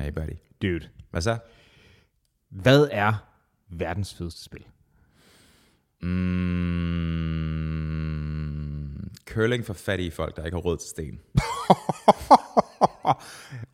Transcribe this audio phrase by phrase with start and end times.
[0.00, 0.36] Hey buddy.
[0.62, 1.38] Dude, Hvad så?
[2.50, 3.12] hvad er
[3.70, 4.64] verdens fedeste spil?
[7.40, 11.18] Mm, curling for fattige folk, der ikke har råd til sten.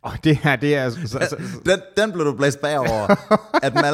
[0.01, 0.89] Og det her, det er...
[0.89, 3.15] Så, så, så, Den, den blev du blæst bagover.
[3.63, 3.93] at Mal...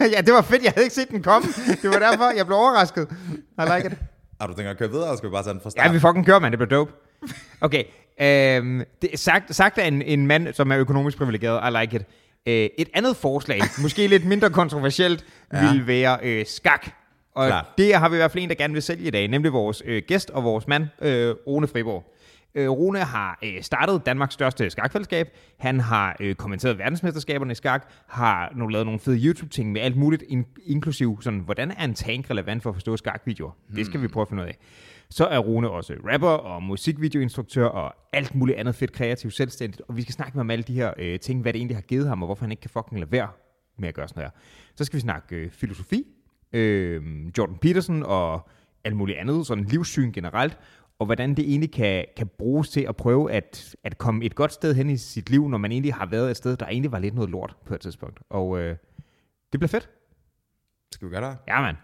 [0.16, 0.62] ja, det var fedt.
[0.64, 1.48] Jeg havde ikke set den komme.
[1.82, 3.08] Det var derfor, jeg blev overrasket.
[3.58, 3.98] I like it.
[4.40, 5.86] Har du tænkt at køre videre, og skal vi bare tage den fra start?
[5.86, 6.52] Ja, vi fucking kører, mand.
[6.52, 6.92] Det bliver dope.
[7.60, 7.84] Okay.
[8.20, 11.68] Øhm, det sagt, sagt af en, en mand, som er økonomisk privilegeret.
[11.68, 12.02] I like it.
[12.46, 15.64] Øh, et andet forslag, måske lidt mindre kontroversielt, ja.
[15.64, 15.72] Ja.
[15.72, 16.88] vil være øh, skak.
[17.34, 17.66] Og Klart.
[17.78, 19.82] det har vi i hvert fald en, der gerne vil sælge i dag, nemlig vores
[19.86, 22.14] øh, gæst og vores mand, øh, Rune Friborg.
[22.54, 25.28] Øh, Rune har øh, startet Danmarks største skakfællesskab.
[25.58, 29.96] Han har øh, kommenteret verdensmesterskaberne i skak, har nu lavet nogle fede YouTube-ting med alt
[29.96, 33.50] muligt, in- inklusiv sådan, hvordan er en tank relevant for at forstå skakvideoer?
[33.66, 33.76] Hmm.
[33.76, 34.58] Det skal vi prøve at finde ud af.
[35.10, 39.82] Så er Rune også rapper og musikvideoinstruktør og alt muligt andet fedt kreativt selvstændigt.
[39.88, 41.82] Og vi skal snakke med om alle de her øh, ting, hvad det egentlig har
[41.82, 43.28] givet ham, og hvorfor han ikke kan fucking lade være
[43.78, 44.30] med at gøre sådan her.
[44.76, 46.06] Så skal vi snakke øh, filosofi,
[46.52, 47.02] øh,
[47.38, 48.48] Jordan Peterson og
[48.84, 50.58] alt muligt andet, sådan livssyn generelt,
[50.98, 54.52] og hvordan det egentlig kan, kan bruges til at prøve at, at komme et godt
[54.52, 56.98] sted hen i sit liv, når man egentlig har været et sted, der egentlig var
[56.98, 58.20] lidt noget lort på et tidspunkt.
[58.30, 58.76] Og øh,
[59.52, 59.90] det bliver fedt.
[60.92, 61.38] Skal vi gøre det?
[61.48, 61.76] Ja, mand.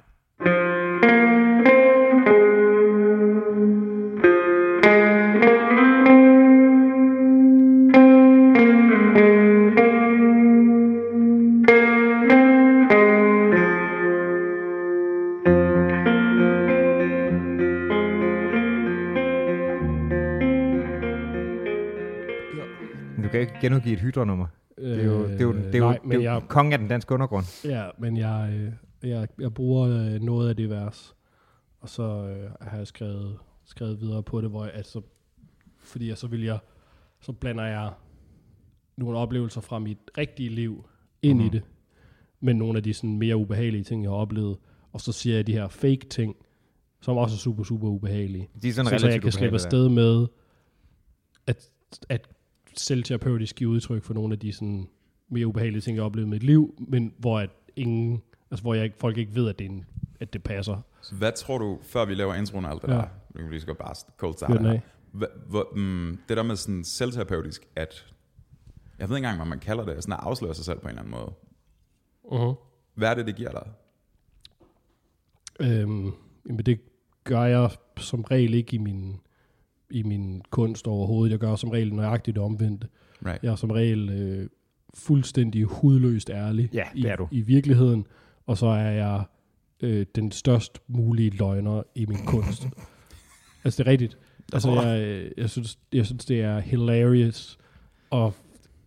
[23.61, 24.47] Genudgive et hydronummer.
[24.79, 26.73] Det er jo, det er jo, det er jo, nej, det er jo jeg, kongen
[26.73, 27.45] af den danske undergrund.
[27.65, 28.73] ja, men jeg, øh,
[29.11, 31.15] jeg, jeg bruger øh, noget af det vers,
[31.81, 35.01] og så øh, har jeg skrevet, skrevet videre på det, hvor jeg, altså,
[35.79, 36.59] fordi jeg så vil jeg,
[37.21, 37.93] så blander jeg
[38.97, 40.85] nogle oplevelser fra mit rigtige liv
[41.23, 41.47] ind Mhm.
[41.47, 41.63] i det,
[42.41, 44.57] men nogle af de sådan mere ubehagelige ting, jeg har oplevet,
[44.93, 46.37] og så siger jeg de her fake ting,
[47.01, 48.49] som også er super, super ubehagelige.
[48.63, 50.27] De er sådan så, så jeg kan slippe afsted med
[51.47, 51.71] at,
[52.09, 52.29] at
[52.81, 54.89] selvterapeutisk give udtryk for nogle af de sådan
[55.29, 58.75] mere ubehagelige ting, jeg har oplevet i mit liv, men hvor at ingen, altså hvor
[58.75, 59.85] jeg, ikke- folk ikke ved, at det, er en,
[60.21, 60.81] at det passer.
[61.03, 62.95] Så hvad tror du, før vi laver introen og alt det Ja.
[62.95, 63.05] der,
[63.35, 64.71] vi kan lige så godt bare cold start her.
[64.71, 64.81] af.
[65.13, 68.07] Hva, hvor, mm, det der med sådan selvterapeutisk, at
[68.99, 70.89] jeg ved ikke engang, hvad man kalder det, sådan at afsløre sig selv på en
[70.89, 71.33] eller anden måde.
[72.25, 72.55] Uh-huh.
[72.95, 73.71] Hvad er det, det giver dig?
[75.61, 76.13] Øhm,
[76.49, 76.81] jamen det
[77.25, 79.21] gør jeg som regel ikke i min,
[79.91, 81.31] i min kunst overhovedet.
[81.33, 82.89] Jeg gør som regel nøjagtigt det omvendte.
[83.27, 83.43] Right.
[83.43, 84.49] Jeg er som regel øh,
[84.95, 87.29] fuldstændig hudløst ærlig Ja, i, du.
[87.31, 88.07] i virkeligheden,
[88.47, 89.23] og så er jeg
[89.81, 92.67] øh, den størst mulige løgner i min kunst.
[93.65, 94.19] altså det er rigtigt.
[94.53, 97.59] Altså jeg, øh, jeg, synes, jeg synes, det er hilarious,
[98.11, 98.35] og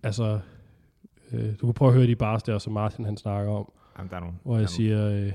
[0.03, 0.39] altså,
[1.31, 4.09] øh, du kan prøve at høre de bars der, som Martin han snakker om, Jamen,
[4.09, 5.09] der er nogle, hvor jeg siger...
[5.09, 5.31] Øh,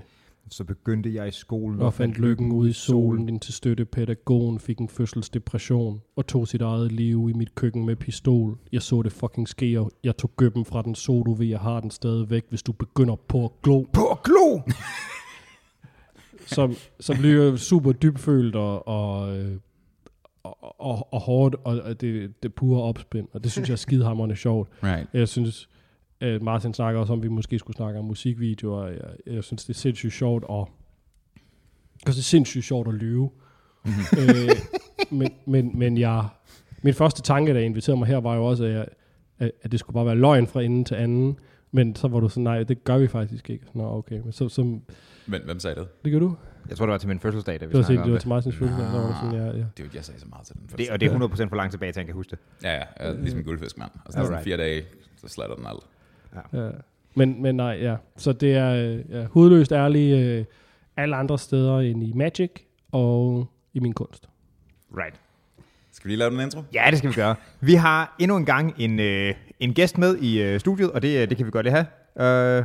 [0.50, 4.88] Så begyndte jeg i skolen og fandt lykken ud i solen, indtil støttepædagogen fik en
[4.88, 8.58] fødselsdepression og tog sit eget liv i mit køkken med pistol.
[8.72, 11.60] Jeg så det fucking ske, og jeg tog gøben fra den så du ved, jeg
[11.60, 13.84] har den stadigvæk, hvis du begynder på at glo.
[13.92, 14.60] På at glo!
[16.47, 19.56] Som, som bliver super dybfølt og, og, øh,
[20.42, 23.76] og, og, og hårdt, og og det, det pure opspind, og det synes jeg er
[23.87, 24.69] skidehammerende sjovt.
[24.82, 25.08] Right.
[25.14, 25.69] Jeg synes,
[26.21, 28.87] at Martin snakker også om, at vi måske skulle snakke om musikvideoer.
[28.87, 30.71] Jeg, jeg synes, det er sindssygt sjovt, og
[32.01, 33.31] det er sindssygt sjovt at lyve.
[34.19, 34.51] øh,
[35.19, 36.25] men, men, men jeg,
[36.83, 38.87] min første tanke, da jeg inviterede mig her, var jo også, at, jeg,
[39.39, 41.39] at, at det skulle bare være løgn fra ende til anden.
[41.73, 43.65] Men så var du sådan, nej, det gør vi faktisk ikke.
[43.75, 44.21] Nå, okay.
[44.25, 44.62] Men så, så
[45.27, 46.05] Men hvem sagde det?
[46.05, 46.37] det gør du?
[46.69, 48.15] Jeg tror, det var til min fødselsdag, da vi Det var, snakkede det om var
[48.17, 48.21] det.
[48.21, 48.87] til Martins fødselsdag.
[48.91, 49.53] Så var sådan, ja, ja.
[49.53, 50.79] Det er jo, jeg sagde så meget til den.
[50.79, 50.91] det.
[50.91, 52.39] Og det er 100% for langt tilbage, til jeg kan huske det.
[52.62, 53.91] Ja, ja, ja ligesom en guldfisk, mand.
[53.95, 54.45] Altså, sådan Alright.
[54.45, 54.83] fire dage,
[55.17, 55.83] så slatter den alt.
[56.53, 56.69] Ja.
[57.15, 57.97] Men, men nej, ja.
[58.16, 60.44] Så det er øh, ja, hudløst ærlig øh,
[60.97, 62.50] alle andre steder end i Magic
[62.93, 64.28] og i min kunst.
[64.97, 65.21] Right.
[65.93, 66.62] Skal vi lige lave den intro?
[66.75, 67.34] Ja, det skal vi gøre.
[67.61, 71.23] Vi har endnu en gang en, øh, en gæst med i øh, studiet, og det,
[71.23, 71.75] øh, det kan vi godt lige
[72.17, 72.58] have.
[72.58, 72.64] Øh,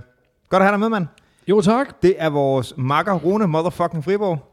[0.49, 1.07] godt at have dig med, mand.
[1.47, 2.01] Jo, tak.
[2.01, 4.49] Det er vores makker, Rune Motherfucking Friborg.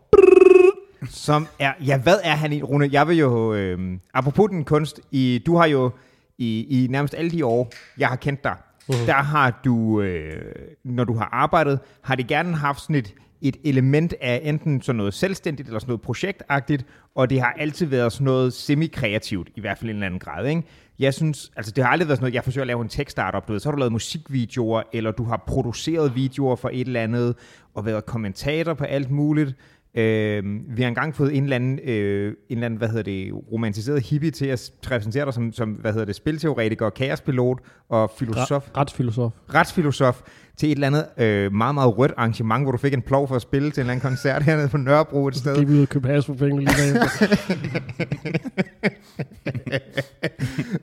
[1.09, 2.89] Som er, ja, hvad er han i, Rune?
[2.93, 5.91] Jeg vil jo, øh, apropos din kunst, i, du har jo
[6.39, 8.57] i, i nærmest alle de år, jeg har kendt dig,
[8.91, 9.07] uh-huh.
[9.07, 10.55] der har du, øh,
[10.85, 14.97] når du har arbejdet, har det gerne haft sådan et, et element af enten sådan
[14.97, 19.61] noget selvstændigt eller sådan noget projektagtigt, og det har altid været sådan noget semi-kreativt, i
[19.61, 20.63] hvert fald i en eller anden grad, ikke?
[20.99, 23.49] Jeg synes, altså det har aldrig været sådan noget, jeg forsøger at lave en tech-startup,
[23.49, 27.03] du ved, så har du lavet musikvideoer, eller du har produceret videoer for et eller
[27.03, 27.37] andet,
[27.75, 29.55] og været kommentator på alt muligt.
[29.95, 30.43] Øh,
[30.77, 34.03] vi har engang fået en eller anden, øh, en eller anden hvad hedder det, romantiseret
[34.03, 37.59] hippie til at præsentere dig som, som hvad hedder det, spilteoretiker, kaospilot
[37.89, 39.33] og filosof, Ra- retsfilosof.
[39.55, 40.21] retsfilosof
[40.57, 43.37] til et eller andet øh, meget, meget rødt arrangement, hvor du fik en plov for
[43.37, 45.57] at spille til en eller anden koncert hernede på Nørrebro et sted.
[45.57, 47.37] Gik ud og købte has for penge lige bagefter.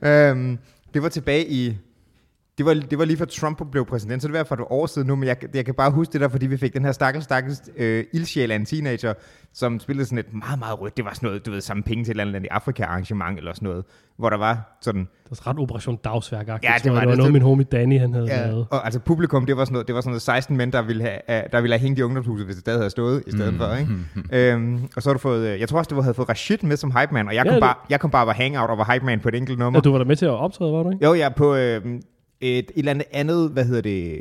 [0.30, 0.58] øhm,
[0.94, 1.76] det var tilbage i...
[2.58, 4.86] Det var, det var lige før Trump blev præsident, så det var for et år
[4.86, 6.92] siden nu, men jeg, jeg kan bare huske det der, fordi vi fik den her
[6.92, 9.14] stakkels, stakkels øh, ildsjæl af en teenager,
[9.54, 10.96] som spillede sådan et meget, meget rødt.
[10.96, 13.52] Det var sådan noget, du ved, samme penge til et eller andet i Afrika-arrangement eller
[13.54, 13.84] sådan noget,
[14.18, 15.00] hvor der var sådan...
[15.00, 16.48] Det var ret Operation Dagsværk.
[16.48, 17.08] Ja, det det var det det.
[17.08, 18.66] var noget, min homie Danny han havde Ja, lavet.
[18.70, 21.02] og altså publikum, det var sådan noget, det var sådan noget 16 mænd, der ville
[21.02, 23.52] have, øh, der ville have hængt i ungdomshuset, hvis det stadig havde stået i stedet
[23.52, 23.58] mm.
[23.58, 24.52] for, ikke?
[24.52, 26.76] øhm, og så har du fået, øh, jeg tror også, du havde fået Rashid med
[26.76, 28.70] som hype man, og jeg, Ja, kom, det- bare, jeg kom bare og var hangout
[28.70, 29.76] og var hype man på et enkelt nummer.
[29.78, 31.04] Ja, du var der med til at optræde, var du ikke?
[31.06, 31.82] Jo, ja, på øh,
[32.40, 34.20] et, et eller andet andet, hvad hedder det,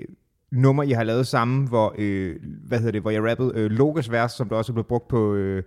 [0.51, 2.35] nummer, I har lavet sammen, hvor, øh,
[2.67, 5.33] hvad hedder det, hvor jeg rappede øh, Logos vers, som der også blev brugt på,
[5.33, 5.63] øh,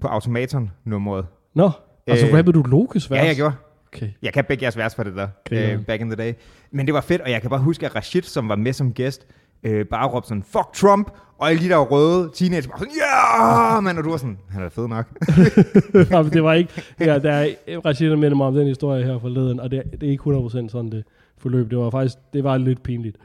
[0.00, 1.26] på Automaton-nummeret.
[1.54, 1.70] Nå,
[2.06, 3.18] altså Øh, rappede du Lokes vers?
[3.18, 3.54] Ja, jeg gjorde.
[3.92, 4.08] Okay.
[4.22, 6.32] Jeg kan begge jeres vers for det der, øh, back in the day.
[6.70, 8.92] Men det var fedt, og jeg kan bare huske, at Rashid, som var med som
[8.92, 9.26] gæst,
[9.62, 13.72] øh, bare råbte sådan, fuck Trump, og alle de der røde teenager var sådan, ja,
[13.74, 13.84] yeah!
[13.84, 15.06] man, og du var sådan, han er fed nok.
[16.10, 16.82] Nå, men det var ikke...
[17.00, 17.48] Ja, der er,
[17.84, 20.90] Rashid minder mig om den historie her forleden, og det, det er ikke 100% sådan
[20.90, 21.04] det
[21.40, 21.70] forløb.
[21.70, 23.18] Det var faktisk det var lidt pinligt.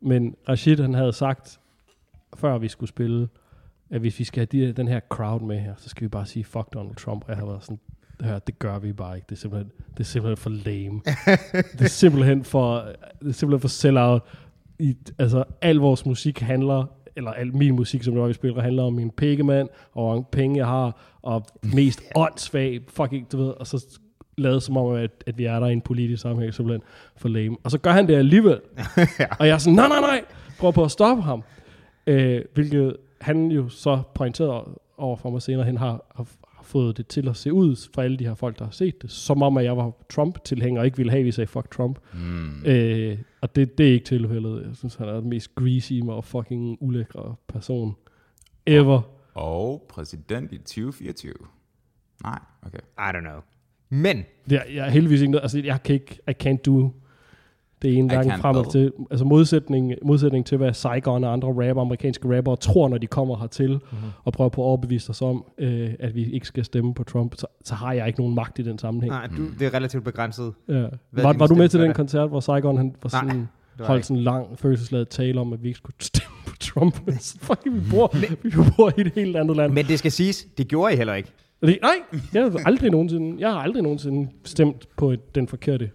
[0.00, 1.60] Men Rashid, han havde sagt,
[2.36, 3.28] før vi skulle spille,
[3.90, 6.26] at hvis vi skal have de, den her crowd med her, så skal vi bare
[6.26, 7.24] sige, fuck Donald Trump.
[7.24, 7.78] Og jeg har været sådan,
[8.18, 9.26] det her, det gør vi bare ikke.
[9.28, 11.00] Det er simpelthen, det er simpelthen for lame.
[11.78, 14.22] det er simpelthen for, det er simpelthen for sell-out.
[14.78, 16.86] I, altså, al vores musik handler,
[17.16, 20.10] eller al min musik, som det var, vi spiller, handler om min pengemand, og hvor
[20.10, 23.98] mange penge jeg har, og mest åndssvag, fucking, du ved, og så
[24.38, 26.82] lavet som om, at, at vi er der i en politisk sammenhæng, simpelthen
[27.16, 27.56] for lame.
[27.64, 28.60] Og så gør han det alligevel.
[29.40, 30.24] Og jeg er sådan, nej, nej, nej,
[30.58, 31.42] prøv på at stoppe ham.
[32.06, 36.96] Øh, hvilket han jo så pointerede over for mig senere hen har, har, har fået
[36.96, 39.42] det til at se ud for alle de her folk, der har set det, som
[39.42, 41.98] om, at jeg var Trump-tilhænger og ikke ville have, at vi sagde fuck Trump.
[42.14, 42.64] Mm.
[42.64, 44.66] Øh, og det, det er ikke tilfældet.
[44.66, 47.96] Jeg synes, han er den mest greasy og fucking ulækre person
[48.66, 49.02] ever.
[49.34, 51.34] Og præsident i 2024.
[52.22, 52.78] Nej, okay.
[52.78, 53.40] I don't know.
[53.90, 56.90] Men, Jeg, jeg er heldigvis ikke noget, altså jeg kan ikke, I can't do
[57.82, 58.92] det ene can't frem og til.
[59.10, 63.38] Altså modsætning, modsætning til, hvad Saigon og andre rapper, amerikanske rapper, tror, når de kommer
[63.38, 64.08] hertil mm-hmm.
[64.24, 67.34] og prøver på at overbevise os om, øh, at vi ikke skal stemme på Trump,
[67.36, 69.12] så, så har jeg ikke nogen magt i den sammenhæng.
[69.12, 70.52] nej, du, det er relativt begrænset.
[70.68, 70.74] Ja.
[70.74, 71.96] Hvad Var, var du med til den det?
[71.96, 73.48] koncert, hvor Saigon han var Nej, sådan,
[73.78, 76.94] jeg holdt sådan en lang følelsesladet tale om, at vi ikke skulle stemme på Trump?
[77.42, 79.72] Fucking, vi bor, vi bor i et helt andet land.
[79.72, 81.32] Men det skal siges, det gjorde I heller ikke.
[81.62, 81.94] Og det, nej,
[82.34, 85.88] jeg har aldrig nogensinde, jeg har aldrig nogensinde stemt på et, den forkerte I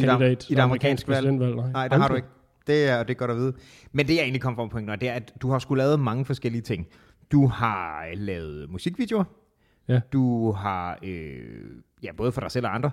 [0.00, 0.50] det- kandidat.
[0.50, 1.16] i det amerikanske valg?
[1.18, 1.54] præsidentvalg.
[1.56, 2.16] Nej, det har du Aldrig.
[2.16, 2.28] ikke.
[2.66, 3.52] Det er, det er godt at vide.
[3.92, 6.00] Men det jeg egentlig kom fra på pointen, det er, at du har skulle lavet
[6.00, 6.86] mange forskellige ting.
[7.32, 9.24] Du har lavet musikvideoer.
[9.88, 10.00] Ja.
[10.12, 11.40] Du har, øh,
[12.02, 12.90] ja, både for dig selv og andre.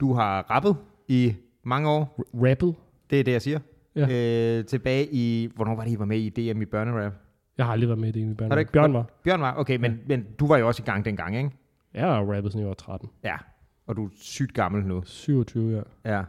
[0.00, 0.76] Du har rappet
[1.08, 2.20] i mange år.
[2.34, 2.74] Rappet?
[3.10, 3.58] Det er det, jeg siger.
[3.96, 4.58] Ja.
[4.58, 7.12] Øh, tilbage i, hvornår var det, I var med i DM i børnerap?
[7.58, 8.50] Jeg har aldrig været med i det i min børn.
[8.50, 8.72] Har du ikke?
[8.72, 9.04] Bjørn var.
[9.24, 11.50] Bjørn var, okay, men, men du var jo også i gang dengang, ikke?
[11.94, 13.08] Jeg har rappet, siden jeg var 13.
[13.24, 13.36] Ja.
[13.86, 15.02] Og du er sygt gammel nu.
[15.06, 16.12] 27, ja.
[16.16, 16.22] Ja.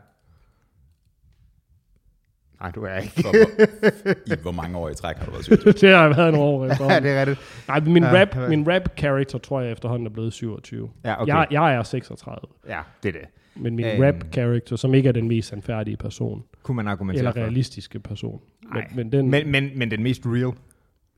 [2.62, 3.14] Nej, du er ikke.
[3.14, 5.58] For, hvor, I hvor mange år i træk har du været syg?
[5.82, 7.40] det har jeg været nogle år ja, det er rigtigt.
[7.68, 10.90] Nej, min, Ja, rap, min rap character tror jeg efterhånden er blevet 27.
[11.04, 11.34] Ja, okay.
[11.34, 12.38] Jeg, jeg er 36.
[12.68, 13.30] Ja, det er det.
[13.56, 14.02] Men min Øhm.
[14.04, 17.40] rap character, som ikke er den mest sandfærdige person, Kunne man argumentere eller for.
[17.40, 18.42] realistiske person.
[18.64, 18.88] Men, Nej.
[18.96, 20.54] men den, Men, men, men den mest real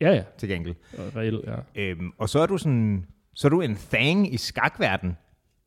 [0.02, 0.76] ja, ja, til gengæld.
[1.16, 1.82] reelt, ja.
[1.82, 3.06] Øhm, og så er du sådan,
[3.36, 5.18] så er du en thang i skakverden.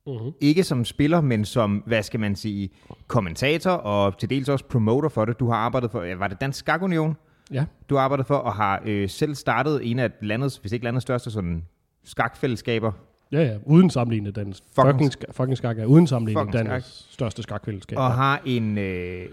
[0.07, 0.33] Mm-hmm.
[0.41, 2.71] Ikke som spiller, men som, hvad skal man sige,
[3.07, 5.41] kommentator og til dels også promoter for det.
[5.41, 7.17] Du har arbejdet for, var det Dansk Skakunion?
[7.53, 7.65] Ja.
[7.91, 11.03] Du har arbejdet for og har øh, selv startet en af landets, hvis ikke landets
[11.03, 11.65] største sådan
[12.05, 12.93] skakfællesskaber.
[13.33, 17.99] Ja, ja, uden sammenligning den Fucking- fucking, skak er uden sammenligning den største skakfællesskab.
[17.99, 19.27] Og har en, øh,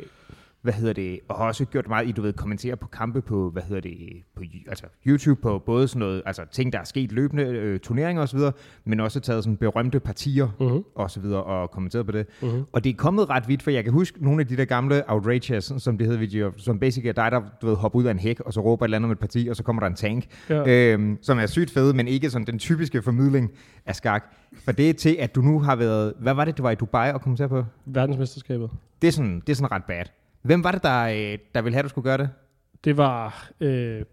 [0.61, 3.49] hvad hedder det, og har også gjort meget i, du ved, kommentere på kampe på,
[3.49, 3.97] hvad hedder det,
[4.35, 8.23] på altså YouTube, på både sådan noget, altså ting, der er sket løbende, øh, turneringer
[8.23, 8.39] osv.,
[8.85, 10.83] men også taget sådan berømte partier Mhm.
[10.95, 12.25] og så videre og kommenteret på det.
[12.41, 12.63] Mhm.
[12.73, 15.03] Og det er kommet ret vidt, for jeg kan huske nogle af de der gamle
[15.07, 18.11] outrageous, som det hedder videoer, som basically er dig, der du ved, hopper ud af
[18.11, 19.87] en hæk, og så råber et eller andet om et parti, og så kommer der
[19.87, 20.91] en tank, Ja.
[20.93, 23.51] øhm, som er sygt fede, men ikke sådan den typiske formidling
[23.85, 24.23] af skak.
[24.65, 26.75] For det er til, at du nu har været, hvad var det, du var i
[26.75, 27.63] Dubai og kommentere på?
[27.85, 28.69] Verdensmesterskabet.
[29.01, 30.03] Det er sådan, det er sådan ret bad.
[30.41, 32.29] Hvem var det, der, øh, der ville have, at du skulle gøre det?
[32.83, 34.05] Det var, øh,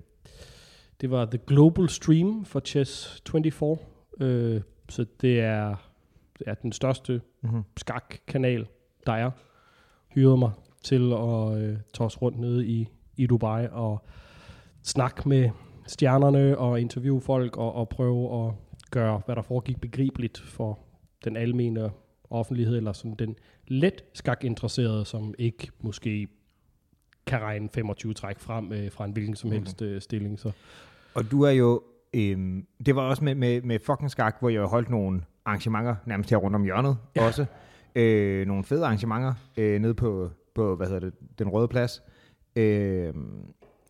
[1.01, 3.79] det var The Global Stream for Chess 24.
[4.21, 5.75] Øh, så det er,
[6.39, 7.63] det er den største Mm-hmm.
[7.77, 8.67] skakkanal,
[9.07, 9.31] der er.
[10.09, 10.51] Hyrede mig
[10.85, 14.05] til at øh, tage os rundt nede i, i Dubai og
[14.83, 15.51] snakke med
[15.87, 18.55] stjernerne og interviewe folk og, og prøve at
[18.91, 20.79] gøre, hvad der foregik begribeligt for
[21.25, 21.91] den almene
[22.31, 23.37] offentlighed, eller sådan den
[23.71, 26.29] let skakinteresserede, som ikke måske
[27.27, 30.39] kan regne 25 træk frem øh, fra en hvilken som helst øh, stilling.
[30.39, 30.53] Så.
[31.15, 31.83] Og du er jo,
[32.15, 36.31] øhm, det var også med, med, med fucking skak, hvor jeg holdt nogle arrangementer nærmest
[36.31, 37.27] her rundt om hjørnet ja.
[37.27, 37.47] også.
[37.95, 42.03] Øh, nogle fede arrangementer øh, nede på, på, hvad hedder det, den røde plads.
[42.57, 43.15] Øh,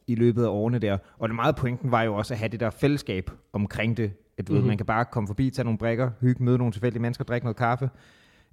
[0.06, 0.99] i løbet af årene der.
[1.18, 4.12] Og det meget pointen var jo også at have det der fællesskab omkring det.
[4.38, 4.62] At du mm-hmm.
[4.62, 7.44] ved, man kan bare komme forbi, tage nogle brækker, hygge, møde nogle tilfældige mennesker, drikke
[7.44, 7.90] noget kaffe.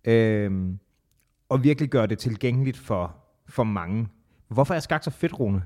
[0.05, 0.51] Øh,
[1.49, 3.15] og virkelig gøre det tilgængeligt for,
[3.47, 4.07] for mange.
[4.47, 5.63] Hvorfor er skak så fedt, Rune?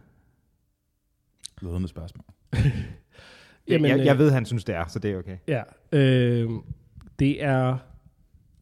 [1.62, 2.26] Ledende spørgsmål.
[3.68, 5.38] Jamen, jeg, jeg ved, han synes, det er, så det er okay.
[5.48, 6.50] Ja, øh,
[7.20, 7.78] det er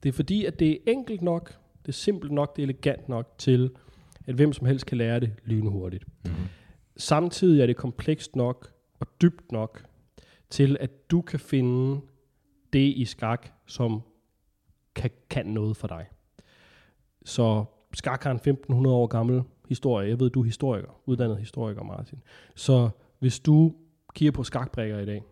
[0.04, 3.10] det er fordi, at det er enkelt nok, det er simpelt nok, det er elegant
[3.10, 3.72] nok til,
[4.26, 6.06] at hvem som helst kan lære det lynhurtigt.
[6.26, 6.46] Mm-hmm.
[6.98, 9.86] Samtidig er det komplekst nok og dybt nok
[10.50, 12.02] til, at du kan finde
[12.74, 14.02] det i skak, som
[14.96, 16.06] kan, kan noget for dig.
[17.28, 20.10] Så skak har en 1500 år gammel historie.
[20.10, 22.22] Jeg ved, du er historiker, uddannet historiker, Martin.
[22.56, 23.74] Så hvis du
[24.16, 25.24] kigger på skakbrækker i dag,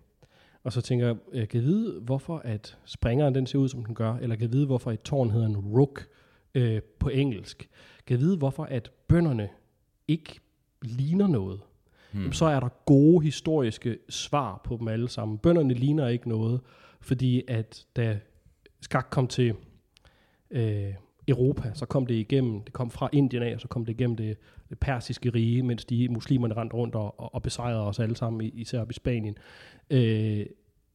[0.63, 3.95] og så tænker jeg, jeg kan vide, hvorfor at springeren den ser ud, som den
[3.95, 6.07] gør, eller kan vide, hvorfor et tårn hedder en rook
[6.55, 7.69] øh, på engelsk.
[8.07, 9.49] Kan vide, hvorfor at bønderne
[10.07, 10.39] ikke
[10.81, 11.61] ligner noget.
[12.11, 12.21] Hmm.
[12.21, 15.37] Jamen, så er der gode historiske svar på dem alle sammen.
[15.37, 16.61] Bønderne ligner ikke noget,
[17.01, 18.19] fordi at da
[18.81, 19.55] skak kom til
[20.51, 20.93] øh,
[21.27, 24.17] Europa, så kom det igennem, det kom fra Indien af, og så kom det igennem
[24.17, 24.37] det,
[24.69, 28.51] det persiske rige, mens de muslimerne rendte rundt og, og, og besejrede os alle sammen,
[28.53, 29.37] især i Spanien.
[29.89, 30.45] Øh,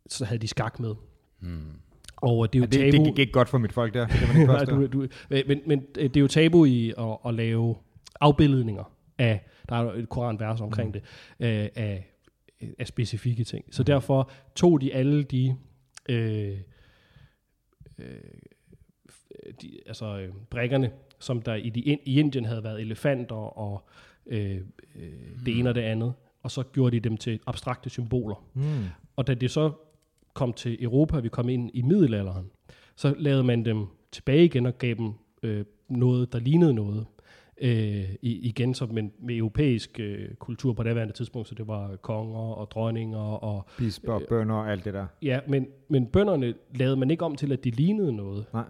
[0.06, 0.94] så havde de skak med.
[1.40, 1.80] Hmm.
[2.16, 3.04] Og det, er jo ja, det, tabu.
[3.04, 4.06] det gik ikke godt for mit folk der.
[4.06, 7.76] Det var Nej, du, du, men, men det er jo tabu i at, at lave
[8.20, 10.92] afbildninger af, der er et koranvers omkring mm.
[10.92, 11.02] det,
[11.40, 12.10] øh, af,
[12.78, 13.64] af specifikke ting.
[13.70, 15.56] Så derfor tog de alle de,
[16.08, 16.58] øh,
[17.98, 18.06] øh,
[19.62, 23.88] de altså øh, brækkerne, som der i, de, i Indien havde været elefanter og
[24.26, 24.60] øh,
[24.96, 25.12] øh,
[25.46, 28.44] det ene og det andet, og så gjorde de dem til abstrakte symboler.
[28.54, 28.62] Mm.
[29.16, 29.72] Og da det så
[30.34, 32.50] kom til Europa, vi kom ind i middelalderen,
[32.96, 37.06] så lavede man dem tilbage igen og gav dem øh, noget, der lignede noget.
[37.62, 41.96] Øh, igen så men med europæisk øh, kultur på det andet tidspunkt, så det var
[41.96, 43.66] konger og dronninger og...
[43.78, 45.06] Bisper, øh, bønder og alt det der.
[45.22, 48.46] Ja, men, men bønderne lavede man ikke om til, at de lignede noget.
[48.52, 48.64] Nej.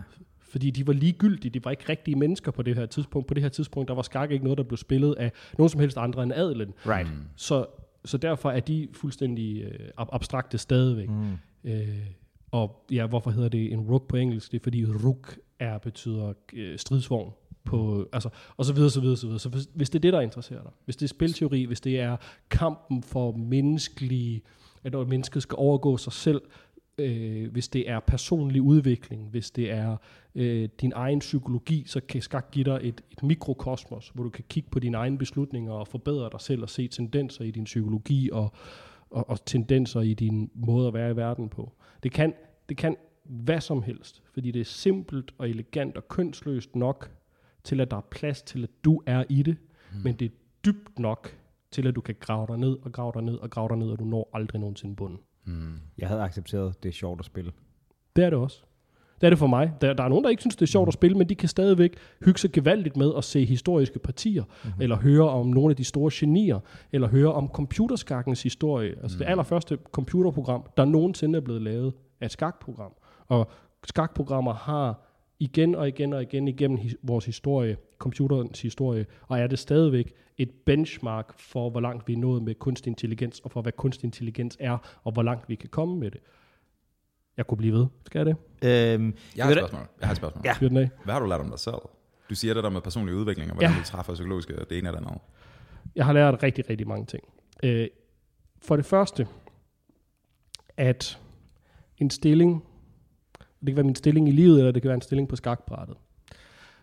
[0.50, 3.28] Fordi de var ligegyldige, de var ikke rigtige mennesker på det her tidspunkt.
[3.28, 5.80] På det her tidspunkt, der var skak ikke noget, der blev spillet af nogen som
[5.80, 6.74] helst andre end adelen.
[6.86, 7.08] Right.
[7.36, 7.66] Så,
[8.04, 11.08] så derfor er de fuldstændig øh, abstrakte stadigvæk.
[11.08, 11.38] Mm.
[11.64, 12.06] Øh,
[12.50, 14.52] og ja, hvorfor hedder det en rook på engelsk?
[14.52, 17.32] Det er fordi rook er betyder øh, stridsvogn
[17.64, 19.40] på, altså, og så videre, så videre, så videre.
[19.40, 22.00] Så hvis, hvis det er det, der interesserer dig, hvis det er spilteori, hvis det
[22.00, 22.16] er
[22.50, 24.42] kampen for menneskelig,
[24.84, 26.40] at mennesket skal overgå sig selv,
[27.00, 29.96] øh, hvis det er personlig udvikling, hvis det er
[30.34, 34.44] øh, din egen psykologi, så kan skak give dig et, et mikrokosmos, hvor du kan
[34.48, 38.30] kigge på dine egne beslutninger og forbedre dig selv og se tendenser i din psykologi
[38.32, 38.52] og,
[39.10, 41.72] og, og tendenser i din måde at være i verden på.
[42.02, 42.34] Det kan,
[42.68, 47.10] det kan hvad som helst, fordi det er simpelt og elegant og kønsløst nok
[47.64, 49.56] til, at der er plads til, at du er i det,
[49.92, 50.00] mm.
[50.04, 51.38] men det er dybt nok
[51.70, 53.90] til, at du kan grave dig ned og grave dig ned og grave dig ned,
[53.90, 55.18] og du når aldrig nogensinde bunden.
[55.44, 55.74] Mm.
[55.98, 57.52] Jeg havde accepteret, det er sjovt at spille.
[58.16, 58.62] Det er det også.
[59.20, 59.72] Det er det for mig.
[59.80, 61.48] Der, der er nogen, der ikke synes, det er sjovt at spille, men de kan
[61.48, 64.82] stadigvæk hygge sig gevaldigt med at se historiske partier, mm-hmm.
[64.82, 66.60] eller høre om nogle af de store genier,
[66.92, 68.90] eller høre om computerskakkens historie.
[69.02, 69.18] Altså mm.
[69.18, 72.92] det allerførste computerprogram, der nogensinde er blevet lavet, er et skakprogram.
[73.28, 73.50] Og
[73.84, 75.09] skakprogrammer har
[75.40, 80.12] igen og igen og igen igennem his, vores historie, computerens historie, og er det stadigvæk
[80.38, 84.04] et benchmark for, hvor langt vi er nået med kunstig intelligens, og for hvad kunstig
[84.04, 86.20] intelligens er, og hvor langt vi kan komme med det.
[87.36, 87.86] Jeg kunne blive ved.
[88.06, 88.36] Skal jeg det?
[88.94, 89.86] Øhm, jeg har et spørgsmål.
[90.00, 90.44] Jeg har et spørgsmål.
[90.44, 90.88] Ja.
[91.04, 91.74] Hvad har du lært om dig selv?
[92.30, 93.80] Du siger det der med personlig udvikling, og hvordan ja.
[93.80, 95.20] du træffer psykologiske, det ene eller andet.
[95.96, 97.22] Jeg har lært rigtig, rigtig mange ting.
[97.62, 97.88] Øh,
[98.62, 99.26] for det første,
[100.76, 101.18] at
[101.98, 102.64] en stilling
[103.60, 105.96] det kan være min stilling i livet, eller det kan være en stilling på skakbrættet.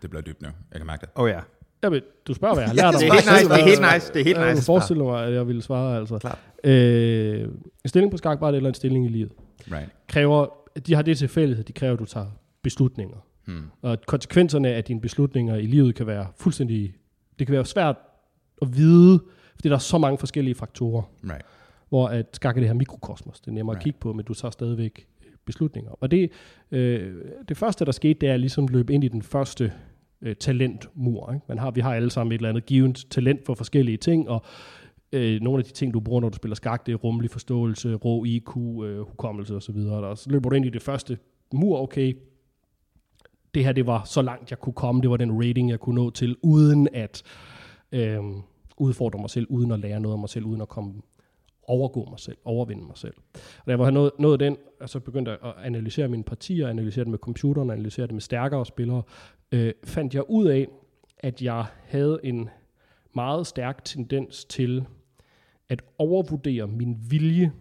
[0.02, 0.48] Det bliver dybt nu.
[0.72, 1.08] Jeg kan mærke det.
[1.14, 1.40] Oh ja.
[1.82, 3.00] Jamen, du spørger, hvad jeg har lært om.
[3.00, 4.12] det, er helt nice, det er helt nice.
[4.12, 4.48] Det er helt nice.
[4.48, 6.18] Jeg forestiller mig, at jeg ville svare, altså.
[6.18, 6.38] Klart.
[6.64, 7.48] Øh,
[7.84, 9.32] en stilling på skakbrættet eller en stilling i livet.
[9.72, 9.88] Right.
[10.08, 10.46] Kræver,
[10.86, 12.26] de har det til fælles, at de kræver, at du tager
[12.62, 13.16] beslutninger.
[13.46, 13.64] Hmm.
[13.82, 16.94] Og konsekvenserne af dine beslutninger i livet kan være fuldstændig...
[17.38, 17.96] Det kan være svært
[18.62, 19.20] at vide,
[19.54, 21.02] fordi der er så mange forskellige faktorer.
[21.24, 21.44] Right.
[21.88, 23.40] Hvor at skak er det her mikrokosmos.
[23.40, 23.80] Det er nemmere right.
[23.80, 25.06] at kigge på, men du tager stadigvæk
[25.48, 25.90] beslutninger.
[25.90, 26.30] Og det,
[26.70, 27.14] øh,
[27.48, 29.72] det første, der skete, det er ligesom løb ind i den første
[30.22, 31.32] øh, talentmur.
[31.32, 31.44] Ikke?
[31.48, 34.44] Man har, vi har alle sammen et eller andet givet talent for forskellige ting, og
[35.12, 37.94] øh, nogle af de ting, du bruger, når du spiller skak, det er rummelig forståelse,
[37.94, 39.76] rå IQ, øh, hukommelse osv.
[39.76, 41.18] Og så løber du ind i det første
[41.52, 42.14] mur, okay,
[43.54, 45.94] det her det var så langt, jeg kunne komme, det var den rating, jeg kunne
[45.94, 47.22] nå til, uden at
[47.92, 48.18] øh,
[48.76, 50.92] udfordre mig selv, uden at lære noget om mig selv, uden at komme
[51.68, 53.14] overgå mig selv, overvinde mig selv.
[53.34, 56.68] Og da jeg var nået, nået den, og så begyndte jeg at analysere mine partier,
[56.68, 59.02] analysere det med computeren, analysere det med stærkere spillere,
[59.52, 60.66] øh, fandt jeg ud af,
[61.18, 62.48] at jeg havde en
[63.14, 64.84] meget stærk tendens til
[65.68, 67.52] at overvurdere min vilje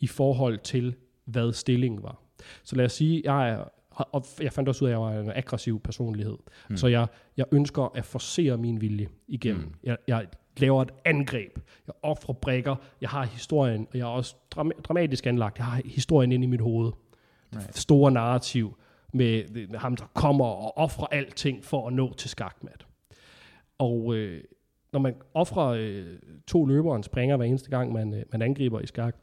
[0.00, 0.94] i forhold til,
[1.24, 2.22] hvad stillingen var.
[2.62, 3.64] Så lad os sige, jeg er
[3.96, 6.36] og jeg fandt også ud af, at jeg var en aggressiv personlighed.
[6.70, 6.76] Mm.
[6.76, 7.06] Så jeg,
[7.36, 9.62] jeg ønsker at forsere min vilje igennem.
[9.62, 9.74] Mm.
[9.82, 11.58] Jeg, jeg laver et angreb.
[11.86, 12.76] Jeg offrer brækker.
[13.00, 15.58] Jeg har historien, og jeg er også dram- dramatisk anlagt.
[15.58, 16.92] Jeg har historien inde i mit hoved.
[17.56, 17.78] Right.
[17.78, 18.76] Store narrativ
[19.12, 22.86] med ham, der kommer og offrer alting for at nå til skakmat.
[23.78, 24.44] Og øh,
[24.92, 26.06] når man offrer øh,
[26.46, 29.16] to løbere og springer hver eneste gang, man, øh, man angriber i skak,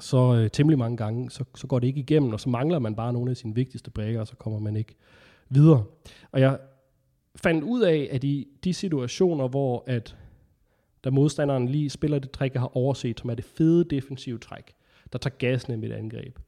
[0.00, 2.96] så øh, temmelig mange gange, så, så går det ikke igennem, og så mangler man
[2.96, 4.94] bare nogle af sine vigtigste brækker, og så kommer man ikke
[5.48, 5.84] videre.
[6.32, 6.58] Og jeg
[7.36, 10.16] fandt ud af, at i de situationer, hvor at
[11.04, 14.74] der modstanderen lige spiller det træk, jeg har overset, som er det fede defensive træk,
[15.12, 16.38] der tager gassen i mit angreb.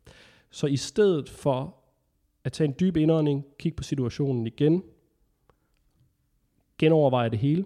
[0.50, 1.76] Så i stedet for
[2.44, 4.82] at tage en dyb indånding, kigge på situationen igen,
[6.78, 7.64] genoverveje det hele,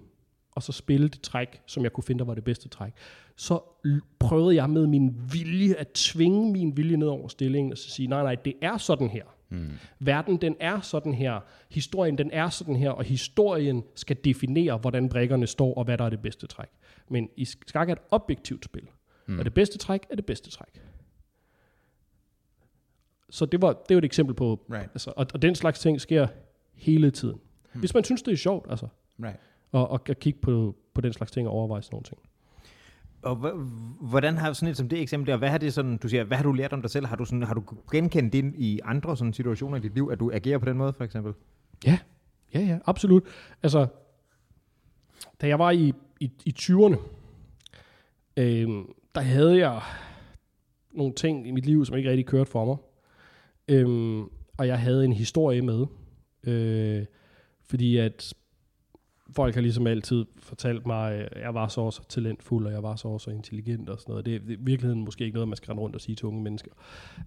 [0.52, 2.92] og så spille det træk, som jeg kunne finde, der var det bedste træk.
[3.36, 3.60] Så
[4.18, 8.06] prøvede jeg med min vilje at tvinge min vilje ned over stillingen, og så sige,
[8.06, 9.24] nej, nej, det er sådan her.
[9.50, 9.70] Mm.
[9.98, 11.40] Verden, den er sådan her.
[11.70, 16.04] Historien, den er sådan her, og historien skal definere, hvordan brækkerne står, og hvad der
[16.04, 16.68] er det bedste træk.
[17.08, 18.88] Men i skak er et objektivt spil,
[19.26, 19.38] mm.
[19.38, 20.82] og det bedste træk er det bedste træk.
[23.30, 24.90] Så det var, det var et eksempel på, right.
[24.94, 26.26] altså, og, og den slags ting sker
[26.74, 27.40] hele tiden.
[27.74, 27.80] Mm.
[27.80, 28.88] Hvis man synes, det er sjovt, altså.
[29.22, 29.40] Right.
[29.72, 32.20] Og, og at kigge på, på den slags ting og overveje sådan nogle ting.
[33.22, 33.36] Og
[34.00, 36.36] hvordan har sådan et som det eksempel der, hvad har det sådan, du siger, hvad
[36.36, 37.06] har du lært om dig selv?
[37.06, 37.62] Har du, sådan, har du
[37.92, 40.92] genkendt det i andre sådan situationer i dit liv, at du agerer på den måde,
[40.92, 41.32] for eksempel?
[41.86, 41.98] Ja,
[42.54, 43.22] ja, ja, absolut.
[43.62, 43.86] Altså,
[45.40, 46.96] da jeg var i, i, i 20'erne,
[48.36, 48.68] øh,
[49.14, 49.80] der havde jeg
[50.92, 52.76] nogle ting i mit liv, som ikke rigtig kørte for mig.
[53.68, 54.24] Øh,
[54.56, 55.86] og jeg havde en historie med,
[56.44, 57.06] øh,
[57.64, 58.34] fordi at
[59.32, 62.96] folk har ligesom altid fortalt mig, at jeg var så så talentfuld, og jeg var
[62.96, 64.26] så så intelligent og sådan noget.
[64.26, 66.42] Det er i virkeligheden måske ikke noget, man skal rende rundt og sige til unge
[66.42, 66.70] mennesker.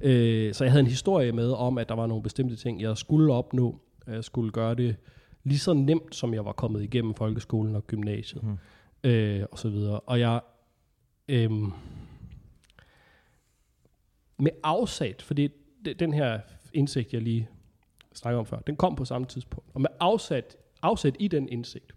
[0.01, 2.97] Øh, så jeg havde en historie med om, at der var nogle bestemte ting, jeg
[2.97, 3.79] skulle opnå.
[4.07, 4.95] Jeg skulle gøre det
[5.43, 8.43] lige så nemt, som jeg var kommet igennem folkeskolen og gymnasiet.
[8.43, 8.57] Mm.
[9.09, 9.99] Øh, og så videre.
[9.99, 10.41] Og jeg...
[11.27, 11.51] Øh,
[14.37, 15.49] med afsat, fordi
[15.99, 16.39] den her
[16.73, 17.49] indsigt, jeg lige
[18.13, 19.69] snakker om før, den kom på samme tidspunkt.
[19.73, 21.95] Og med afsat afsæt i den indsigt,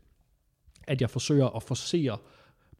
[0.86, 2.18] at jeg forsøger at forsere,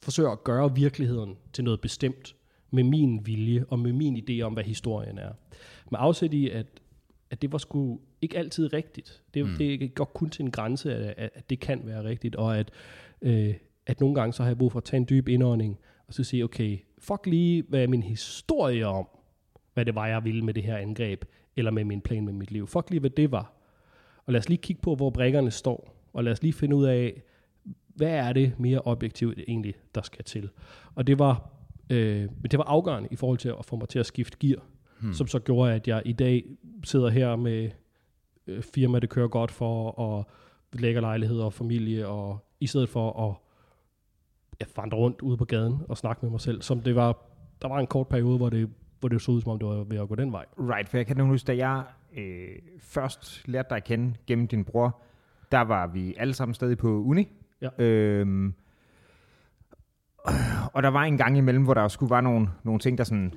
[0.02, 2.36] forsøger at gøre virkeligheden til noget bestemt
[2.70, 5.32] med min vilje og med min idé om, hvad historien er.
[5.90, 6.66] Med afsæt i, at,
[7.30, 9.22] at det var sgu ikke altid rigtigt.
[9.34, 9.54] Det, mm.
[9.58, 12.70] det går kun til en grænse, at, at det kan være rigtigt, og at,
[13.22, 13.54] øh,
[13.86, 16.24] at nogle gange så har jeg brug for at tage en dyb indånding, og så
[16.24, 19.08] sige, okay, fuck lige, hvad er min historie om,
[19.74, 21.24] hvad det var, jeg ville med det her angreb,
[21.56, 22.66] eller med min plan med mit liv.
[22.66, 23.52] Fuck lige, hvad det var.
[24.26, 26.84] Og lad os lige kigge på, hvor brækkerne står og lad os lige finde ud
[26.84, 27.22] af,
[27.94, 30.50] hvad er det mere objektivt egentlig, der skal til.
[30.94, 31.50] Og det var,
[31.90, 34.62] øh, det var afgørende i forhold til at få mig til at skifte gear,
[35.00, 35.12] hmm.
[35.12, 36.44] som så gjorde, at jeg i dag
[36.84, 37.70] sidder her med
[38.46, 40.30] øh, firma, det kører godt for, og
[40.72, 43.34] lækker lejlighed og familie, og i stedet for at
[44.60, 47.18] ja, vandre rundt ude på gaden og snakke med mig selv, som det var,
[47.62, 49.84] der var en kort periode, hvor det, hvor det så ud, som om det var
[49.84, 50.44] ved at gå den vej.
[50.58, 51.84] Right, for jeg kan nu huske, da jeg
[52.16, 52.48] øh,
[52.80, 55.02] først lærte dig at kende gennem din bror,
[55.52, 57.28] der var vi alle sammen stadig på uni.
[57.62, 57.84] Ja.
[57.84, 58.54] Øhm,
[60.72, 63.32] og der var en gang imellem, hvor der skulle være nogle, nogle ting, der sådan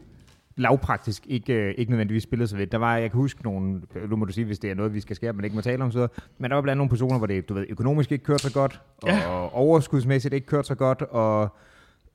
[0.55, 2.67] lavpraktisk ikke, øh, ikke nødvendigvis spillede sig ved.
[2.67, 4.99] Der var, jeg kan huske nogle, nu må du sige, hvis det er noget, vi
[4.99, 7.27] skal skære, men ikke må tale om, så, men der var blandt nogle personer, hvor
[7.27, 9.27] det, du ved, økonomisk ikke kørte så godt, ja.
[9.27, 11.55] og overskudsmæssigt ikke kørte så godt, og,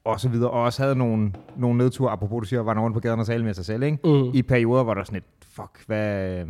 [0.05, 3.01] og så videre, og også havde nogle, nogle nedture, apropos du siger, var rundt på
[3.01, 3.99] gaden og tale med sig selv, ikke?
[4.05, 4.35] Uh.
[4.35, 6.45] i perioder, hvor der sådan et, fuck, hvad,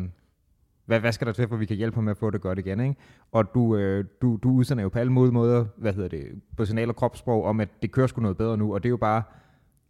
[0.87, 2.59] hvad, hvad skal der til, for vi kan hjælpe ham med at få det godt
[2.59, 2.94] igen, ikke?
[3.33, 6.88] Og du, øh, du, du udsender jo på alle måder, hvad hedder det, på signal
[6.88, 9.23] og kropssprog, om at det kører sgu noget bedre nu, og det er jo bare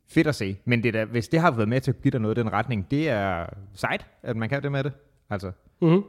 [0.09, 0.57] fedt at se.
[0.64, 2.52] Men det der, hvis det har været med til at give dig noget i den
[2.52, 4.92] retning, det er sejt, at man kan det med det.
[5.30, 5.52] Altså,
[5.83, 6.02] mm-hmm.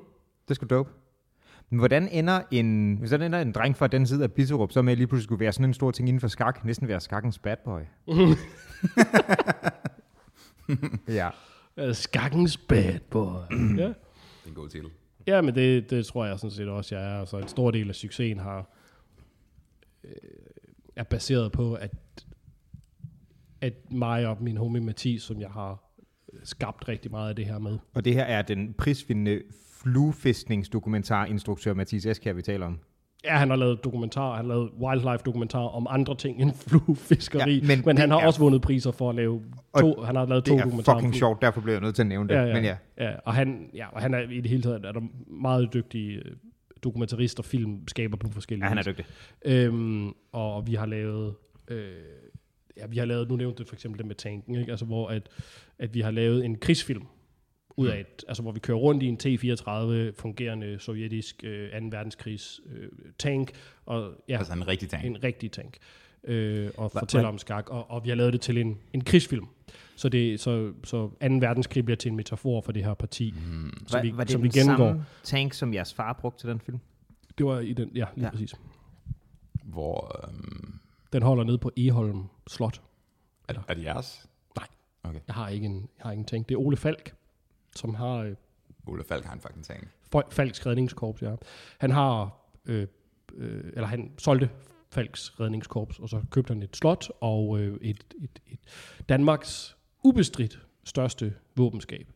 [0.47, 0.89] det sgu dope.
[1.69, 4.91] Men hvordan ender en, hvis ender en dreng fra den side af Bisserup, så med
[4.91, 7.39] at lige pludselig skulle være sådan en stor ting inden for skak, næsten være skakkens
[7.39, 7.81] bad boy?
[11.19, 11.29] ja.
[11.93, 13.41] Skakkens bad boy.
[13.77, 13.93] ja
[14.47, 14.89] en god titel.
[15.27, 17.19] Ja, men det, det tror jeg sådan set også, jeg er.
[17.19, 18.69] Altså, en stor del af succesen har,
[20.03, 20.11] øh,
[20.95, 21.91] er baseret på, at,
[23.61, 25.83] at mig og min homie Mathis, som jeg har
[26.43, 27.77] skabt rigtig meget af det her med.
[27.93, 32.79] Og det her er den prisvindende fluefiskningsdokumentarinstruktør Mathis Esk, vi taler om.
[33.25, 37.67] Ja, han har lavet dokumentar, han har lavet wildlife-dokumentar om andre ting end fluefiskeri, Ja,
[37.67, 39.41] men men, han har er- også vundet priser for at lave
[39.73, 40.97] Og to, han har lavet to Det er dokumentarer.
[40.97, 41.19] fucking flue.
[41.19, 42.35] sjovt, derfor bliver jeg nødt til at nævne det.
[42.35, 44.85] Ja, ja, Men ja, ja, og han, ja, og han er i det hele taget
[44.85, 46.31] er der meget dygtige øh,
[46.83, 49.05] dokumentarist og filmskaber på forskellige ja han er dygtig.
[49.45, 51.33] Øhm, og vi har lavet,
[51.67, 51.87] øh,
[52.77, 54.71] ja, vi har lavet, nu nævnte du for eksempel det med tanken, ikke?
[54.71, 55.21] Altså, hvor at,
[55.79, 57.03] at vi har lavet en krigsfilm
[57.77, 61.77] ud af, et, altså hvor vi kører rundt i en T-34 fungerende sovjetisk øh, 2.
[61.91, 63.51] verdenskrigs øh, tank,
[63.85, 65.05] og ja, Altså en rigtig ting.
[65.05, 65.77] en rigtig tank,
[66.23, 68.77] øh, og Hva- fortæller hva- om skak, og, og vi har lavet det til en,
[68.93, 69.45] en krigsfilm.
[69.95, 71.15] Så, det, så, så 2.
[71.19, 73.71] verdenskrig bliver til en metafor for det her parti, Mm.
[73.87, 74.87] som vi, var, var det som vi gennemgår.
[74.87, 76.79] samme tank, som jeres far brugte til den film?
[77.37, 78.31] Det var i den, ja, lige Ja.
[78.31, 78.53] præcis.
[79.63, 80.79] Hvor, øhm,
[81.13, 82.81] Den holder nede på Eholm Slot.
[83.47, 84.27] er, er det jeres?
[85.27, 86.49] Jeg har ikke en, jeg har ikke en tank.
[86.49, 87.13] Det er Ole Falk,
[87.75, 88.35] som har øh,
[88.87, 89.87] Ole Falk har en fucking tank.
[90.31, 91.35] Falks redningskorps, ja.
[91.77, 92.87] Han har, øh,
[93.33, 94.49] øh, eller han solgte
[94.89, 98.59] Falks redningskorps, og så købte han et slot og øh, et, et, et
[99.09, 102.07] Danmarks ubestridt største våbenskab.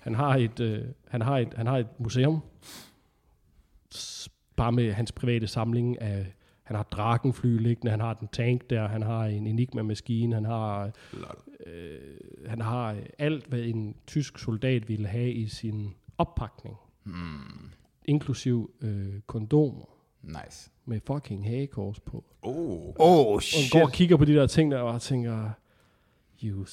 [0.00, 2.40] Han har et, øh, han har et, han har et museum,
[4.56, 8.88] bare med hans private samling af, han har drakenfly liggende, han har den tank der,
[8.88, 10.90] han har en Enigma-maskine, han har
[11.66, 11.98] øh,
[12.46, 17.70] han har alt, hvad en tysk soldat ville have i sin oppakning, Hmm.
[18.04, 19.84] inklusiv øh, kondomer
[20.22, 20.70] Nice.
[20.86, 22.24] med fucking hagekors på.
[22.42, 22.54] Oh.
[22.54, 23.72] Oh, Og shit.
[23.72, 25.50] han går og kigger på de der ting der, og tænker,
[26.44, 26.64] you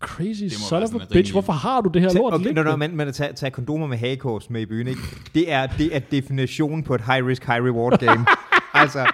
[0.00, 2.62] crazy son of a bitch, rimelig- hvorfor har du det her Tag, lort okay, liggende?
[2.64, 5.00] når, når man, man tager, tager kondomer med hagekors med i byen, ikke?
[5.34, 8.26] Det er, det er definitionen på et high-risk, high-reward game.
[8.74, 9.12] altså,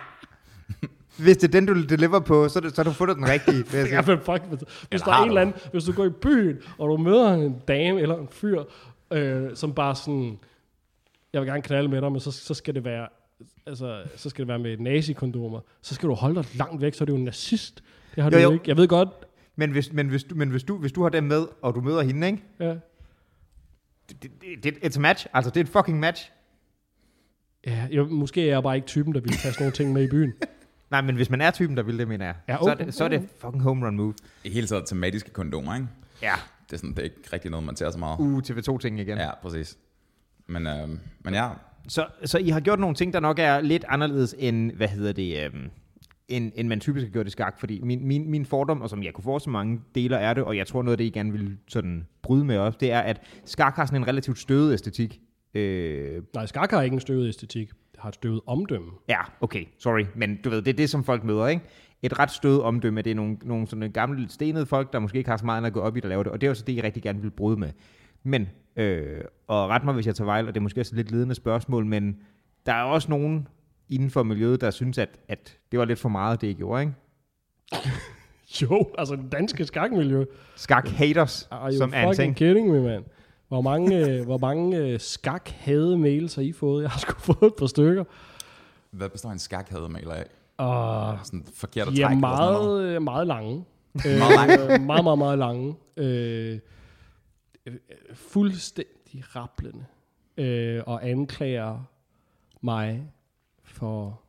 [1.18, 3.28] hvis det er den, du deliver på, så, er det, så har du fundet den
[3.28, 3.56] rigtige.
[3.56, 3.94] vil jeg sige.
[3.96, 6.58] Ja, men fuck, hvis, hvis der er en eller anden, hvis du går i byen,
[6.78, 8.64] og du møder en dame eller en fyr,
[9.10, 10.38] øh, som bare sådan,
[11.32, 13.08] jeg vil gerne knalde med dig, men så, så skal det være,
[13.66, 17.04] altså, så skal det være med nazi-kondomer, så skal du holde dig langt væk, så
[17.04, 17.82] er du jo en nazist.
[18.14, 18.64] Det har Jo, du jo ikke.
[18.68, 19.08] Jeg ved godt,
[19.56, 21.80] Men, hvis, men, hvis, du, men hvis, du, hvis du har dem med, og du
[21.80, 22.42] møder hende, ikke?
[22.60, 22.74] ja,
[24.08, 25.26] Det, det, det, it's a match.
[25.34, 26.30] Altså, det er et fucking match.
[27.68, 30.02] Ja jeg, måske er jeg bare ikke typen, der vil tage sådan nogle ting med
[30.04, 30.32] i byen.
[30.90, 32.86] Nej, men hvis man er typen, der vil det, mener jeg, Ja, så, er okay.
[32.86, 34.14] det, så er det fucking home run move.
[34.44, 35.86] I hele taget tematiske kondomer, ikke?
[36.22, 36.32] Ja.
[36.66, 38.18] Det er, sådan, det er ikke rigtig noget, man tager så meget.
[38.18, 39.18] Uh, TV2-ting igen.
[39.18, 39.78] Ja, præcis.
[40.46, 41.48] Men, øhm, men ja,
[41.88, 45.12] Så, så I har gjort nogle ting, der nok er lidt anderledes end, hvad hedder
[45.12, 45.70] det, øhm,
[46.28, 47.60] end, end man typisk har gjort i skak.
[47.60, 50.44] Fordi min, min, min fordom, og som jeg kunne få så mange deler er det,
[50.44, 53.00] og jeg tror noget af det, I gerne vil sådan bryde med os, det er,
[53.00, 55.20] at skak har sådan en relativt støvet æstetik.
[55.54, 57.68] Øh, Nej, skak har ikke en støvet æstetik.
[57.68, 58.90] Det har et støvet omdømme.
[59.08, 61.62] ja, okay, sorry, men du ved, det er det, som folk møder, ikke?
[62.02, 65.30] Et ret støvet omdømme, det er nogle, nogle sådan gamle stenede folk, der måske ikke
[65.30, 66.64] har så meget at gå op i, der laver det, og det er jo så
[66.66, 67.70] det, I rigtig gerne vil bryde med.
[68.22, 70.96] Men, øh, og ret mig, hvis jeg tager fejl, og det er måske også et
[70.96, 72.16] lidt ledende spørgsmål, men
[72.66, 73.48] der er også nogen
[73.88, 76.82] inden for miljøet, der synes, at, at det var lidt for meget, det I gjorde,
[76.82, 76.94] ikke?
[78.62, 80.24] Jo, altså det danske skakmiljø.
[80.56, 82.36] Skak haters, Are you som er en fucking ting.
[82.36, 83.04] kidding me, man?
[83.48, 86.82] Hvor mange, øh, hvor mange øh, skak hade mails har I fået?
[86.82, 88.04] Jeg har sgu fået et par stykker.
[88.90, 90.26] hvad består en skakhademaler af?
[90.56, 93.64] Og Sådan forkert at er trække meget, øh, meget lange.
[93.94, 94.80] Meget?
[94.80, 95.76] Øh, meget, meget, meget lange.
[95.96, 96.58] Øh,
[97.66, 97.74] øh,
[98.14, 99.84] fuldstændig rablende.
[100.36, 101.82] Øh, og anklager
[102.60, 103.12] mig
[103.64, 104.20] for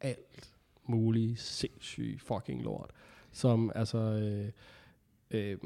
[0.00, 0.50] alt
[0.86, 2.90] muligt sindssygt fucking lort.
[3.32, 3.98] Som altså...
[3.98, 4.48] Øh,
[5.30, 5.58] øh,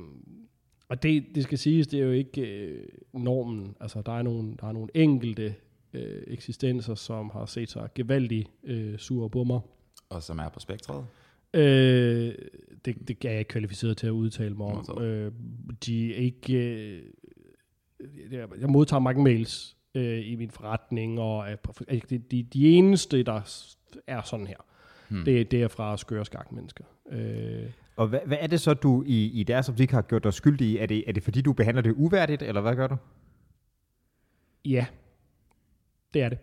[0.88, 3.76] og det, det skal siges, det er jo ikke øh, normen.
[3.80, 5.54] Altså, der er nogle, der er nogle enkelte
[5.92, 9.60] øh, eksistenser, som har set sig gevaldigt øh, sure mig.
[10.08, 11.06] Og som er på spektret?
[11.54, 12.34] Øh,
[12.84, 14.76] det, det er jeg ikke kvalificeret til at udtale mig om.
[14.76, 15.02] Modtaget.
[15.26, 15.32] Øh,
[15.86, 16.54] de er ikke...
[16.56, 17.02] Øh,
[18.30, 21.56] jeg- modtager mange mails øh, i min forretning, og er
[21.88, 23.40] altså, de, de, de eneste, der
[24.06, 24.56] er sådan her,
[25.08, 25.24] Hmm.
[25.24, 26.84] det, det er fra skøre skakmennesker.
[27.10, 30.34] Øh, Og hvad, hvad er det så, du i, i deres optik har gjort dig
[30.34, 30.76] skyldig i?
[30.78, 32.96] Er det, er det fordi, du behandler det uværdigt, eller hvad gør du?
[34.64, 34.86] Ja,
[36.14, 36.38] det er det.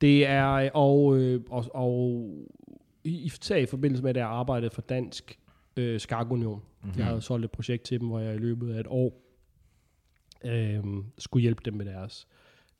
[0.00, 2.30] Det er, og, øh, og, og
[3.04, 5.38] i, især i forbindelse med, at jeg arbejdede for Dansk
[5.76, 6.62] øh, Skakunion.
[6.82, 6.98] Mm-hmm.
[6.98, 9.20] Jeg havde solgt et projekt til dem, hvor jeg i løbet af et år
[10.44, 10.84] øh,
[11.18, 12.28] skulle hjælpe dem med deres,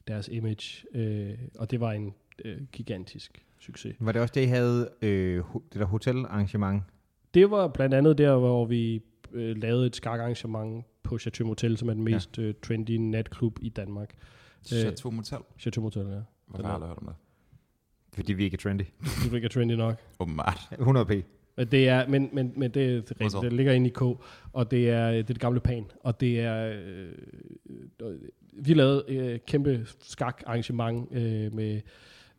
[0.09, 0.87] deres image.
[0.95, 3.97] Øh, og det var en øh, gigantisk succes.
[4.01, 6.83] Var det også det, I havde, øh, det der hotelarrangement?
[7.35, 11.89] Det var blandt andet der, hvor vi øh, lavede et skakarrangement på Chateau Motel, som
[11.89, 14.15] er den mest øh, trendy natklub i Danmark.
[14.67, 15.39] Chateau Motel?
[15.59, 16.21] Chateau Motel, ja.
[16.47, 17.15] Hvorfor har jeg aldrig hørt om det?
[18.15, 18.83] Fordi vi ikke er trendy.
[19.31, 20.01] Du ikke er trendy nok.
[20.21, 20.69] Åbenbart.
[20.79, 21.11] 100 p.
[21.71, 23.41] Det er, men, men, men det, er rigtigt, så?
[23.41, 26.41] det ligger inde i K, og det er det, er det gamle pan, og det
[26.41, 27.13] er, øh,
[28.03, 28.19] øh,
[28.53, 31.81] vi lavede øh, kæmpe skak-arrangement øh, med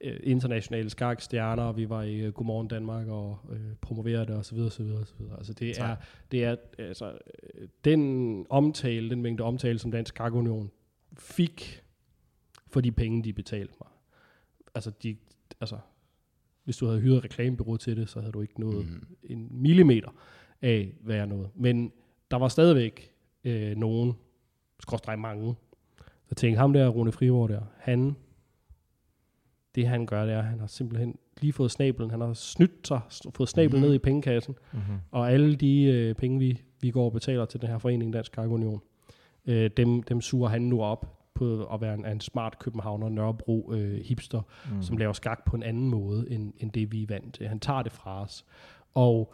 [0.06, 4.46] øh, internationale skakstjerner, og vi var i øh, Godmorgen Danmark og øh, promoverede det, og
[4.46, 5.38] så videre, så videre, så videre.
[5.38, 5.96] Altså det er,
[6.32, 7.18] det er altså,
[7.54, 10.72] øh, den omtale, den mængde omtale, som Dansk Skak Union
[11.18, 11.84] fik
[12.68, 13.90] for de penge, de betalte mig.
[14.76, 15.18] Altså, de,
[15.62, 15.78] altså
[16.64, 19.04] hvis du havde hyret reklamebureau til det, så havde du ikke nået Mhm.
[19.24, 20.10] en millimeter
[20.62, 21.50] af, hvad jeg nåede.
[21.56, 21.92] Men
[22.32, 23.12] der var stadigvæk
[23.44, 24.14] øh, nogen,
[24.80, 25.56] skråstrej mange,
[26.30, 28.16] der tænkte, ham der, Rune Frivold der, han,
[29.76, 33.02] det han gør, det er, han har simpelthen lige fået snablen, han har snydt sig,
[33.36, 33.88] fået snablen Mhm.
[33.88, 34.98] ned i pengekassen, Mm-hmm.
[35.12, 38.32] og alle de øh, penge, vi, vi går og betaler til den her forening, Dansk
[38.32, 38.82] Skak Union,
[39.46, 43.74] øh, dem, dem suger han nu op på at være en, en smart københavner, Nørrebro
[43.74, 44.82] øh, hipster, mm.
[44.82, 47.48] som laver skak på en anden måde, end, end det vi er vant til.
[47.48, 48.46] Han tager det fra os.
[48.94, 49.34] Og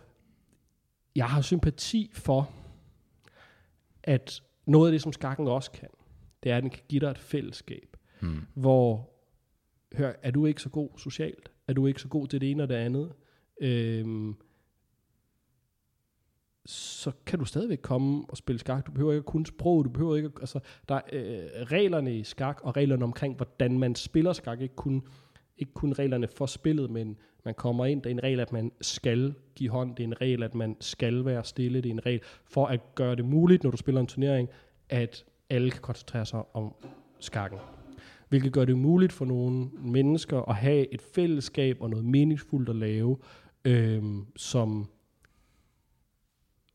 [1.15, 2.49] jeg har sympati for,
[4.03, 5.87] at noget af det, som skakken også kan,
[6.43, 8.41] det er, at den kan give dig et fællesskab, Mm.
[8.53, 9.09] hvor,
[9.97, 11.51] hør, er du ikke så god socialt?
[11.67, 13.13] Er du ikke så god til det ene og det andet?
[13.61, 14.35] Øhm,
[16.65, 18.87] så kan du stadigvæk komme og spille skak.
[18.87, 22.59] Du behøver ikke kun sprog, du behøver ikke altså, der er øh, reglerne i skak,
[22.63, 25.07] og reglerne omkring, hvordan man spiller skak, ikke kun,
[25.57, 28.71] ikke kun reglerne for spillet, men man kommer ind, det er en regel, at man
[28.81, 32.05] skal give hånd, det er en regel, at man skal være stille, det er en
[32.05, 34.49] regel for at gøre det muligt, når du spiller en turnering,
[34.89, 36.73] at alle kan koncentrere sig om
[37.19, 37.59] skakken.
[38.31, 42.75] Hvilket gør det muligt for nogle mennesker at have et fællesskab og noget meningsfuldt at
[42.75, 43.17] lave,
[43.65, 44.89] øhm, som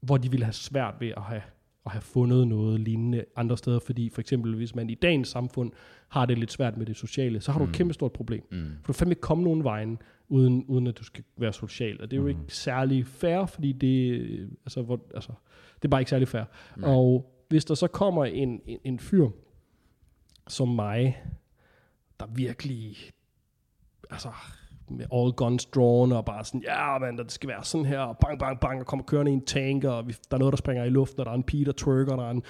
[0.01, 1.42] hvor de ville have svært ved at have,
[1.87, 5.73] at have fundet noget lignende andre steder, fordi for eksempel hvis man i dagens samfund
[6.09, 7.75] har det lidt svært med det sociale, så har du et Mm.
[7.75, 8.42] kæmpe stort problem.
[8.51, 8.71] Mm.
[8.83, 12.01] For du fandme ikke komme nogen vejen, uden, uden at du skal være social.
[12.03, 12.40] Og det er jo Mhm.
[12.42, 15.33] ikke særlig fair, fordi det, øh, altså, hvor, altså,
[15.77, 16.45] det er bare ikke særlig fair.
[16.77, 16.90] Nej.
[16.90, 19.29] Og hvis der så kommer en, en, en fyr
[20.49, 21.23] som mig,
[22.21, 22.97] der virkelig,
[24.11, 24.29] altså,
[24.91, 28.19] med all guns drawn, og bare sådan, ja, man, det skal være sådan her, og
[28.19, 30.57] bang, bang, bang, og kommer kørende i en tank, og vi, der er noget, der
[30.57, 32.43] springer i luften, og der er en pige, der twerker, og der er en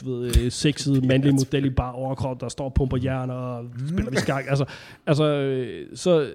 [0.00, 3.64] du ved, øh, sexet mandlig model i bare overkrop, der står og pumper jern, og
[3.88, 4.44] spiller vi skak.
[4.48, 4.64] Altså,
[5.06, 6.32] altså øh, så,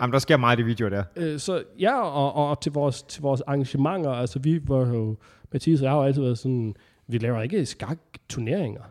[0.00, 1.04] Jamen, der sker meget i de videoer der.
[1.16, 5.16] øh, så ja, og, og til, vores, til vores arrangementer, altså vi var jo,
[5.52, 6.74] Mathias og jeg har jo altid været sådan,
[7.06, 8.82] vi laver ikke skak-turneringer.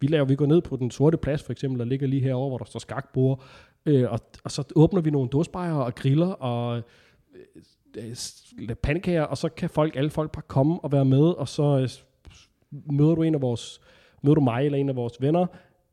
[0.00, 2.48] Vi laver, vi går ned på den sorte plads for eksempel, der ligger lige herovre,
[2.48, 3.42] hvor der står skakbord,
[3.86, 6.82] øh, og, og så åbner vi nogle dåsbejer og griller og
[7.98, 11.48] øh, s- pandekager, og så kan folk, alle folk bare komme og være med, og
[11.48, 11.88] så øh,
[12.92, 13.80] møder du en af vores,
[14.22, 15.46] møder du mig eller en af vores venner,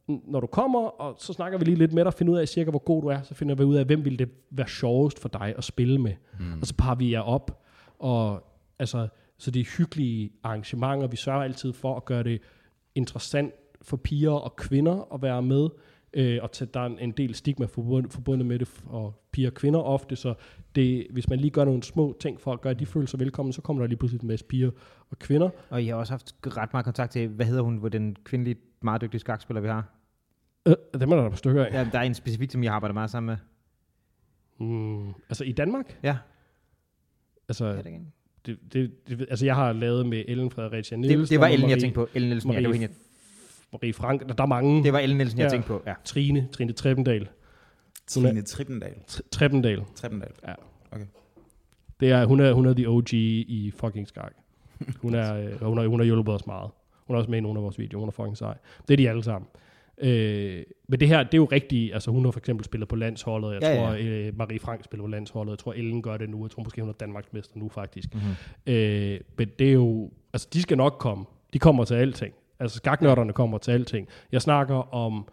[0.08, 2.70] når du kommer, og så snakker vi lige lidt med dig, finder ud af cirka,
[2.70, 5.30] hvor god du er, så finder vi ud af, hvem ville det være sjovest for
[5.30, 6.14] dig at spille med.
[6.40, 6.60] Mm.
[6.62, 7.64] Og så parer vi jer op,
[8.00, 8.44] og
[8.80, 11.08] altså, så det er hyggelige arrangementer.
[11.08, 12.42] Vi sørger altid for at gøre det
[12.96, 13.54] interessant
[13.86, 15.70] for piger og kvinder at være med,
[16.14, 19.54] øh, og til, der er en, del stigma forbundet, forbundet med det, og piger og
[19.54, 20.34] kvinder ofte, så
[20.76, 23.54] det, hvis man lige gør nogle små ting for at gøre, de føler sig velkommen,
[23.54, 24.72] så kommer der lige pludselig en masse piger
[25.10, 25.50] og kvinder.
[25.70, 28.56] Og I har også haft ret meget kontakt til, hvad hedder hun, hvor den kvindelige,
[28.82, 29.90] meget dygtige skakspiller, vi har?
[30.68, 31.74] Øh, dem er der par stykker af.
[31.74, 33.38] Ja, der er en specifik, som jeg arbejder meget sammen med.
[34.68, 36.00] Mm, altså i Danmark?
[36.04, 36.18] Ja.
[37.50, 38.00] Altså, Er det, ikke?
[38.46, 41.20] det, det, det, altså jeg har lavet med Ellen Fredericia Nielsen.
[41.22, 42.08] det, det var Ellen, jeg Marie- tænkte på.
[42.14, 42.96] Ellen Nielsen, ja, det var hende, jeg-
[43.82, 44.84] Marie Frank, der, der er mange.
[44.84, 45.50] det var Ellen Nielsen, jeg Ja.
[45.50, 45.82] tænkte på.
[45.88, 45.94] Ja.
[46.06, 47.28] Trine, Trine Treppendal.
[48.08, 48.94] Trine Trippendal.
[49.32, 49.84] Treppendal.
[49.96, 50.32] Trippendal.
[52.00, 54.34] Det er, hun, er, hun er the OG i fucking skak.
[55.02, 56.72] Hun er, øh, hun har, hun har hjulpet os meget.
[57.08, 58.00] Hun er også med i nogle af vores videoer.
[58.00, 58.58] Hun er fucking sej.
[58.88, 59.48] Det er de alle sammen.
[59.98, 61.94] Øh, men det her, det er jo rigtigt.
[61.94, 63.54] Altså hun har for eksempel spillet på landsholdet.
[63.54, 64.04] Jeg Ja, ja, tror, ja.
[64.28, 65.52] Øh, Marie Frank spiller på landsholdet.
[65.52, 66.44] Jeg tror, Ellen gør det nu.
[66.46, 68.14] Jeg tror måske, hun er Danmarksmester nu faktisk.
[68.14, 68.74] Mm-hmm.
[68.74, 71.26] Øh, men det er jo, altså de skal nok komme.
[71.54, 72.34] De kommer til alting.
[72.60, 74.08] Altså skaknørderne kommer til alting.
[74.32, 75.28] Jeg snakker om,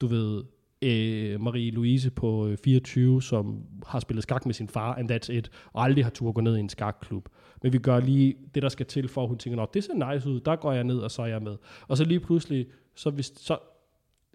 [0.00, 0.44] du ved,
[0.82, 5.50] øh, Marie-Louise på øh, 24, som har spillet skak med sin far, and that's it,
[5.72, 7.28] og aldrig har tur gå ned i en skakklub.
[7.62, 10.12] Men vi gør lige det, der skal til, for at hun tænker, Nå, det ser
[10.12, 11.56] nice ud, der går jeg ned, og så er jeg med.
[11.88, 13.58] Og så lige pludselig, så, hvis, så,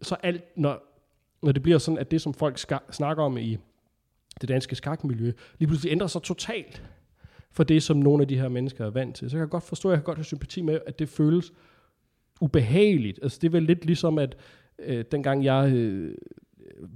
[0.01, 0.83] så alt, når,
[1.41, 3.57] når det bliver sådan, at det, som folk ska, snakker om i
[4.41, 6.83] det danske skakmiljø, lige pludselig ændrer sig totalt
[7.51, 9.29] for det, som nogle af de her mennesker er vant til.
[9.29, 11.53] Så jeg kan godt forstå, jeg kan godt have sympati med, at det føles
[12.43, 13.19] ubehageligt.
[13.23, 14.35] Altså det er vel lidt ligesom, at
[14.79, 16.15] øh, dengang jeg øh,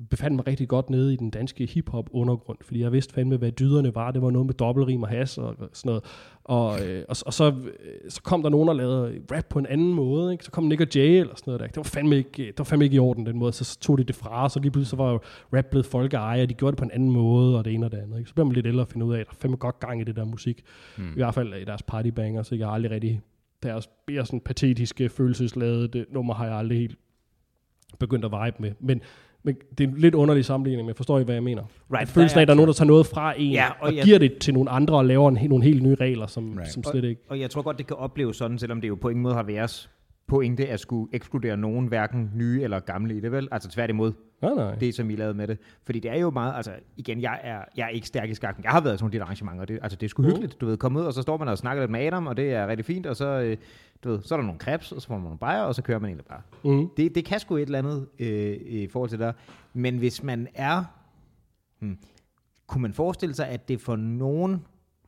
[0.10, 3.52] befandt mig rigtig godt nede i den danske hiphop undergrund, fordi jeg vidste fandme, hvad
[3.52, 4.12] dyderne var.
[4.12, 6.04] Det var noget med dobbeltrim og has og sådan noget.
[6.44, 9.66] Og, øh, og, og så, øh, så kom der nogen, der lavede rap på en
[9.66, 10.32] anden måde.
[10.32, 10.44] Ikke?
[10.44, 11.68] Så kom Nick og Jay eller sådan noget der.
[11.68, 13.54] Det var fandme ikke, det var fandme ikke i orden den måde.
[13.54, 15.22] Så tog de det fra, og så lige pludselig så var
[15.58, 17.92] rap blevet folkeeje, og de gjorde det på en anden måde, og det ene og
[17.92, 18.18] det andet.
[18.18, 18.30] Ikke?
[18.30, 20.02] Så bliver man lidt ældre at finde ud af, at der er fandme godt gang
[20.02, 20.64] i det der musik.
[20.98, 21.12] Hmm.
[21.12, 23.22] I hvert fald i deres partybanger, så jeg har aldrig rigtig
[23.64, 26.98] deres mere sådan patetiske, følelsesladede nummer har jeg aldrig helt
[28.00, 28.72] begyndt at vibe med.
[28.80, 29.02] Men,
[29.44, 31.64] men det er en lidt underlig sammenligning, men forstår I, hvad jeg mener?
[31.94, 33.88] Right, Følelsen af, at der er nogen, der tager noget fra en, Ja, og og,
[33.88, 36.54] og jeg- giver det til nogle andre, og laver en, nogle helt nye regler, som,
[36.58, 36.72] Right.
[36.72, 37.22] som slet ikke...
[37.30, 39.44] Og jeg tror godt, det kan opleves sådan, selvom det jo på ingen måde har
[39.44, 39.90] været
[40.28, 43.48] pointe at skulle ekskludere nogen, hverken nye eller gamle i det, vel?
[43.52, 44.76] Altså tværtimod, Nej, nej.
[44.76, 45.58] det som I lavede med det.
[45.84, 48.58] Fordi det er jo meget, altså igen, jeg er, jeg er ikke stærk i skak,
[48.58, 50.32] men jeg har været nogle af de arrangementer, det, altså det er sgu Mhm.
[50.32, 52.38] hyggeligt, du ved, komme ud, og så står man og snakker lidt med Adam, og
[52.38, 53.58] det er rigtig fint, og så, øh,
[54.04, 55.82] du ved, så er der nogle krebs, og så får man nogle bajer, og så
[55.82, 56.42] kører man egentlig bare.
[56.64, 56.88] Mm.
[56.98, 59.34] Det, det kan sgu et eller andet øh, i forhold til der.
[59.74, 60.84] Men hvis man er...
[61.80, 61.98] Hmm,
[62.68, 64.66] kunne man forestille sig, at det for nogen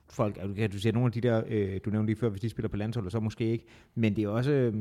[0.10, 2.42] folk, altså, kan du sige, nogle af de der, øh, du nævnte lige før, hvis
[2.42, 4.74] de spiller på landsholdet, så måske ikke, men det er også, øh,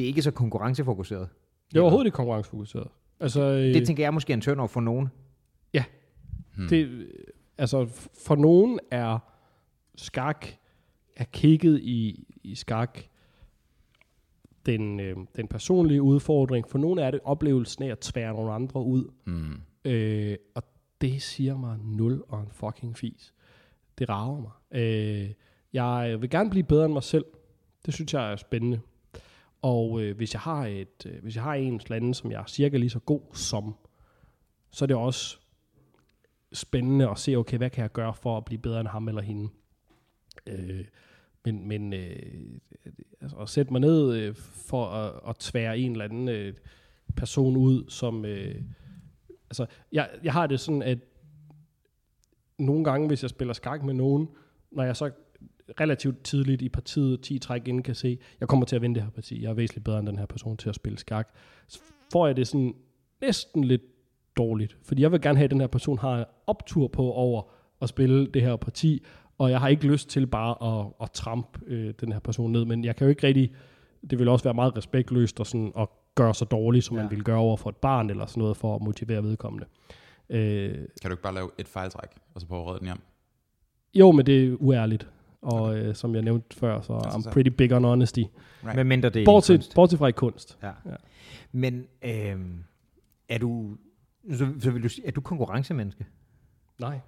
[0.00, 1.28] det er ikke så konkurrencefokuseret.
[1.70, 2.88] Det er overhovedet ikke konkurrencefokuseret.
[3.20, 5.08] Altså, øh, Det tænker jeg måske en turn for nogen.
[6.68, 7.08] det,
[7.58, 7.86] altså,
[8.26, 9.18] for nogen er
[9.96, 10.46] skak,
[11.16, 12.98] er kigget i, i skak
[14.66, 16.68] den, øh, den personlige udfordring.
[16.68, 19.10] For nogle er det oplevelsen af at tvære nogle andre ud.
[19.24, 19.60] Mm.
[19.84, 20.62] Øh, og
[21.00, 23.34] det siger mig nul og en fucking fis.
[23.98, 24.80] Det rager mig.
[24.80, 25.30] Øh,
[25.72, 27.24] jeg vil gerne blive bedre end mig selv.
[27.86, 28.80] Det synes jeg er spændende.
[29.62, 32.40] Og øh, hvis jeg har et, øh, hvis jeg har en eller anden, som jeg
[32.40, 33.74] er cirka lige så god som,
[34.70, 35.38] så er det også
[36.52, 39.22] spændende at se, okay, hvad kan jeg gøre for at blive bedre end ham eller
[39.22, 39.48] hende.
[40.46, 40.84] Øh,
[41.44, 42.60] men men øh,
[43.20, 46.54] altså, at sætte mig ned øh, for at, at tvære en eller anden øh,
[47.16, 48.24] person ud, som...
[48.24, 48.62] Øh,
[49.50, 50.98] altså, jeg, jeg har det sådan, at
[52.58, 54.28] nogle gange, hvis jeg spiller skak med nogen,
[54.70, 55.10] når jeg så
[55.80, 59.02] relativt tidligt i partiet, 10 træk inden, kan se, jeg kommer til at vinde det
[59.02, 61.28] her parti, jeg er væsentligt bedre end den her person til at spille skak,
[61.68, 61.80] så
[62.12, 62.74] får jeg det sådan
[63.20, 63.82] næsten lidt
[64.36, 64.76] dårligt.
[64.82, 67.42] Fordi jeg vil gerne have, at den her person har en optur på over
[67.82, 69.04] at spille det her parti,
[69.38, 72.64] og jeg har ikke lyst til bare at, at trampe øh, den her person ned,
[72.64, 73.52] men jeg kan jo ikke rigtig,
[74.10, 76.96] det vil også være meget respektløst og sådan, at gøre sig dårligt, som.
[76.96, 77.02] Ja.
[77.02, 79.66] man ville gøre over for et barn eller sådan noget, for at motivere vedkommende.
[80.30, 82.98] Øh, Kan du ikke bare lave et fejltræk, og så prøve at redde den hjem?
[83.94, 85.08] jo, men det er uærligt.
[85.42, 88.18] Og øh, som jeg nævnte før, så Altså, I'm pretty big on honesty.
[88.64, 88.76] Right.
[88.76, 89.74] Med mindre det er Bortset, kunst.
[89.74, 90.58] bortset fra i kunst.
[90.62, 90.66] Ja.
[90.86, 90.94] Ja.
[91.52, 92.36] Men øh,
[93.28, 93.76] er du,
[94.32, 96.06] så, så vil du sige, er du konkurrencemenneske?
[96.80, 96.98] Nej.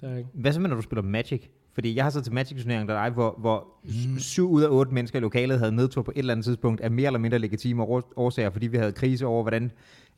[0.00, 0.30] Det er ikke.
[0.34, 1.42] Hvad så med, når du spiller Magic?
[1.72, 4.18] Fordi jeg har så til Magic-turneringen der dig, hvor, hvor mm.
[4.18, 6.90] syv ud af otte mennesker i lokalet havde nedtur på et eller andet tidspunkt af
[6.90, 9.70] mere eller mindre legitime år- årsager, fordi vi havde krise over, hvordan,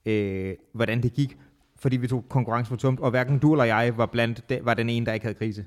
[0.07, 1.37] øh, hvordan det gik,
[1.77, 4.75] fordi vi tog konkurrence for tomt, og hverken du eller jeg var, blandt, de, var
[4.75, 5.65] den ene, der ikke havde krise.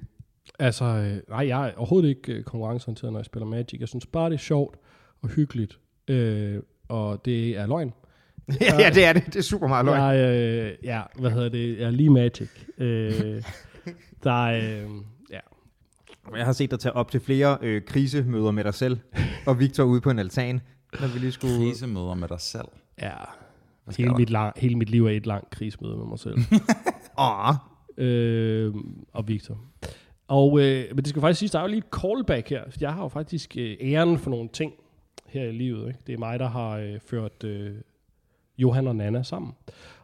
[0.59, 3.79] Altså, øh, nej, jeg er overhovedet ikke øh, konkurrenceorienteret, når jeg spiller Magic.
[3.79, 4.77] Jeg synes bare, det er sjovt
[5.21, 5.79] og hyggeligt.
[6.07, 7.93] Øh, og det er løgn.
[8.79, 9.25] ja, det er det.
[9.25, 10.01] Det er super meget løgn.
[10.01, 11.77] Jeg, øh, ja, hvad hedder det?
[11.79, 12.49] Jeg er lige Magic.
[12.77, 13.43] Øh,
[14.23, 14.89] der er, øh,
[15.31, 15.39] ja.
[16.37, 18.97] Jeg har set dig tage op til flere øh, krisemøder med dig selv,
[19.45, 20.61] og Victor ude på en altan,
[20.99, 21.57] når vi lige skulle...
[21.57, 22.67] Krisemøder med dig selv.
[23.01, 23.13] ja.
[23.97, 26.37] Hele mit, lang, hele mit liv er et langt krigsmøde med mig selv.
[27.17, 27.55] Åh,
[27.97, 28.73] øh,
[29.13, 29.57] og Victor.
[30.29, 32.63] Og, øh, men det skal faktisk sige, der er jo lige et callback her.
[32.81, 34.73] Jeg har jo faktisk øh, æren for nogle ting
[35.25, 35.87] her i livet.
[35.87, 35.99] Ikke?
[36.07, 37.75] Det er mig, der har øh, ført øh,
[38.57, 39.55] Johan og Nana sammen.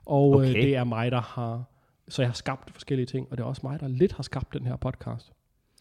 [0.06, 0.50] Og okay.
[0.50, 0.58] Okay.
[0.58, 1.64] øh, det er mig, der har...
[2.08, 4.54] Så jeg har skabt forskellige ting, og det er også mig, der lidt har skabt
[4.54, 5.32] den her podcast.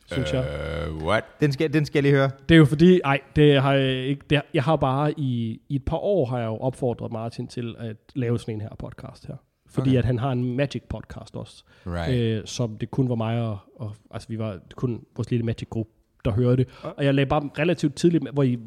[0.07, 0.37] Synes øh.
[0.37, 0.46] jeg.
[0.90, 1.24] Uh, what?
[1.40, 2.30] den skal, den skal jeg lige høre.
[2.48, 4.24] Det er jo fordi, nej, det har jeg ikke.
[4.30, 7.76] Det, jeg har bare i, i et par år har jeg jo opfordret Martin til
[7.78, 9.37] at lave sådan en her podcast her.
[9.74, 9.90] Fordi Okay.
[9.90, 9.98] okay.
[9.98, 11.64] at han har en Magic podcast også.
[11.87, 12.14] Right.
[12.14, 15.68] øh, som det kun var mig og, og altså vi var kun vores lille Magic
[15.70, 15.92] gruppe,
[16.24, 16.68] der hørte det.
[16.96, 18.58] Og jeg lagde bare relativt tidligt, med, hvor I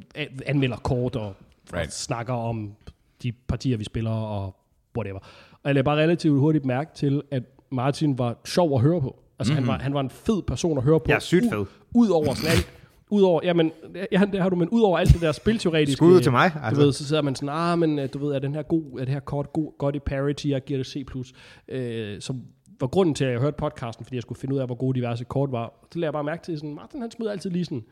[0.45, 1.33] anmelder kort og,
[1.73, 1.87] right.
[1.87, 2.75] og snakker om
[3.23, 4.55] de partier, vi spiller og
[4.97, 5.19] whatever.
[5.51, 9.19] Og jeg lagde bare relativt hurtigt mærke til, at Martin var sjov at høre på.
[9.39, 9.67] Altså mm-hmm.
[9.67, 11.11] han, var, han var en fed person at høre på.
[11.11, 11.65] Er sygt fed.
[11.93, 12.71] Udover sådan alt,
[13.09, 13.71] udover, jamen,
[14.11, 15.97] ja, det har du, men udover alt det der spilteoretiske.
[15.97, 16.51] Skud ud til mig.
[16.53, 16.81] Du Altså.
[16.81, 19.05] ved, så sidder man sådan, ah, men øh, du ved, er den her god, er
[19.05, 20.95] det her kort god, godt i parity, jeg giver det C+.
[21.69, 22.41] Øh, som
[22.79, 24.95] var grunden til, at jeg hørte podcasten, fordi jeg skulle finde ud af, hvor gode
[24.99, 25.73] diverse kort var.
[25.93, 27.83] Så lagde jeg bare mærke til, sådan, Martin han smed altid lige sådan en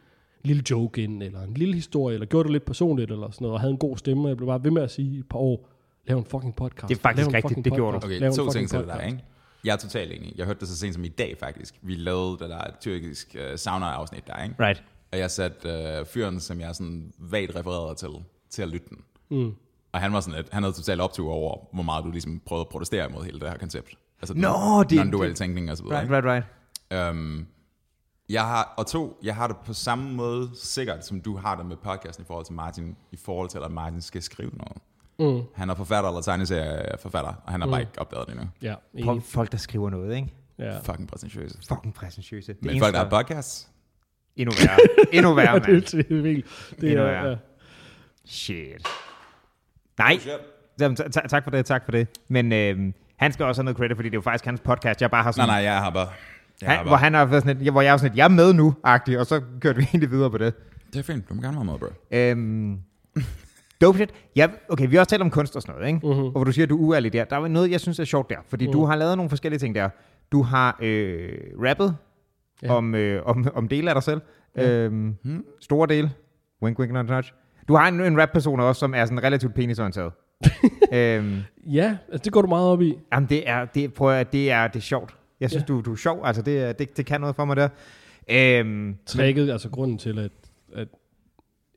[0.44, 3.54] lille joke ind, eller en lille historie, eller gjorde det lidt personligt, eller sådan noget,
[3.54, 5.40] og havde en god stemme, og jeg blev bare ved med at sige et par
[5.40, 5.70] år,
[6.08, 6.90] lav en fucking podcast.
[6.90, 8.00] Det er faktisk rigtigt, fucking det gjorde du.
[8.00, 8.12] podcast.
[8.12, 9.06] Okay, Lav to fucking ting til podcast.
[9.06, 9.24] ikke?
[9.66, 10.34] Jeg er totalt enig.
[10.38, 11.76] Jeg hørte det så sent som i dag, faktisk.
[11.82, 14.56] Vi lavede det der tyrkisk uh, sauna-afsnit der, ikke?
[14.60, 14.84] Right.
[15.16, 18.10] Og jeg satte uh, fyren, som jeg sådan vagt refererede til,
[18.50, 18.98] til at lytte den.
[19.30, 19.56] Mm.
[19.92, 22.62] Og han var sådan lidt, han havde totalt optur over, hvor meget du ligesom prøvede
[22.62, 23.90] at protestere imod hele det her koncept.
[24.22, 26.00] Altså Nå, det- non-dual det- tænkning og så videre.
[26.00, 26.46] Right, right,
[26.92, 27.10] right.
[27.16, 27.48] Øhm,
[28.30, 31.66] jeg har, og to, jeg har det på samme måde sikkert, som du har det
[31.66, 34.78] med podcasten i forhold til Martin, i forhold til, at Martin skal skrive noget.
[35.36, 35.44] Mm.
[35.56, 38.48] Han er forfatter eller tegneserieforfatter, og han har bare ikke opdaget det endnu.
[38.62, 39.24] Ja, Folk, enig.
[39.24, 40.34] folk, der skriver noget, ikke?
[40.60, 40.80] ja.
[40.80, 41.58] Fucking præsentøse.
[41.68, 42.54] Fucking præsentøse.
[42.54, 43.70] Det Men eneste, folk, der har podcasts,
[44.38, 44.80] Endnu værre.
[45.18, 45.82] Endnu værre, det, mand.
[45.82, 46.46] det, det er vildt.
[46.82, 47.28] Det Endnu er, værre.
[47.30, 47.36] ja.
[48.26, 48.88] Shit.
[50.00, 50.20] Nej,
[50.80, 52.08] Jamen, ta- ta- tak for det, tak for det.
[52.28, 55.02] Men øhm, han skal også have noget credit, fordi det er jo faktisk hans podcast,
[55.02, 55.48] jeg bare har Nej, sådan...
[55.50, 56.08] nej, jeg har bare...
[56.62, 58.18] Jeg har Han, bare hvor han har været sådan et, hvor jeg er sådan et,
[58.18, 60.54] jeg er med nu, agtig, og så kørte vi egentlig videre på det.
[60.94, 61.88] Det er fint, du må gerne være med, bro.
[62.12, 62.80] Øhm,
[63.82, 64.10] dope shit.
[64.36, 66.08] Ja, okay, vi har også talt om kunst og sådan noget, ikke?
[66.08, 66.26] Mhm.
[66.26, 67.24] Og hvor du siger, at du er uærlig der.
[67.24, 69.76] Der er noget, jeg synes er sjovt der, fordi du har lavet nogle forskellige ting
[69.76, 69.90] der.
[70.32, 71.30] Du har øh,
[71.64, 71.96] rappet
[72.64, 72.74] Ja.
[72.74, 74.22] om, øh, om, om dele af dig selv.
[74.56, 74.70] Ja.
[74.78, 75.46] Øhm, hmm.
[75.62, 76.12] Store dele.
[76.62, 77.32] Wink, wink, nudge, nudge.
[77.68, 80.12] Du har en, en rap-person også, som er sådan relativt penisorienteret.
[80.94, 82.96] øhm, ja, altså det går du meget op i.
[83.14, 85.16] Jamen, det er, det, prøv at, det er, det er sjovt.
[85.40, 85.66] Jeg synes, Ja.
[85.74, 86.22] du, du er sjov.
[86.26, 87.70] Altså, det, er- det, det kan noget for mig der.
[88.30, 90.32] Øhm, Tricket, altså grunden til, at,
[90.74, 90.88] at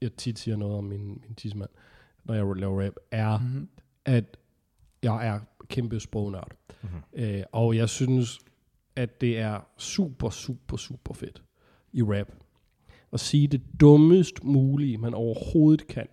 [0.03, 1.68] jeg tit siger noget om min, min tidsmand,
[2.24, 3.68] når jeg laver rap, er, mm-hmm.
[4.05, 4.24] at
[5.03, 6.51] jeg er kæmpe sprognørd.
[6.83, 7.24] Mm-hmm.
[7.24, 8.39] Øh, og jeg synes,
[8.99, 11.42] at det er super, super, super fedt
[11.92, 12.28] i rap
[13.12, 16.07] at sige det dummest mulige, man overhovedet kan,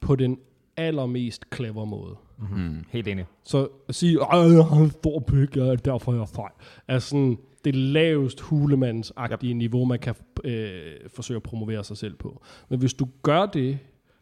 [0.00, 0.38] på den
[0.76, 2.16] allermest clever måde.
[2.38, 2.84] Mm.
[2.88, 3.24] helt enig.
[3.44, 5.54] Så at sige, jeg har en stor pik,
[5.84, 6.52] derfor er jeg fejl,
[6.88, 9.58] er sådan det lavest hulemandsagtige yep.
[9.58, 12.42] niveau, man kan øh, forsøge at promovere sig selv på.
[12.68, 13.78] Men hvis du gør det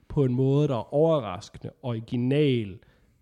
[0.08, 2.78] på en måde, der er overraskende, original,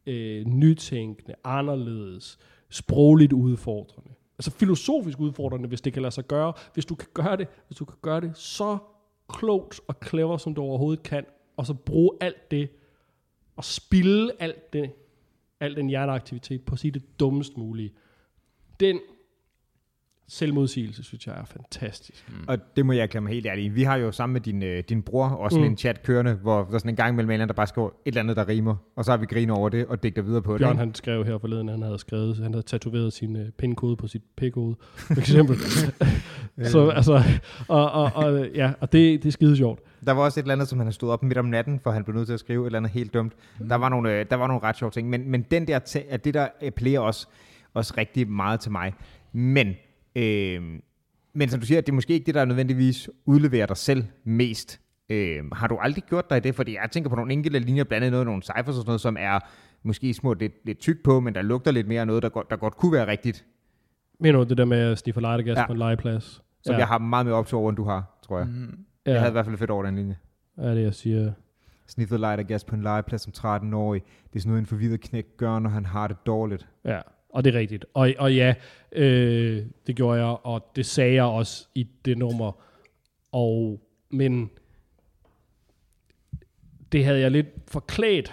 [0.06, 2.38] øh, nytænkende, anderledes,
[2.70, 7.36] sprogligt udfordrende, altså filosofisk udfordrende, hvis det kan lade sig gøre, hvis du kan gøre
[7.36, 8.78] det, hvis du kan gøre det så
[9.28, 11.26] klogt og clever, som du overhovedet kan,
[11.57, 12.68] og så bruge alt det,
[13.57, 14.93] og spille alt det,
[15.61, 17.93] al den hjerneaktivitet på at sige det dummest mulige.
[18.80, 19.01] Den
[20.28, 22.24] selvmodsigelse, synes jeg er fantastisk.
[22.28, 22.34] Mm.
[22.48, 23.64] Og det må jeg erklære mig helt ærlig.
[23.64, 23.68] i.
[23.68, 25.70] Vi har jo sammen med din, øh, din bror også sådan Mm.
[25.70, 27.88] en chat kørende, hvor der er sådan en gang mellem en anden, der bare skriver
[27.88, 30.42] et eller andet, der rimer, og så har vi griner over det og digter videre
[30.42, 30.60] på det.
[30.60, 33.96] Bjørn han skrev her forleden, at han havde skrevet, han havde tatoveret sin uh, pindkode
[33.96, 35.56] på sit p-kode, for eksempel.
[36.72, 37.22] så altså,
[37.68, 39.80] og, og, og, ja, og det, det er skide sjovt.
[40.06, 41.90] Der var også et eller andet, som han har stået op midt om natten, for
[41.90, 43.32] han blev nødt til at skrive et eller andet helt dumt.
[43.60, 43.68] Mm.
[43.68, 46.24] Der, var nogle, øh, der var nogle ret sjove ting, men, men den der, at
[46.24, 47.26] det der appellerer også,
[47.74, 48.92] også rigtig meget til mig.
[49.32, 49.74] Men,
[50.16, 50.62] øh,
[51.32, 54.80] men som du siger, det er måske ikke det, der nødvendigvis udleverer dig selv mest.
[55.09, 56.54] Øh, har du aldrig gjort dig i det?
[56.54, 59.00] Fordi jeg tænker på nogle enkelte linjer, blandt andet noget, nogle cyphers og sådan noget,
[59.00, 59.38] som er
[59.82, 62.50] måske små lidt, lidt tyk på, men der lugter lidt mere af noget, der godt,
[62.50, 63.44] der godt kunne være rigtigt.
[64.20, 65.61] Mener du det der med at sniffe lightergas ja.
[65.61, 65.66] Ja.
[65.66, 66.24] på en legeplads?
[66.24, 66.72] Som ja.
[66.72, 66.78] ja.
[66.78, 68.46] jeg har meget mere optur over, end du har, tror jeg.
[68.46, 68.78] Mm.
[69.06, 69.12] ja.
[69.12, 70.16] Jeg havde i hvert fald fedt over den linje.
[70.56, 71.32] er det, jeg siger.
[71.86, 74.02] Sniffet light og gas på en legeplads som 13-årig.
[74.02, 76.68] Det er sådan noget, en forvirret knæk gør, når han har det dårligt.
[76.84, 77.00] Ja,
[77.30, 77.84] og det er rigtigt.
[77.94, 78.54] Og, og ja,
[78.92, 82.52] øh, det gjorde jeg, og det sagde jeg også i det nummer.
[83.32, 84.50] Og, men
[86.92, 88.32] det havde jeg lidt forklædt,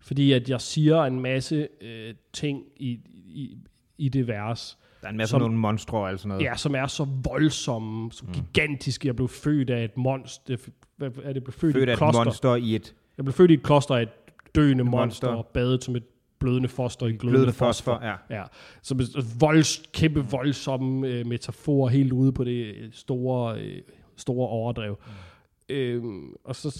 [0.00, 3.58] fordi at jeg siger en masse øh, ting i, i,
[3.98, 6.44] i det vers, Der er en masse Som- nogle monstre og sådan noget.
[6.44, 9.06] ja, som er så voldsomme, så gigantiske.
[9.06, 10.56] Jeg blev født af et monster.
[10.96, 11.44] Hvad er det?
[11.44, 13.62] Blev født, Født i af et et monster i et Jeg blev født i et
[13.62, 14.08] kloster af et
[14.54, 15.28] døende monster, monster.
[15.28, 16.04] og badet som et
[16.38, 17.92] blødende foster i glødende, glødende fosfor.
[17.92, 18.06] fosfor.
[18.30, 18.40] Ja.
[18.40, 18.44] Ja,
[18.82, 19.00] som
[19.40, 23.82] volds, kæmpe voldsomme øh, metafor helt ude på det øh, store, øh,
[24.16, 24.98] store overdrev.
[25.06, 25.74] Mm.
[25.74, 26.70] Øhm, og så,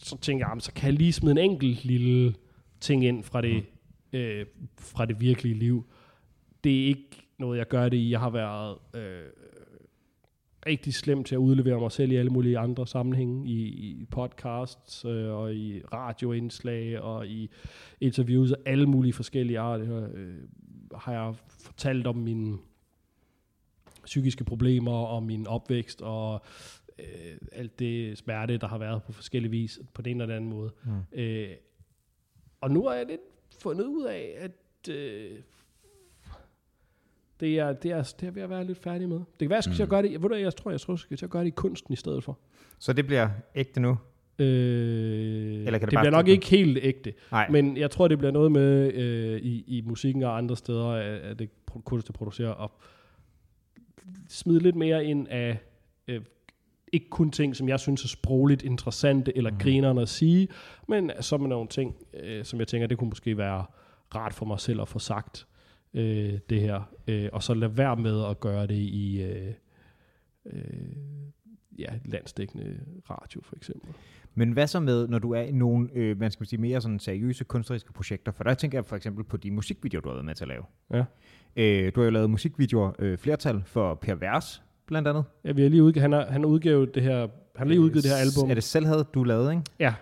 [0.00, 2.34] så tænkte jeg, jamen, så kan jeg lige smide en enkelt lille
[2.80, 3.64] ting ind fra det,
[4.12, 4.18] mm.
[4.18, 4.46] øh,
[4.78, 5.86] fra det virkelige liv.
[6.64, 8.10] Det er ikke noget, jeg gør det i.
[8.10, 9.22] Jeg har været øh,
[10.66, 13.62] rigtig slem til at udlevere mig selv i alle mulige andre sammenhænge, i,
[14.00, 17.50] i podcasts øh, og i radioindslag og i
[18.00, 20.08] interviews af alle mulige forskellige arter.
[20.14, 20.34] Øh,
[20.94, 22.58] har jeg fortalt om mine
[24.04, 26.42] psykiske problemer og min opvækst og
[26.98, 30.70] øh, alt det smerte, der har været på forskellige vis, på den eller anden måde.
[30.84, 31.18] Mm.
[31.20, 31.50] Øh,
[32.60, 33.20] og nu har jeg lidt
[33.62, 35.38] fundet ud af, at øh,
[37.40, 39.16] det er, det, er, det er ved at være lidt færdig med.
[39.16, 40.92] Det kan være, jeg skal til at gøre det, ved du, jeg tror, jeg tror,
[40.92, 42.38] jeg skal til at gøre det i kunsten i stedet for.
[42.78, 43.98] Så det bliver ægte nu?
[44.38, 47.12] Øh, Eller kan det det bare bliver nok ikke helt ægte.
[47.30, 47.48] Nej.
[47.50, 51.38] Men jeg tror, det bliver noget med øh, i, i musikken og andre steder, at,
[51.38, 51.50] det
[51.84, 52.72] kunst, der producerer, og
[54.28, 55.58] smide lidt mere ind af
[56.08, 56.20] øh,
[56.92, 59.58] ikke kun ting, som jeg synes er sprogligt interessante eller mm.
[59.58, 60.48] grinerende at sige,
[60.88, 63.64] men som nogle ting, øh, som jeg tænker, det kunne måske være
[64.14, 65.46] rart for mig selv at få sagt
[65.94, 66.90] øh, det her.
[67.08, 69.54] Øh, og så lade være med at gøre det i, øh,
[70.46, 70.62] øh,
[71.78, 72.80] ja, landsdækkende
[73.10, 73.90] radio for eksempel.
[74.34, 76.98] Men hvad så med, når du er i nogle, øh, man skal sige, mere sådan
[76.98, 78.32] seriøse kunstneriske projekter?
[78.32, 80.48] For der tænker jeg for eksempel på de musikvideoer, du har været med til at
[80.48, 80.62] lave.
[80.92, 81.04] Ja.
[81.56, 85.24] Øh, du har jo lavet musikvideoer, øh, flertal for Per Vers, blandt andet.
[85.44, 88.04] Ja, vi har lige udgivet, han har, han udgivet det her, han har lige udgivet
[88.04, 88.50] det her album.
[88.50, 89.62] Er det Selvhed, du lavede, ikke?
[89.78, 89.94] Ja,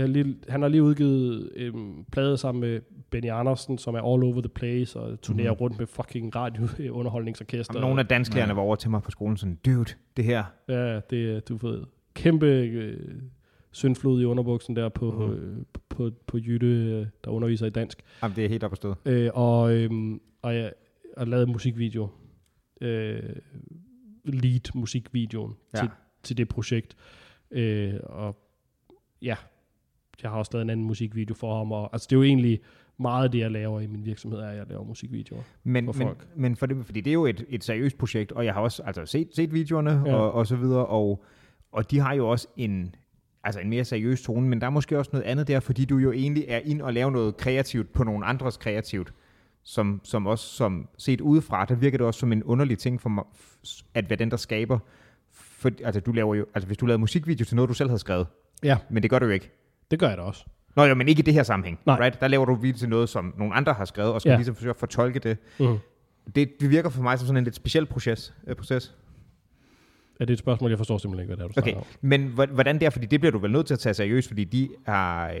[0.00, 2.80] jeg lige, han har lige udgivet øhm, plade sammen med
[3.10, 5.58] Benny Andersen, som er all over the place og turnerer Mhm.
[5.60, 7.74] rundt med fucking radiounderholdningsorkester.
[7.74, 10.44] Jamen, nogle af dansklærerne var over til mig på skolen sådan, dude, det her.
[10.68, 11.82] Ja, det er, du ved,
[12.14, 13.20] kæmpe øh,
[13.72, 15.30] syndflod i underbuksen der på, Mhm.
[15.30, 15.58] mm-hmm.
[15.58, 18.02] øh, på, på Jytte, øh, der underviser i dansk.
[18.22, 18.94] Jamen, det er helt op at.
[19.06, 20.72] Øh, og, øhm, og jeg
[21.18, 22.08] har lavet musikvideo.
[22.80, 23.22] Øh,
[24.24, 25.78] lead musikvideoen Ja.
[25.78, 25.82] ja.
[25.82, 25.90] til,
[26.22, 26.96] til det projekt.
[27.50, 28.36] Øh, og
[29.22, 29.36] ja,
[30.22, 31.72] jeg har også lavet en anden musikvideo for ham.
[31.72, 32.60] Og, altså det er jo egentlig
[32.98, 35.42] meget det, jeg laver i min virksomhed, er, at jeg laver musikvideoer.
[35.64, 36.26] Men, for men, folk.
[36.36, 38.82] men for det, fordi det er jo et, et seriøst projekt, og jeg har også
[38.82, 40.14] altså, set, set videoerne Ja.
[40.14, 41.24] og, og så videre, og,
[41.72, 42.94] og de har jo også en,
[43.44, 45.98] altså en mere seriøs tone, men der er måske også noget andet der, fordi du
[45.98, 49.12] jo egentlig er ind og lave noget kreativt på nogen andres kreativt,
[49.62, 53.08] som, som også som set udefra, der virker det også som en underlig ting for
[53.08, 53.24] mig,
[53.94, 54.78] at være den, der skaber.
[55.32, 57.98] For, altså, du laver jo, altså, hvis du lavede musikvideo til noget, du selv havde
[57.98, 58.26] skrevet,
[58.62, 59.50] Ja, men det gør du jo ikke.
[59.90, 60.44] Det gør jeg da også.
[60.76, 61.78] Nå jo, men ikke i det her sammenhæng.
[61.86, 62.00] Nej.
[62.00, 62.20] Right?
[62.20, 64.32] Der laver du video til noget, som nogle andre har skrevet, og skal Ja.
[64.34, 64.38] ja.
[64.38, 65.36] ligesom forsøge at fortolke det.
[65.60, 65.78] Mm.
[66.34, 68.34] Det, det virker for mig som sådan en lidt speciel proces.
[68.46, 68.94] Øh, proces.
[70.20, 70.70] Er det et spørgsmål?
[70.70, 71.84] Jeg forstår simpelthen ikke, hvad det er, du Okay, om.
[72.00, 74.44] men hvor- hvordan der, fordi det bliver du vel nødt til at tage seriøst, fordi
[74.44, 75.38] de har, øh,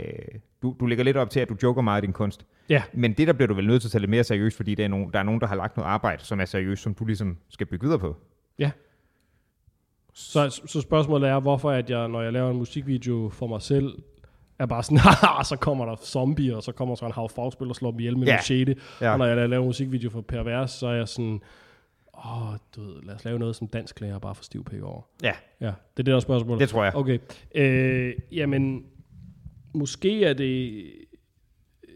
[0.62, 2.46] du, du lægger lidt op til, at du joker meget i din kunst.
[2.68, 2.82] Ja.
[2.92, 4.84] Men det der bliver du vel nødt til at tage lidt mere seriøst, fordi der
[4.84, 7.04] er, nogen, der er nogen, der har lagt noget arbejde, som er seriøst, som du
[7.04, 8.16] ligesom skal bygge videre på.
[10.14, 13.92] Så, så spørgsmålet er, hvorfor at jeg, når jeg laver en musikvideo for mig selv,
[14.62, 17.68] er bare sådan, haha, så kommer der zombier, og så kommer så en hav fagspil
[17.68, 18.36] og slår dem ihjel med yeah.
[18.36, 18.76] machete.
[19.00, 19.12] Ja.
[19.12, 21.40] Og når jeg laver musikvideo for Pervers, så er jeg sådan,
[22.24, 25.02] åh, du ved, lad os lave noget som dansk lærer bare for stiv pæk over.
[25.22, 26.60] Ja, Ja, det er det, der er spørgsmålet.
[26.60, 26.94] det tror jeg.
[26.96, 27.18] Okay.
[27.54, 28.86] Øh, jamen,
[29.74, 30.84] måske er det...
[31.84, 31.90] øh,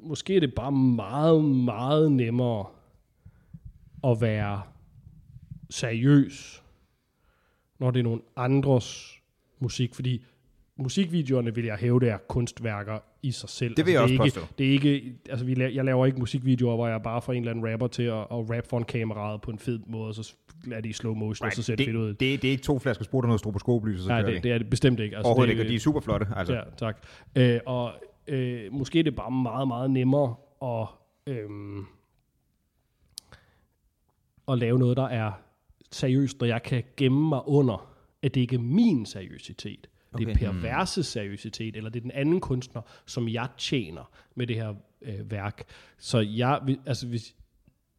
[0.00, 2.66] Måske er det bare meget, meget nemmere
[4.04, 4.62] at være
[5.70, 6.62] seriøs,
[7.78, 9.14] når det er nogle andres
[9.58, 10.24] musik, fordi
[10.76, 13.74] musikvideoerne vil jeg hæve, det er kunstværker i sig selv.
[13.76, 14.64] Det vil jeg altså, også det er påstå.
[14.64, 17.32] ikke, Det er ikke, altså vi la- jeg laver ikke musikvideoer, hvor jeg bare får
[17.32, 20.08] en eller anden rapper til at, at rap for en kameraet på en fed måde,
[20.08, 20.34] og så
[20.72, 21.52] er det i slow motion, right.
[21.52, 22.08] og så ser det, fedt ud.
[22.08, 24.34] det, det, det er ikke to flasker sprut og noget stroboskoplys, og så Nej, det,
[24.34, 24.38] vi.
[24.38, 25.16] det er det bestemt ikke.
[25.16, 26.26] Altså, Overhovedet det, ikke, og de er super flotte.
[26.36, 26.54] Altså.
[26.54, 27.06] Ja, tak.
[27.36, 27.92] Øh, og
[28.28, 30.86] øh, måske er det bare meget, meget nemmere at,
[31.26, 31.84] øhm,
[34.48, 35.32] at lave noget, der er
[35.92, 37.90] seriøst, når jeg kan gemme mig under,
[38.22, 39.86] at det ikke er min seriøsitet.
[40.18, 40.46] Det er Okay.
[40.46, 45.30] perverse seriøsitet, eller det er den anden kunstner, som jeg tjener med det her øh,
[45.30, 45.64] værk.
[45.98, 47.34] Så jeg, altså, hvis,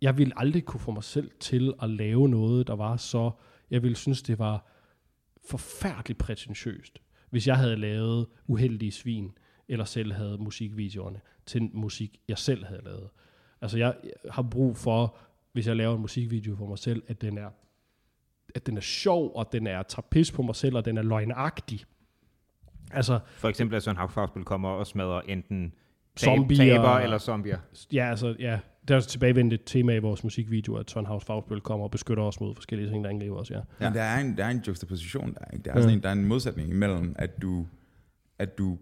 [0.01, 3.31] jeg ville aldrig kunne få mig selv til at lave noget, der var så...
[3.71, 4.71] Jeg ville synes, det var
[5.49, 6.99] forfærdeligt prætentiøst,
[7.29, 9.31] hvis jeg havde lavet Uheldige Svin,
[9.67, 13.09] eller selv havde musikvideoerne til musik, jeg selv havde lavet.
[13.61, 13.95] Altså, jeg
[14.31, 15.17] har brug for,
[15.51, 17.49] hvis jeg laver en musikvideo for mig selv, at den er,
[18.55, 21.85] at den er sjov, og den er trapez på mig selv, og den er løgnagtig.
[22.91, 25.73] Altså, For eksempel, at Søren Hagfagspil kommer og smadrer enten
[26.19, 26.57] Zombier.
[26.57, 27.57] taber eller zombier.
[27.93, 31.85] ja, altså, ja, det er også tilbagevendte tema i vores musikvideo, at House Fagspil kommer
[31.85, 33.59] og beskytter os mod forskellige ting, der angriber os, ja.
[33.79, 35.45] Men der er en, der er en juxtaposition der.
[35.53, 35.63] Ikke?
[35.65, 35.81] Der, er Ja.
[35.81, 37.65] sådan en, der er en modsætning imellem, at du,
[38.39, 38.77] at du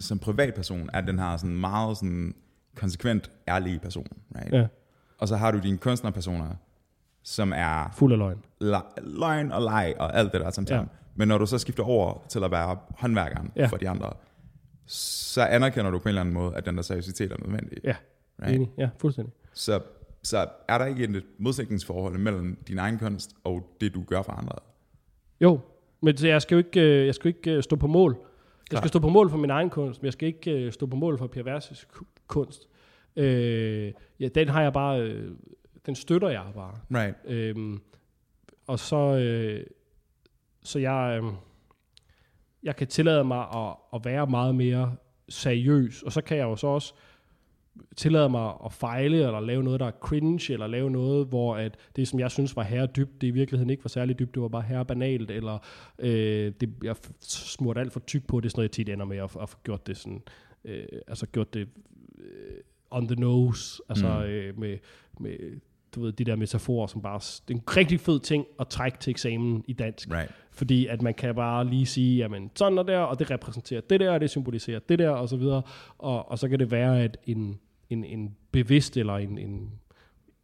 [0.00, 2.34] som privatperson er den her sådan meget sådan
[2.76, 4.06] konsekvent ærlige person.
[4.36, 4.52] Right?
[4.52, 4.66] Ja,
[5.18, 6.46] Og så har du dine kunstnerpersoner,
[7.22, 8.38] som er fuld af løgn.
[8.62, 10.84] la- løgn og leg og alt det der som Ja.
[11.14, 13.66] Men når du så skifter over til at være håndværkeren Ja.
[13.66, 14.12] for de andre,
[14.86, 17.78] så anerkender du på en eller anden måde, at den der seriøsitet er nødvendig.
[17.84, 17.96] Ja,
[18.42, 18.54] Right?
[18.54, 18.70] enig.
[18.78, 19.34] Ja, fuldstændig.
[19.52, 19.80] Så,
[20.22, 24.32] så er der ikke et modsætningsforhold mellem din egen kunst og det, du gør for
[24.32, 24.52] andre?
[25.40, 25.60] Jo,
[26.02, 28.16] men jeg skal jo ikke, øh, jeg skal ikke øh, stå på mål.
[28.72, 30.86] Jeg skal stå på mål for min egen kunst, men jeg skal ikke øh, stå
[30.86, 32.62] på mål for perverses ku- kunst.
[33.16, 35.22] Øh, ja, den har jeg bare,
[35.86, 36.74] den støtter jeg bare.
[36.94, 37.16] Right.
[37.24, 37.80] Øhm,
[38.66, 39.66] og så, øh,
[40.64, 41.32] så jeg, øh,
[42.62, 44.96] jeg kan tillade mig at, at være meget mere
[45.28, 46.94] seriøs, og så kan jeg jo så også
[47.96, 51.76] tillade mig at fejle, eller lave noget, der er cringe, eller lave noget, hvor at
[51.96, 54.42] det, som jeg synes var herre dybt, det i virkeligheden ikke var særlig dybt, det
[54.42, 55.58] var bare herre banalt, eller
[55.98, 58.46] øh, det, jeg smurte alt for tyk på, det.
[58.46, 60.22] Er sådan noget, jeg tit ender med at, at få gjort det sådan,
[60.64, 61.68] øh, altså gjort det
[62.18, 62.56] øh,
[62.90, 64.24] on the nose, altså Mm.
[64.24, 64.78] øh, med,
[65.20, 65.60] med,
[65.94, 68.98] du ved, de der metaforer, som bare, det er en rigtig fed ting at trække
[68.98, 70.32] til eksamen i dansk, Right.
[70.54, 74.00] Fordi at man kan bare lige sige, jamen sådan og der, og det repræsenterer det
[74.00, 75.62] der, og det symboliserer det der, og så videre.
[75.98, 77.58] Og, og så kan det være, at en,
[77.90, 79.70] en, en bevidst eller en, en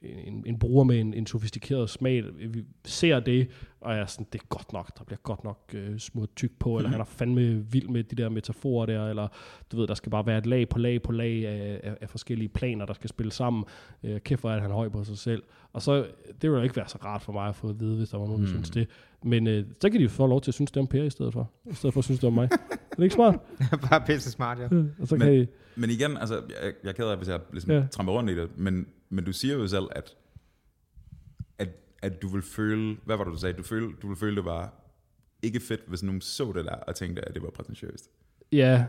[0.03, 3.49] en, en bruger med en, en sofistikeret smag, vi ser det,
[3.81, 6.51] og jeg er sådan, det er godt nok, der bliver godt nok øh, smurt tyk
[6.59, 9.29] på, eller han er fandme vild med de der metaforer der, eller
[9.73, 12.11] du ved, der skal bare være et lag på lag på lag af, af, af
[12.11, 13.65] forskellige planer, der skal spille sammen.
[14.03, 15.43] Øh, kæft hvor er han høj på sig selv.
[15.73, 16.07] Og så,
[16.43, 18.27] det ville ikke være så rart for mig at få at vide, hvis der var
[18.27, 18.55] nogen, der Mm.
[18.55, 18.89] synes det.
[19.23, 21.11] Men øh, så kan de jo få lov til at synes det om Per i
[21.11, 22.49] stedet for, i stedet for at synes det om mig.
[22.53, 23.39] er det ikke smart?
[23.91, 24.63] Bare pisse smart, ja.
[24.77, 25.47] Ja, og så Men- kan I,
[25.77, 27.87] Men igen, altså, jeg, jeg er ked af, hvis jeg ligesom Ja.
[27.91, 30.17] tramper rundt i det, men, men du siger jo selv, at,
[31.59, 31.69] at,
[32.03, 33.53] at du vil føle, hvad var det, du sagde?
[33.59, 34.75] Du, føle, du vil føle, det var
[35.43, 38.11] ikke fedt, hvis nogen så det der, og tænkte, at det var prætentiøst.
[38.53, 38.85] Ja,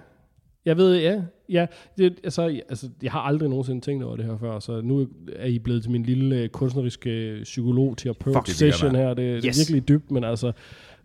[0.66, 1.24] jeg ved, ja.
[1.49, 5.07] ja det, altså, altså, jeg har aldrig nogensinde tænkt over det her før, så nu
[5.36, 9.14] er I blevet til min lille øh, kunstneriske psykolog terapeut Fuck, det session her.
[9.14, 9.41] Det, yes.
[9.43, 10.51] det er virkelig dybt, men altså,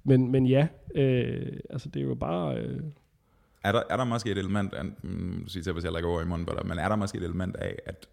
[0.05, 2.59] men, men ja, øh, altså det er jo bare...
[2.59, 2.81] Øh,
[3.65, 6.11] Er der, er der måske et element, af, mm, du siger til, hvis jeg lægger
[6.11, 8.09] over i munden på dig, men er der måske et element af, at,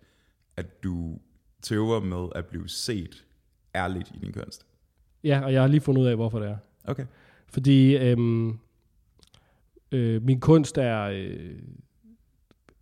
[0.57, 1.17] at du
[1.61, 3.25] tøver med at blive set
[3.75, 4.65] ærligt i din kunst?
[5.23, 6.57] ja, og jeg har lige fundet ud af, hvorfor det er.
[6.85, 7.05] Okay.
[7.47, 8.59] Fordi øhm,
[9.93, 11.59] øh, min kunst er, øh,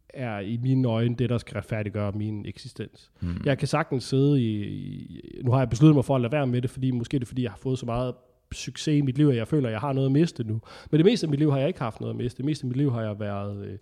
[0.09, 3.12] er i mine øjne det, der skal retfærdiggøre min eksistens.
[3.20, 3.41] Hmm.
[3.45, 5.41] Jeg kan sagtens sidde i, i...
[5.43, 7.28] Nu har jeg besluttet mig for at lade være med det, fordi måske er det,
[7.28, 8.16] fordi jeg har fået så meget
[8.51, 10.62] succes i mit liv, at jeg føler, at jeg har noget at miste nu.
[10.91, 12.38] Men det meste af mit liv har jeg ikke haft noget at miste.
[12.38, 13.78] Det meste af mit liv har jeg været, øh,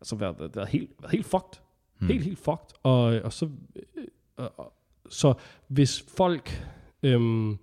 [0.00, 1.60] altså været, været, været, helt, været helt fucked.
[1.98, 2.08] Hmm.
[2.08, 2.76] Helt, helt fucked.
[2.82, 4.72] Og, og så, øh, og,
[5.08, 5.34] så
[5.68, 6.66] hvis folk
[7.02, 7.58] øhm,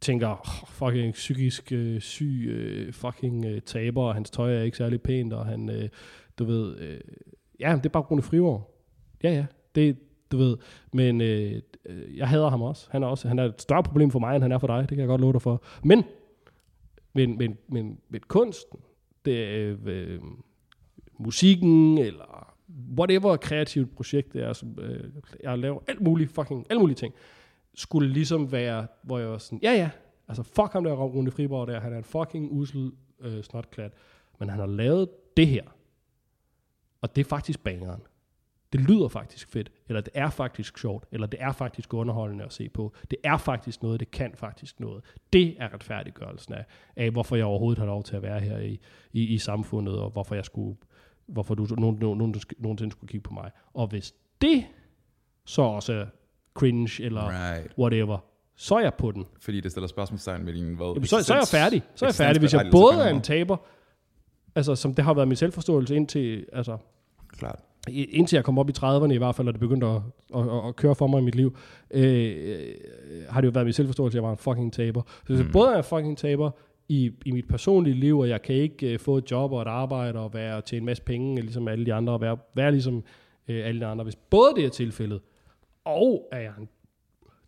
[0.00, 4.76] tænker, oh, fucking psykisk øh, syg, øh, fucking øh, taber, og hans tøj er ikke
[4.76, 5.88] særlig pænt, og han, øh,
[6.38, 7.00] du ved, øh,
[7.60, 8.62] ja, det er bare Rune Frivold.
[9.22, 9.96] Ja, ja, det,
[10.32, 10.56] du ved,
[10.92, 12.88] men øh, øh, jeg hader ham også.
[12.90, 14.80] Han er også, han er et større problem for mig, end han er for dig,
[14.80, 15.62] det kan jeg godt love dig for.
[15.84, 16.04] Men,
[17.12, 18.80] men, men, men, men kunsten,
[19.24, 20.20] det er øh,
[21.18, 22.54] musikken, eller
[22.98, 25.04] whatever kreativt projekt det er, som øh,
[25.42, 27.14] jeg laver alt muligt, fucking, alt mulige ting,
[27.74, 29.90] skulle ligesom være, hvor jeg var sådan, ja ja,
[30.28, 33.92] altså fuck ham der Rune Friborg der, han er en fucking usel øh, snotklat,
[34.38, 35.64] men han har lavet det her,
[37.00, 38.02] og det er faktisk bangeren.
[38.72, 42.52] Det lyder faktisk fedt, eller det er faktisk sjovt, eller det er faktisk underholdende at
[42.52, 42.92] se på.
[43.10, 45.04] Det er faktisk noget, det kan faktisk noget.
[45.32, 46.64] Det er retfærdiggørelsen af,
[46.96, 48.80] af hvorfor jeg overhovedet har lov til at være her i,
[49.12, 50.76] i, i samfundet, og hvorfor jeg skulle,
[51.26, 53.50] hvorfor du nogen, nogen, nogen, nogensinde skulle kigge på mig.
[53.74, 54.66] Og hvis det
[55.44, 56.06] så også er
[56.58, 57.72] cringe, eller Right.
[57.78, 58.18] whatever,
[58.56, 59.26] så er jeg på den.
[59.40, 60.86] Fordi det stiller spørgsmålstegn med din hvad?
[60.86, 61.82] Jamen, så, så er jeg færdig.
[61.94, 63.56] Så er jeg færdig, hvis jeg både er en taber,
[64.54, 66.76] altså som det har været min selvforståelse indtil, altså.
[67.38, 67.58] Klart.
[67.88, 70.00] indtil jeg kom op i 30'erne i hvert fald, og det begyndte at,
[70.34, 71.56] at, at, at køre for mig i mit liv,
[71.90, 72.68] øh,
[73.28, 75.02] har det jo været min selvforståelse, at jeg var en fucking taber.
[75.06, 75.52] Så hvis jeg Mm.
[75.52, 76.50] både er en fucking taber
[76.88, 79.66] i, i mit personlige liv, og jeg kan ikke uh, få et job og et
[79.68, 82.96] arbejde og være til en masse penge, ligesom alle de andre, og være, være ligesom
[82.96, 83.02] uh,
[83.48, 84.04] alle de andre.
[84.04, 85.20] Hvis både det er tilfældet,
[85.88, 86.68] og er jeg en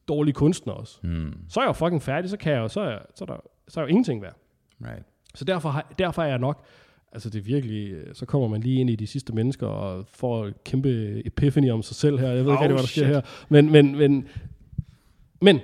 [0.09, 1.35] dårlig kunstner også, Hmm.
[1.49, 3.27] så er jeg jo fucking færdig, så, kan jeg jo, så, er, jeg- så, er
[3.27, 3.37] der,
[3.69, 4.37] så er jo ingenting værd.
[4.85, 5.03] Right.
[5.35, 6.65] Så derfor, har, derfor er jeg nok,
[7.13, 10.07] altså det er virkelig, øh, så kommer man lige ind i de sidste mennesker og
[10.07, 12.27] får et kæmpe epiphany om sig selv her.
[12.29, 13.07] Jeg ved ikke Oh, rigtig, hvad der sker shit.
[13.07, 13.21] her.
[13.49, 14.29] Men, men, men,
[15.41, 15.61] men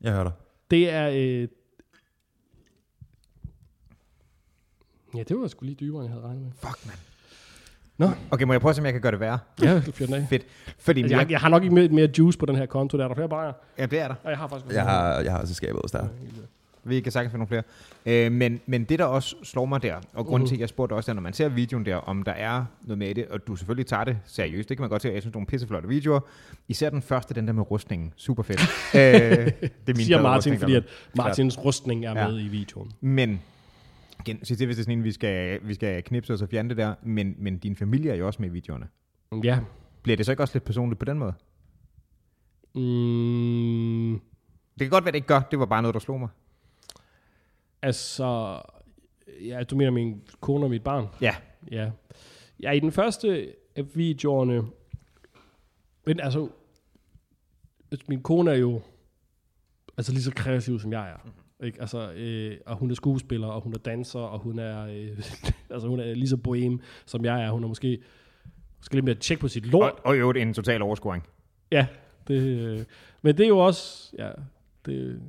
[0.00, 0.32] Jeg hører dig.
[0.70, 1.48] det er, øh,
[5.14, 6.52] ja, det var sgu lige dybere, end jeg havde regnet med.
[6.52, 6.94] Fuck, man.
[7.98, 8.10] Nå.
[8.30, 9.38] Okay, må jeg prøve at se, om jeg kan gøre det værre?
[9.62, 10.26] Ja, den af.
[10.30, 10.42] Fedt.
[10.78, 12.98] Fordi Altså, jeg, jeg, jeg, har nok ikke mere, mere juice på den her konto.
[12.98, 13.52] Der er der flere bajer.
[13.78, 14.14] ja, det er der.
[14.24, 14.74] Og jeg har faktisk...
[14.74, 16.08] Jeg har, jeg har også skabet hos dig.
[16.84, 17.62] Vi kan sagtens finde nogle
[18.04, 18.26] flere.
[18.26, 20.48] Øh, men, men det, der også slår mig der, og grunden Mhm.
[20.48, 22.98] til, at jeg spurgte også, er, når man ser videoen der, om der er noget
[22.98, 25.12] med i det, og du selvfølgelig tager det seriøst, det kan man godt se, jeg
[25.12, 26.20] synes, det er nogle pisseflotte videoer.
[26.68, 28.12] Især den første, den der med rustningen.
[28.16, 28.60] Super fedt.
[28.94, 30.84] øh, det er min siger Martin, fordi der at
[31.16, 32.28] Martins rustning er Ja.
[32.28, 32.90] med i videoen.
[33.00, 33.40] Men,
[34.20, 36.76] igen, hvis det er sådan en, vi skal, vi skal knipse os og fjerne det
[36.76, 38.88] der, men, men din familie er jo også med i videoerne.
[39.44, 39.60] Ja.
[40.02, 41.34] Bliver det så ikke også lidt personligt på den måde?
[42.74, 44.12] Mm,
[44.78, 45.40] Det kan godt være, det ikke gør.
[45.40, 46.28] Det var bare noget, der slog mig.
[47.82, 48.60] altså,
[49.40, 51.06] ja, du mener min kone og mit barn?
[51.20, 51.34] Ja.
[51.70, 51.90] Ja.
[52.62, 54.62] Ja, i den første af videoerne,
[56.06, 56.48] men altså,
[57.90, 58.80] altså, min kone er jo
[59.96, 61.16] altså lige så kreativ, som jeg er.
[61.24, 61.42] Mm-hmm.
[61.64, 61.80] Ikke?
[61.80, 65.18] Altså, øh, og hun er skuespiller, og hun er danser, og hun er, øh,
[65.74, 67.50] altså, hun er lige så bohem, som jeg er.
[67.50, 68.02] Hun er måske,
[68.78, 69.92] måske lidt mere tjek på sit lort.
[69.92, 71.26] Og, og i øvrigt en total overscoring.
[71.70, 71.86] Ja,
[72.28, 72.84] det, øh,
[73.22, 74.30] men det er jo også, ja,
[74.86, 75.20] det,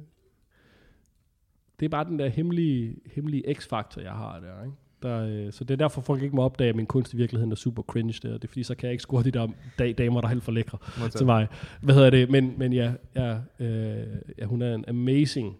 [1.79, 4.75] det er bare den der hemmelige, hemmelige x-faktor, jeg har der, ikke?
[5.03, 7.51] Der, øh, så det er derfor, folk ikke må opdage, at min kunst i virkeligheden
[7.51, 8.33] er super cringe der.
[8.33, 9.47] Det er fordi, så kan jeg ikke score de der
[9.79, 10.77] da- damer, der er helt for lækre
[11.09, 11.47] til mig.
[11.81, 12.29] Hvad hedder det?
[12.29, 14.07] Men, men ja, ja, øh,
[14.37, 15.57] ja, hun er en amazing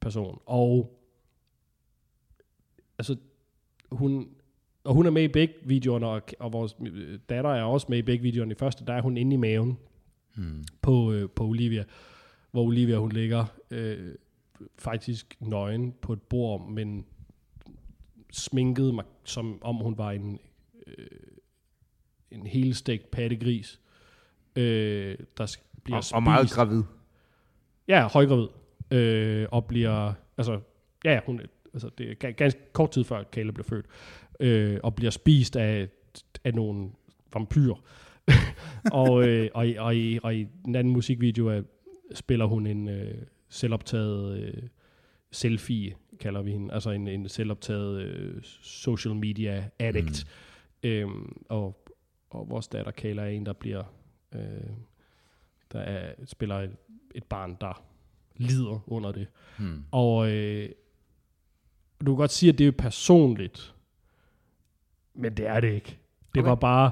[0.00, 0.40] person.
[0.46, 0.98] Og
[2.98, 3.16] altså,
[3.92, 4.28] hun,
[4.84, 7.98] og hun er med i begge videoerne, og, og vores øh, datter er også med
[7.98, 8.52] i begge videoerne.
[8.52, 9.78] I første, der er hun inde i maven
[10.36, 10.64] hmm.
[10.82, 11.84] på, øh, på Olivia,
[12.50, 14.14] hvor Olivia hun ligger øh,
[14.78, 17.06] faktisk nøgen på et bord, men
[18.32, 20.38] sminket mig, som om hun var en,
[20.86, 21.06] øh,
[22.30, 23.80] en helstegt pattegris,
[24.56, 26.14] øh, der bliver Og, spist.
[26.14, 26.82] og meget gravid.
[27.88, 28.48] Ja, højgravid.
[28.90, 30.60] Øh, og bliver, altså,
[31.04, 31.40] ja, ja, hun,
[31.72, 33.86] altså, det er ga- ganske kort tid før Kale bliver født,
[34.40, 35.88] øh, og bliver spist af,
[36.44, 36.90] af nogle
[37.34, 37.82] vampyrer.
[38.92, 41.62] og, øh, og, i, og, i, og i den anden musikvideo er,
[42.14, 44.62] spiller hun en øh, selvoptaget øh,
[45.30, 50.26] selfie, kalder vi hende, altså en, en selvoptaget øh, social media addict.
[50.84, 50.88] Mm.
[50.88, 51.88] Øhm, og,
[52.30, 53.84] og vores datter Kayla er en, der bliver,
[54.34, 54.70] øh,
[55.72, 56.76] der er, spiller et,
[57.14, 57.82] et barn, der
[58.38, 59.26] lider under det.
[59.58, 59.84] Hmm.
[59.90, 60.68] Og øh,
[62.00, 63.74] du kan godt sige, at det er personligt,
[65.14, 65.98] men det er det ikke.
[66.34, 66.48] Det Okay.
[66.48, 66.90] var bare,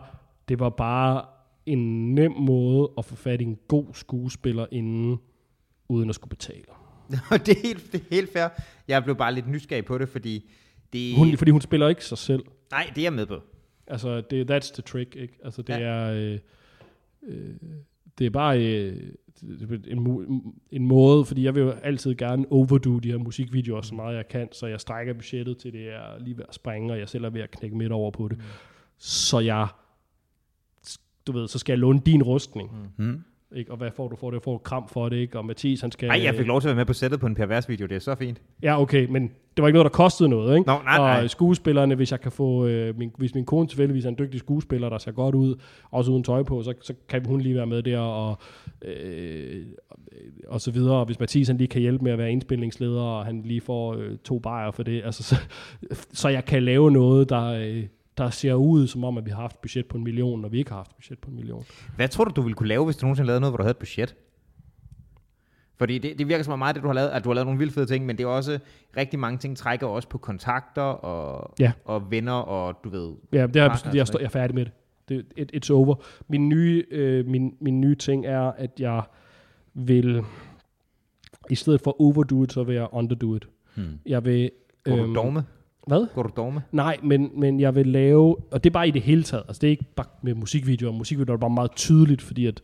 [0.48, 1.24] det var bare
[1.66, 5.18] en nem måde at få fat i en god skuespiller inden,
[5.88, 6.64] uden at skulle betale.
[7.46, 8.48] det, er helt, det er helt fair.
[8.88, 10.50] Jeg blev bare lidt nysgerrig på det, fordi
[10.92, 11.16] det...
[11.16, 12.42] Hun, fordi hun spiller ikke sig selv.
[12.70, 13.40] Nej, det er jeg med på.
[13.86, 15.38] Altså, det, that's the trick, ikke?
[15.44, 15.80] Altså, det Ja.
[15.80, 16.12] er...
[16.12, 16.38] Øh,
[17.22, 17.54] øh,
[18.18, 19.12] det er bare øh,
[19.86, 24.16] en, en måde, fordi jeg vil jo altid gerne overdo de her musikvideoer så meget
[24.16, 27.08] jeg kan, så jeg strækker budgettet til det er lige ved at springe, og jeg
[27.08, 28.38] selv er ved at knække midt over på det.
[28.38, 28.44] Mm.
[28.98, 29.68] Så jeg,
[31.26, 32.70] du ved, så skal jeg låne din rustning.
[32.96, 33.24] Mm.
[33.56, 33.70] Ikke?
[33.70, 34.34] Og hvad får du for det?
[34.34, 35.38] Jeg får kram for det, ikke?
[35.38, 36.08] Og Mathis, han skal...
[36.08, 37.86] Nej, jeg fik lov til at være med på sættet på en pervers video.
[37.86, 38.40] Det er så fint.
[38.62, 39.22] Ja, okay, men
[39.56, 40.66] det var ikke noget, der kostede noget, ikke?
[40.66, 41.22] Nå, nej, nej.
[41.22, 44.40] Og skuespillerne, hvis jeg kan få, øh, min, hvis min kone tilfældigvis er en dygtig
[44.40, 45.54] skuespiller, der ser godt ud,
[45.90, 48.38] også uden tøj på, så, så kan hun lige være med der, og,
[48.82, 49.66] øh,
[50.48, 50.96] og så videre.
[50.96, 53.94] Og hvis Mathis han lige kan hjælpe med at være indspilningsleder, og han lige får
[53.94, 55.36] øh, to bajer for det, altså, så,
[56.12, 57.84] så jeg kan lave noget, der, øh,
[58.18, 60.58] der ser ud som om, at vi har haft budget på en million, når vi
[60.58, 61.64] ikke har haft budget på en million.
[61.96, 63.70] Hvad tror du, du ville kunne lave, hvis du nogensinde lavede noget, hvor du havde
[63.70, 64.14] et budget?
[65.78, 67.46] Fordi det, det virker som om meget, det du har lavet, at du har lavet
[67.46, 68.58] nogle vildt fede ting, men det er også,
[68.96, 71.72] rigtig mange ting trækker også på kontakter og, Ja.
[71.84, 73.92] og venner, og du ved, Ja, det jeg Partner.
[73.94, 74.72] Jeg, står, jeg er færdig med det.
[75.08, 75.94] det it, it's over.
[76.28, 79.02] Min nye, øh, min, min nye ting er, at jeg
[79.74, 80.22] vil,
[81.50, 83.48] i stedet for overdo it, så vil jeg underdo it.
[83.74, 83.98] Hmm.
[84.06, 84.50] Jeg vil...
[84.86, 85.44] du dogme?
[85.86, 86.06] Hvad?
[86.14, 86.62] Går du dogme?
[86.72, 89.60] Nej, men, men jeg vil lave, og det er bare i det hele taget, altså
[89.60, 92.62] det er ikke bare med musikvideoer, musikvideoer er bare meget tydeligt, fordi at,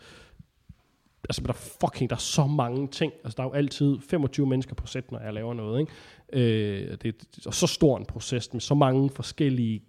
[1.28, 4.46] altså der er fucking, der er så mange ting, altså der er jo altid 25
[4.46, 5.92] mennesker på sæt, når jeg laver noget, ikke?
[6.32, 7.14] Øh, det
[7.46, 9.82] er så stor en proces med så mange forskellige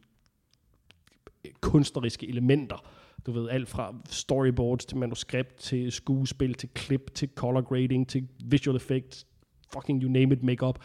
[1.62, 2.84] kunstneriske elementer,
[3.26, 8.28] du ved, alt fra storyboards til manuskript, til skuespil, til klip, til color grading, til
[8.46, 9.28] visual effects,
[9.74, 10.80] fucking you name it, makeup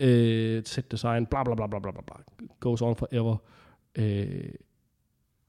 [0.00, 2.02] øh, set design, bla bla bla bla bla bla,
[2.60, 3.36] goes on forever.
[3.98, 4.50] Øh,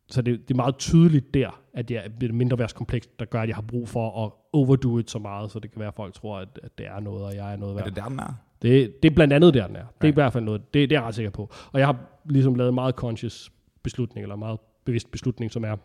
[0.08, 3.48] så det, det er meget tydeligt der, at det er mindre værtskompleks, der gør, at
[3.48, 6.14] jeg har brug for at overdo it så meget, så det kan være, at folk
[6.14, 7.86] tror, at, at det er noget, og jeg er noget Er værd.
[7.86, 8.34] det der, den er?
[8.62, 9.86] Det, det er blandt andet der, den er.
[9.86, 10.16] Det er i Right.
[10.16, 11.50] hvert fald noget, det, det er jeg ret sikker på.
[11.72, 13.52] Og jeg har ligesom lavet en meget conscious
[13.84, 15.76] beslutning, eller meget bevidst beslutning, som er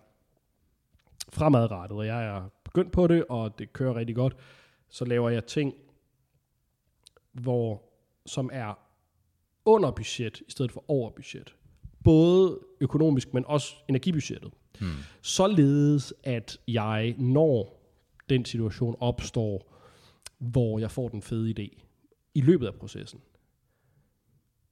[1.32, 4.36] fremadrettet, og jeg er begyndt på det, og det kører rigtig godt.
[4.88, 5.74] Så laver jeg ting,
[7.32, 7.82] hvor,
[8.26, 8.78] som er
[9.64, 11.54] under budget, i stedet for over budget.
[12.04, 14.52] Både økonomisk, men også energibudgettet.
[14.78, 14.88] Hmm.
[15.22, 17.82] Således, at jeg, når
[18.28, 19.72] den situation opstår,
[20.38, 21.82] hvor jeg får den fede idé,
[22.34, 23.20] i løbet af processen,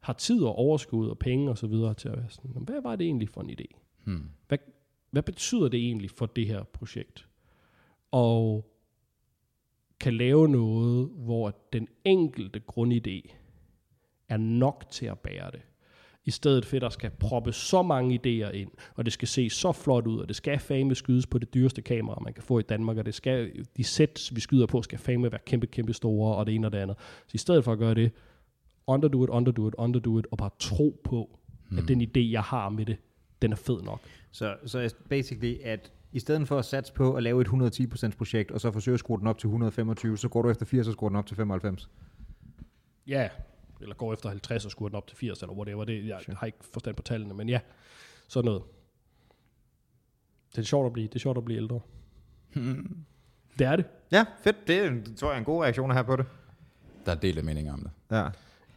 [0.00, 2.82] har tid og overskud og penge og så videre til at være sådan, "Nå, hvad
[2.82, 3.66] var det egentlig for en idé?
[4.04, 4.30] Hmm.
[4.48, 4.58] Hvad,
[5.10, 7.28] hvad betyder det egentlig for det her projekt?
[8.10, 8.70] Og
[10.00, 13.34] kan lave noget, hvor den enkelte grundidé
[14.28, 15.60] er nok til at bære det.
[16.26, 19.50] I stedet for, at der skal proppe så mange idéer ind, og det skal se
[19.50, 22.58] så flot ud, og det skal fame skydes på det dyreste kamera, man kan få
[22.58, 25.92] i Danmark, og det skal, de sets, vi skyder på, skal fame være kæmpe, kæmpe
[25.92, 26.96] store, og det ene og det andet.
[27.26, 28.12] Så i stedet for at gøre det,
[28.86, 31.78] underdo it, underdo it, underdo it, og bare tro på, hmm.
[31.78, 32.96] at den idé, jeg har med det,
[33.42, 34.00] den er fed nok.
[34.30, 38.50] Så, så basically, at i stedet for at satse på at lave et 110% projekt,
[38.50, 40.92] og så forsøge at skrue den op til 125, så går du efter 80 og
[40.92, 41.90] skruer den op til 95.
[43.06, 43.28] Ja,
[43.84, 45.84] eller går efter 50 og skruer den op til 80, eller whatever.
[45.84, 46.36] Det, jeg Sure.
[46.36, 47.60] har ikke forstand på tallene, men ja,
[48.28, 48.62] sådan noget.
[50.52, 51.80] Det er sjovt at blive, det er sjovt at blive ældre.
[53.58, 53.84] Det er det.
[54.12, 54.56] Ja, fedt.
[54.68, 56.26] Det tror jeg er en god reaktion her på det.
[57.06, 57.90] Der er delt af meninger om det.
[58.16, 58.28] Ja.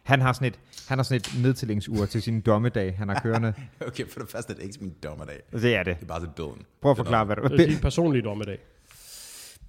[0.04, 3.54] Han har sådan et, han har sådan et nedtællingsur til sin dommedag, han har kørende.
[3.88, 5.42] Okay, for det første er det ikke min dommedag.
[5.52, 5.96] det er det.
[5.96, 6.66] Det er bare til døden.
[6.82, 7.42] Prøv at Det forklare, hvad du...
[7.48, 8.60] Det er din personlige dommedag.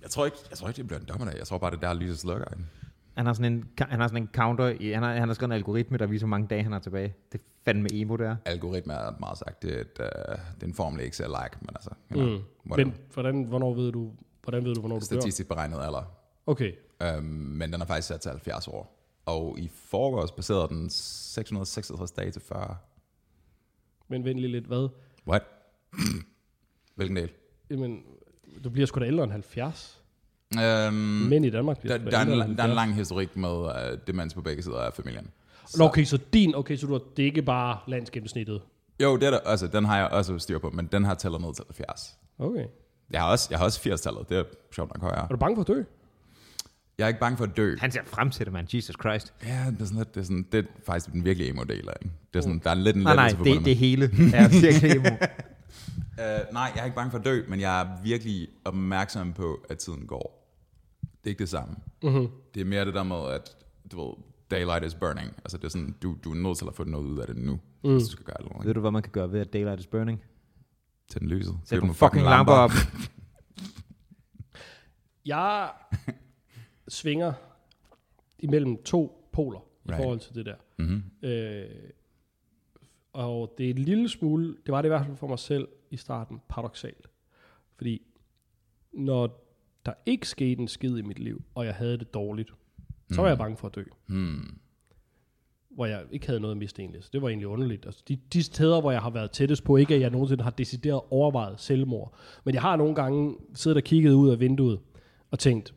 [0.02, 1.38] Jeg tror ikke, jeg tror ikke, det bliver en dommedag.
[1.38, 2.46] Jeg tror bare, det er der, lyset slukker.
[3.18, 5.48] Han har sådan en, han har sådan en counter, i, han, har, han har skrevet
[5.48, 7.14] en algoritme, der viser, hvor mange dage han har tilbage.
[7.32, 8.36] Det er fandme emo, det er.
[8.44, 10.04] Algoritme er meget sagt, det er, et, uh,
[10.54, 12.76] det er en formel Excel-like, men altså, you know, Mm.
[12.76, 14.12] Men hvordan, hvornår ved du,
[14.42, 15.20] Hvordan ved du, hvornår du dør?
[15.20, 16.02] Statistisk beregnet alder.
[16.46, 16.72] Okay.
[17.02, 19.04] Øhm, men den er faktisk sat til 70 år.
[19.26, 22.76] Og i forgårs baserede den 666 dage til 40.
[24.08, 24.88] Men vent lige lidt, hvad?
[25.26, 25.42] What?
[26.96, 27.30] Hvilken del?
[27.70, 28.02] Jamen,
[28.64, 29.97] du bliver sgu da ældre end 70.
[30.56, 32.74] Øhm, Men i Danmark bliver der, der, er en, der er en 70.
[32.74, 35.30] lang historik med uh, demens på begge sider af familien.
[35.78, 38.60] Nå, okay, så din, okay, så du har, det er ikke bare landsgennemsnittet.
[39.02, 41.38] Jo, det er der, altså, den har jeg også styr på, men den har tæller
[41.38, 42.18] ned til 70.
[42.38, 42.64] Okay.
[43.10, 44.44] Jeg har også, jeg har også 80-tallet, det er
[44.74, 45.24] sjovt nok højere.
[45.24, 45.82] Er du bange for at dø?
[46.98, 47.76] Jeg er ikke bange for at dø.
[47.80, 48.66] Han ser frem til det, man.
[48.74, 49.34] Jesus Christ.
[49.46, 51.94] Ja, det er sådan lidt, det er, sådan, det er faktisk den virkelige emo-del af,
[52.02, 52.14] ikke?
[52.32, 55.08] Det er sådan, der er lidt en Nej, nej, det, det hele er virkelig emo.
[55.08, 59.60] Uh, nej, jeg er ikke bange for at dø, men jeg er virkelig opmærksom på,
[59.70, 60.37] at tiden går.
[61.18, 61.76] Det er ikke det samme.
[62.02, 62.28] Mm-hmm.
[62.54, 63.56] Det er mere det der med, at
[63.92, 64.14] du ved,
[64.50, 65.28] daylight is burning.
[65.38, 67.36] Altså det er sådan, du, du er nødt til at få noget ud af det
[67.36, 67.92] nu, mm.
[67.92, 68.66] hvis du skal gøre noget.
[68.66, 70.22] Ved du, hvad man kan gøre ved, at daylight is burning?
[71.08, 71.58] Tænd lyset.
[71.64, 72.70] Sæt nogle fucking lamper op.
[75.26, 75.70] Jeg
[76.88, 77.32] svinger
[78.38, 79.96] imellem to poler i Right.
[80.02, 80.54] forhold til det der.
[80.78, 81.28] Mm-hmm.
[81.28, 81.90] Øh,
[83.12, 85.68] og det er en lille smule, det var det i hvert fald for mig selv
[85.90, 87.06] i starten, paradoxalt.
[87.76, 88.02] Fordi
[88.92, 89.47] når
[89.86, 92.50] der ikke skete en skid i mit liv, og jeg havde det dårligt,
[93.10, 93.82] så var jeg bange for at dø.
[94.06, 94.58] Hmm.
[95.70, 97.04] Hvor jeg ikke havde noget at miste egentlig.
[97.04, 97.86] Så det var egentlig underligt.
[97.86, 100.50] Altså, de, de steder, hvor jeg har været tættest på, ikke at jeg nogensinde har
[100.50, 102.14] decideret overvejet selvmord.
[102.44, 104.80] Men jeg har nogle gange siddet og kigget ud af vinduet
[105.30, 105.74] og tænkt,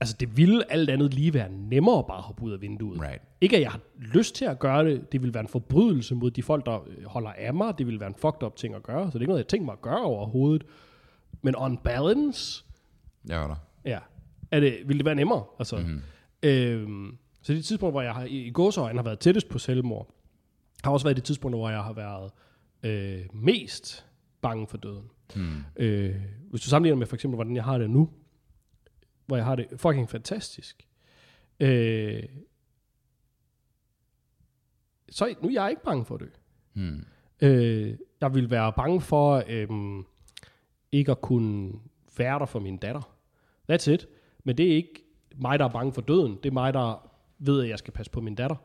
[0.00, 3.00] altså det ville alt andet lige være nemmere bare at hoppe ud af vinduet.
[3.00, 3.22] Right.
[3.40, 5.12] Ikke at jeg har lyst til at gøre det.
[5.12, 7.78] Det vil være en forbrydelse mod de folk, der øh, holder af mig.
[7.78, 9.06] Det vil være en fucked up ting at gøre.
[9.06, 10.64] Så det er ikke noget, jeg tænker mig at gøre overhovedet.
[11.42, 12.64] Men on balance,
[13.28, 13.56] Jeg var der.
[13.84, 13.98] ja,
[14.50, 15.44] er det, vil det være nemmere.
[15.58, 16.00] Altså, mm-hmm.
[16.42, 20.14] øhm, så det tidspunkt, hvor jeg har, i gåsøjne har været tættest på selvmord,
[20.84, 22.30] har også været det tidspunkt, hvor jeg har været
[22.82, 24.06] øh, mest
[24.40, 25.10] bange for døden.
[25.34, 25.64] Hmm.
[25.76, 26.16] Øh,
[26.50, 28.10] hvis du sammenligner med for eksempel, hvordan jeg har det nu,
[29.26, 30.86] hvor jeg har det fucking fantastisk,
[31.60, 32.22] øh,
[35.10, 36.26] så nu er jeg ikke bange for at dø.
[36.72, 37.04] Hmm.
[37.42, 40.06] Øh, jeg vil være bange for øhm,
[40.92, 41.72] ikke at kunne
[42.16, 43.16] være der for min datter.
[43.70, 44.08] That's it.
[44.44, 45.04] Men det er ikke
[45.36, 46.38] mig, der er bange for døden.
[46.42, 48.56] Det er mig, der ved, at jeg skal passe på min datter.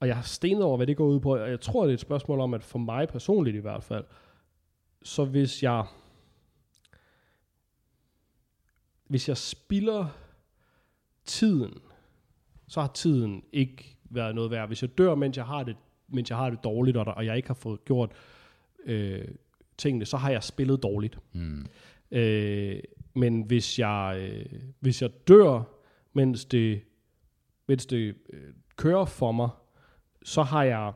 [0.00, 1.36] Og jeg har stenet over, hvad det går ud på.
[1.36, 4.04] Og jeg tror, det er et spørgsmål om, at for mig personligt i hvert fald,
[5.02, 5.86] så hvis jeg
[9.10, 10.06] hvis jeg spilder
[11.24, 11.74] tiden,
[12.68, 14.66] så har tiden ikke været noget værd.
[14.66, 15.76] Hvis jeg dør, mens jeg har det,
[16.08, 18.12] mens jeg har det dårligt, og, der, og jeg ikke har fået gjort
[18.84, 19.28] øh,
[19.80, 21.18] tingene, så har jeg spillet dårligt.
[21.32, 21.66] Hmm.
[22.10, 22.80] Øh,
[23.14, 25.62] men hvis jeg, øh, hvis jeg dør,
[26.12, 26.80] mens det,
[27.68, 28.40] mens det øh,
[28.76, 29.48] kører for mig,
[30.22, 30.92] så har jeg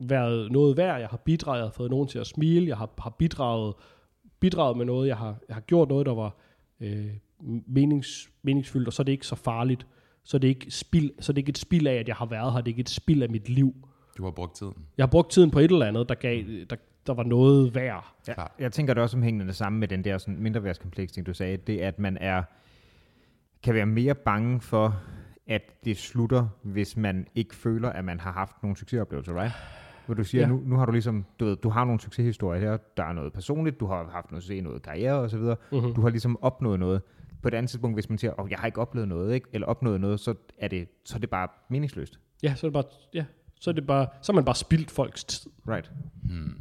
[0.00, 1.00] været noget værd.
[1.00, 3.74] Jeg har bidraget, jeg har fået nogen til at smile, jeg har, har bidraget,
[4.40, 6.36] bidraget med noget, jeg har, jeg har gjort noget, der var
[6.80, 7.06] øh,
[7.66, 9.86] menings, meningsfyldt, og så er det ikke så farligt.
[10.24, 12.26] Så er det ikke, spild, så er det ikke et spild af, at jeg har
[12.26, 12.60] været her.
[12.60, 13.74] Det er ikke et spild af mit liv.
[14.18, 14.74] Du har brugt tiden.
[14.96, 16.76] Jeg har brugt tiden på et eller andet, der, gav, der,
[17.06, 18.14] der var noget værd.
[18.28, 21.26] Ja, jeg tænker det også omhængende det samme med den der sådan mindre værtskompleks ting,
[21.26, 21.56] du sagde.
[21.56, 22.42] Det er, at man er,
[23.62, 25.00] kan være mere bange for,
[25.46, 29.52] at det slutter, hvis man ikke føler, at man har haft nogle succesoplevelser, right?
[30.06, 30.48] Hvor du siger, Ja.
[30.48, 33.32] nu, nu har du ligesom, du, ved, du har nogle succeshistorier her, der er noget
[33.32, 35.56] personligt, du har haft noget i noget karriere og så videre.
[35.72, 35.94] Mhm.
[35.94, 37.02] Du har ligesom opnået noget.
[37.42, 39.48] På et andet tidspunkt, hvis man siger, oh, jeg har ikke oplevet noget, ikke?
[39.52, 42.20] eller opnået noget, så er, det, så er det bare meningsløst.
[42.42, 42.84] Ja, så er det bare,
[43.14, 43.24] ja,
[43.60, 45.50] så er det bare, så har man bare spildt folks tid.
[45.68, 45.90] Right.
[46.22, 46.56] Hmm.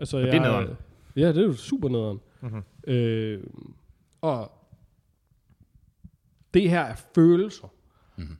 [0.00, 0.76] Altså, det er jeg, nederen.
[1.16, 2.20] Ja, det er jo super nederen.
[2.40, 2.62] Mhm.
[2.86, 3.44] Øh,
[4.20, 4.52] og
[6.54, 7.72] det her er følelser.
[8.16, 8.36] Mhm.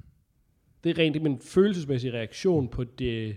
[0.84, 3.36] Det er rent min følelsesmæssige reaktion på det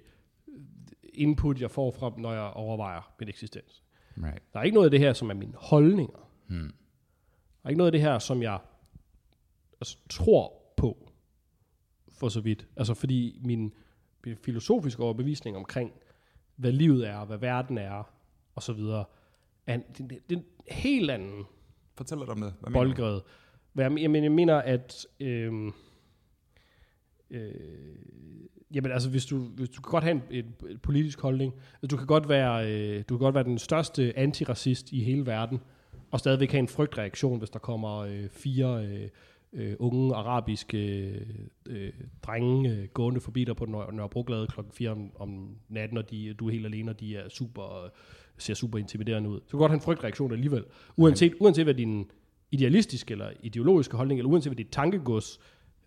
[1.14, 3.84] input, jeg får fra, når jeg overvejer min eksistens.
[4.18, 4.54] Right.
[4.54, 6.30] Der er ikke noget af det her, som er mine holdninger.
[6.48, 6.74] Hmm.
[7.62, 8.60] Der er ikke noget af det her, som jeg
[9.82, 11.12] altså, tror på,
[12.12, 12.68] for så vidt.
[12.78, 13.74] Altså fordi min,
[14.26, 15.92] min filosofiske overbevisning omkring,
[16.56, 18.14] hvad livet er, hvad verden er,
[18.56, 19.06] og så videre,
[19.68, 21.46] er en, det, det, det er en helt anden
[21.96, 22.54] Fortæl lidt om det.
[22.60, 23.24] Hvad mener boldgade.
[23.74, 25.08] Hvad jeg, jamen, jeg mener, at...
[25.20, 25.74] Øhm,
[27.30, 27.54] øh,
[28.74, 31.88] jamen, altså, hvis du, hvis du kan godt have en, en, en politisk holdning, altså,
[31.88, 35.62] du kan godt være, øh, du kan godt være den største antiracist i hele verden,
[36.12, 39.10] og stadigvæk have en frygtreaktion, hvis der kommer øh, fire øh,
[39.54, 41.10] øh, unge arabiske
[41.70, 41.94] øh,
[42.24, 46.34] drenge øh, gående forbi dig på Nør- Nørrebrogade klokken 4 om, om natten, og de,
[46.34, 47.90] du er helt alene, og de er super,
[48.38, 49.40] ser super intimiderende ud.
[49.46, 50.66] Så kan godt have en frygtreaktion alligevel.
[50.96, 52.12] Uanset, uanset hvad din
[52.52, 55.40] idealistiske eller ideologiske holdning, eller uanset hvad dit tankegods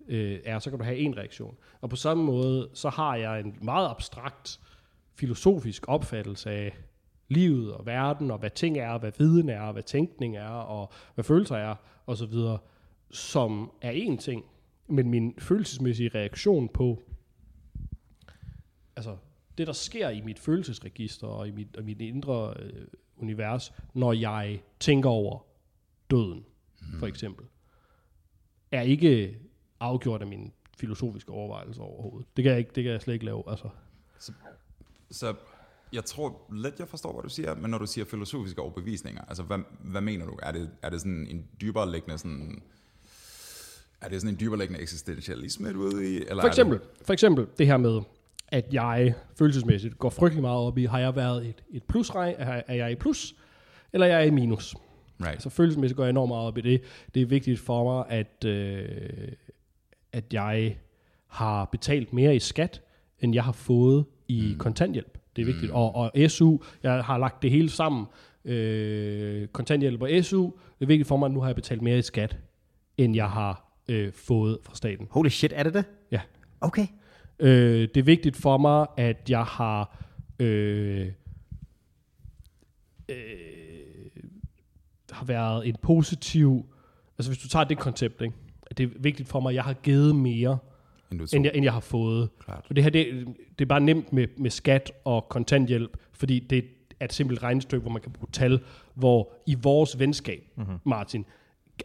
[0.08, 1.56] øh, er, så kan du have en reaktion.
[1.80, 4.60] Og på samme måde, så har jeg en meget abstrakt
[5.14, 6.76] filosofisk opfattelse af,
[7.28, 10.48] livet og verden, og hvad ting er, og hvad viden er, og hvad tænkning er,
[10.48, 11.74] og hvad følelser er,
[12.06, 12.58] og så videre,
[13.10, 14.44] som er en ting,
[14.86, 17.02] men min følelsesmæssige reaktion på,
[18.96, 19.16] altså
[19.58, 22.86] det der sker i mit følelsesregister og i mit, og mit indre øh,
[23.16, 25.38] univers, når jeg tænker over
[26.10, 26.44] døden,
[26.80, 26.98] mm.
[26.98, 27.46] for eksempel,
[28.70, 29.38] er ikke
[29.80, 32.36] afgjort af mine filosofiske overvejelser overhovedet.
[32.36, 33.42] Det kan jeg, ikke, det kan jeg slet ikke lave.
[33.50, 33.68] Altså.
[34.18, 34.32] Så,
[35.10, 35.34] så
[35.92, 39.42] jeg tror lidt, jeg forstår, hvad du siger, men når du siger filosofiske overbevisninger, altså
[39.42, 40.38] hvad, hvad mener du?
[40.42, 42.62] Er det, er det sådan en dybere liggende sådan...
[44.00, 46.16] Er det sådan en dybere liggende eksistentialisme, du ude i?
[46.16, 48.00] Eller For eksempel, for eksempel det her med,
[48.48, 52.74] at jeg følelsesmæssigt går frygtelig meget op i, har jeg været et, et plusregn, er,
[52.74, 53.34] jeg i plus,
[53.92, 54.74] eller er jeg i minus?
[55.20, 55.42] Right.
[55.42, 56.82] Så følelsesmæssigt går jeg enormt meget op i det.
[57.14, 58.88] Det er vigtigt for mig, at, øh,
[60.12, 60.76] at jeg
[61.26, 62.82] har betalt mere i skat,
[63.20, 64.58] end jeg har fået i mm.
[64.58, 65.18] kontanthjælp.
[65.36, 65.72] Det er vigtigt.
[65.72, 65.76] Mm.
[65.76, 68.06] Og, og SU, jeg har lagt det hele sammen.
[68.44, 71.98] Øh, kontanthjælp og SU, det er vigtigt for mig, at nu har jeg betalt mere
[71.98, 72.38] i skat,
[72.96, 75.08] end jeg har øh, fået fra staten.
[75.10, 75.84] Holy shit, er det det?
[76.10, 76.20] Ja.
[76.60, 76.86] Okay.
[77.38, 80.02] Øh, det er vigtigt for mig, at jeg har
[80.38, 81.12] øh,
[83.08, 83.16] øh,
[85.10, 86.66] har været en positiv...
[87.18, 88.34] Altså hvis du tager det koncept, ikke?
[88.66, 90.58] at det er vigtigt for mig, at jeg har givet mere,
[91.12, 92.28] End end jeg, end jeg har fået.
[92.38, 92.66] Klart.
[92.68, 93.26] Og det her, det,
[93.58, 96.64] det er bare nemt med, med skat og kontanthjælp, fordi det
[97.00, 98.60] er et simpelt regnestykke, hvor man kan bruge tal,
[98.94, 100.78] hvor i vores venskab, mm-hmm.
[100.84, 101.24] Martin,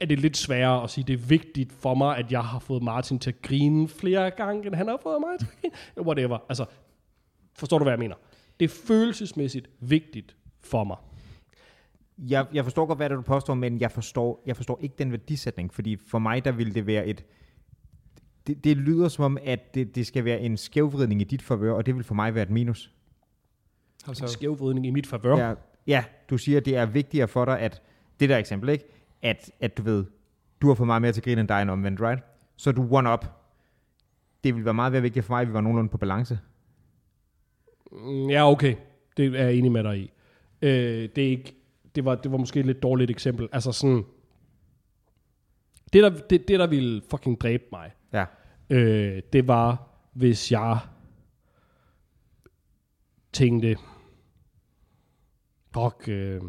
[0.02, 2.84] er det lidt sværere at sige, det er vigtigt for mig, at jeg har fået
[2.84, 6.08] Martin til at grine flere gange, end han har fået mig til at grine.
[6.08, 6.38] Whatever.
[6.50, 6.66] Altså,
[7.56, 8.16] forstår du, hvad jeg mener?
[8.60, 10.98] Det er følelsesmæssigt vigtigt for mig.
[12.18, 14.96] Jeg, jeg forstår godt, hvad det er, du påstår, men jeg forstår, jeg forstår ikke
[14.98, 17.26] den værdisætning, fordi for mig, der ville det være et...
[18.48, 21.74] Det, det lyder som om, at det, det skal være en skævvridning i dit favør,
[21.74, 22.92] og det vil for mig være et minus.
[24.08, 25.38] En skævvridning i mit favør.
[25.38, 25.48] Ja.
[25.48, 25.54] Ja,
[25.88, 27.82] ja, du siger, at det er vigtigere for dig, at
[28.20, 28.86] det der eksempel, ikke?
[29.22, 30.06] At, at du ved,
[30.62, 32.24] du har fået meget mere til grin end dig end omvendt, right?
[32.56, 33.26] Så du one up.
[34.44, 36.40] Det vil være meget mere vigtigt for mig, at vi var nogenlunde på balance.
[37.92, 38.76] Mm, Ja, okay.
[39.18, 40.12] Det er jeg enig med dig i.
[40.62, 41.56] Øh, det, er ikke,
[41.96, 43.50] det, var, det var måske et lidt dårligt eksempel.
[43.52, 44.04] Altså sådan...
[45.94, 48.26] Det der, det, det, der ville fucking dræbe mig, Ja.
[48.70, 50.80] øh, det var, hvis jeg
[53.34, 53.78] tænkte,
[55.74, 56.42] fuck, øh,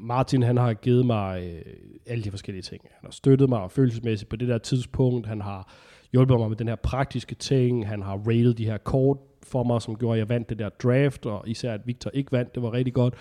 [0.00, 1.62] Martin han har givet mig øh,
[2.06, 2.82] alle de forskellige ting.
[2.90, 5.26] Han har støttet mig følelsesmæssigt på det der tidspunkt.
[5.26, 5.72] Han har
[6.12, 7.88] hjulpet mig med den her praktiske ting.
[7.88, 10.68] Han har rated de her kort for mig, som gjorde, at jeg vandt det der
[10.68, 13.14] draft, og især at Victor ikke vandt, det var rigtig godt,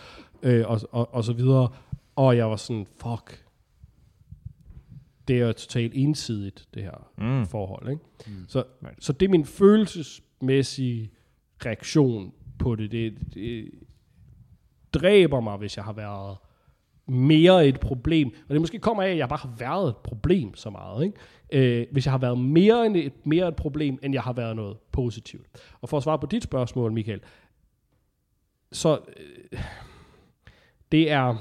[0.44, 1.70] øh, og, og, og så videre.
[2.16, 3.46] Og jeg var sådan, fuck,
[5.28, 7.46] det er jo totalt ensidigt, det her Mm.
[7.46, 7.90] forhold.
[7.90, 8.02] Ikke?
[8.28, 8.46] Mm.
[8.48, 8.64] Så,
[9.00, 11.12] så det er min følelsesmæssige
[11.66, 12.92] reaktion på det.
[12.92, 13.14] det.
[13.34, 13.72] Det
[14.94, 16.38] dræber mig, hvis jeg har været
[17.08, 18.28] mere et problem.
[18.28, 21.06] Og det måske kommer af, at jeg bare har været et problem så meget.
[21.06, 21.80] Ikke?
[21.82, 24.56] Øh, hvis jeg har været mere, end et, mere et problem, end jeg har været
[24.56, 25.48] noget positivt.
[25.82, 27.22] Og for at svare på dit spørgsmål, Michael,
[28.72, 29.00] så
[29.52, 29.60] øh,
[30.92, 31.36] det er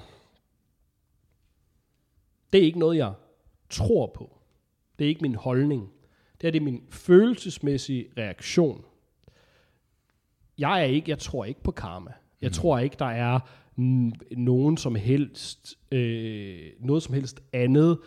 [2.53, 3.13] det er ikke noget, jeg
[3.71, 4.39] tror på.
[4.99, 5.93] Det er ikke min holdning.
[6.41, 8.85] Det er det er min følelsesmæssige reaktion.
[10.59, 12.13] Jeg er ikke, jeg tror ikke på karma.
[12.41, 12.53] Jeg mm.
[12.53, 13.41] tror ikke, der er
[14.37, 17.99] nogen som helst, øh, noget som helst andet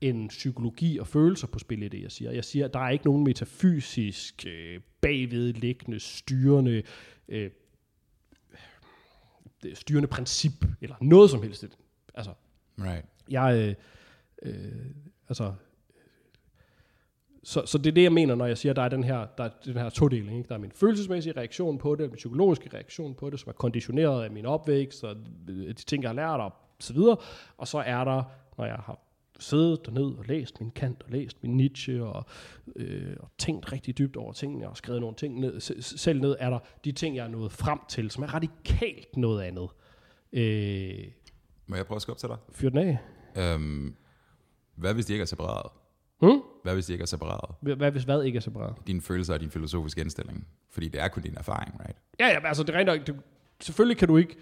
[0.00, 2.30] end psykologi og følelser på spil i det, jeg siger.
[2.30, 6.82] Jeg siger, at der er ikke nogen metafysisk, øh, bagvedliggende, styrende,
[7.28, 7.50] øh,
[9.74, 11.64] styrende princip, eller noget som helst.
[12.14, 12.32] Altså,
[12.78, 13.04] Right.
[13.30, 13.76] jeg,
[14.42, 14.86] øh, øh,
[15.28, 15.54] altså,
[17.48, 19.26] så, så det er det, jeg mener, når jeg siger, at der er den her,
[19.38, 20.38] der er den her todeling.
[20.38, 20.48] Ikke?
[20.48, 24.24] Der er min følelsesmæssige reaktion på det, min psykologiske reaktion på det, som er konditioneret
[24.24, 25.16] af min opvækst, og
[25.48, 27.16] de ting, jeg har lært, og så videre.
[27.56, 28.22] Og så er der,
[28.58, 29.00] når jeg har
[29.38, 32.24] siddet derned og læst min Kant, og læst min Nietzsche, og,
[32.76, 36.50] øh, og tænkt rigtig dybt over tingene, og skrevet nogle ting ned, selv ned, er
[36.50, 39.68] der de ting, jeg er nået frem til, som er radikalt noget andet.
[40.32, 41.10] Øh,
[41.66, 42.36] Må jeg prøve at skubbe til dig?
[42.52, 42.98] fyr den af.
[43.36, 43.94] Øhm,
[44.74, 45.70] hvad hvis de ikke er separeret?
[46.20, 46.42] Hmm?
[46.68, 47.76] Hvad hvis de ikke er separeret?
[47.76, 48.74] Hvad hvis hvad ikke er separat?
[48.86, 50.46] Dine følelser og din filosofiske indstilling.
[50.70, 51.96] Fordi det er kun din erfaring, right?
[52.20, 53.16] Ja, ja, altså det er rent nok, det,
[53.60, 54.36] selvfølgelig kan du ikke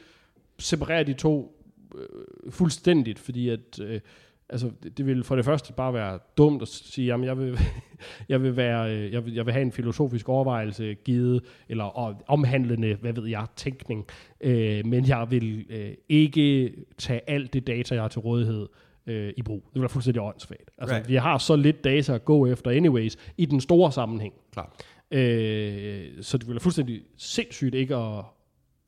[0.59, 1.63] separere de to
[1.95, 4.01] øh, fuldstændigt, fordi at, øh,
[4.49, 7.59] altså det, det vil for det første bare være dumt at sige, jamen jeg vil,
[8.29, 12.23] jeg vil, være, øh, jeg vil, jeg vil have en filosofisk overvejelse givet, eller og,
[12.27, 14.07] omhandlende, hvad ved jeg, tænkning,
[14.41, 18.86] øh, men jeg vil øh, ikke tage alt det data, jeg har til rådighed, øh,
[19.09, 19.63] i brug.
[19.67, 20.71] Det vil være fuldstændig åndssvagt.
[20.79, 21.09] Altså, Right.
[21.09, 24.35] vi har så lidt data at gå efter anyways, i den store sammenhæng.
[24.53, 24.83] Klart.
[25.11, 28.01] Øh, så det ville være fuldstændig sindssygt ikke at,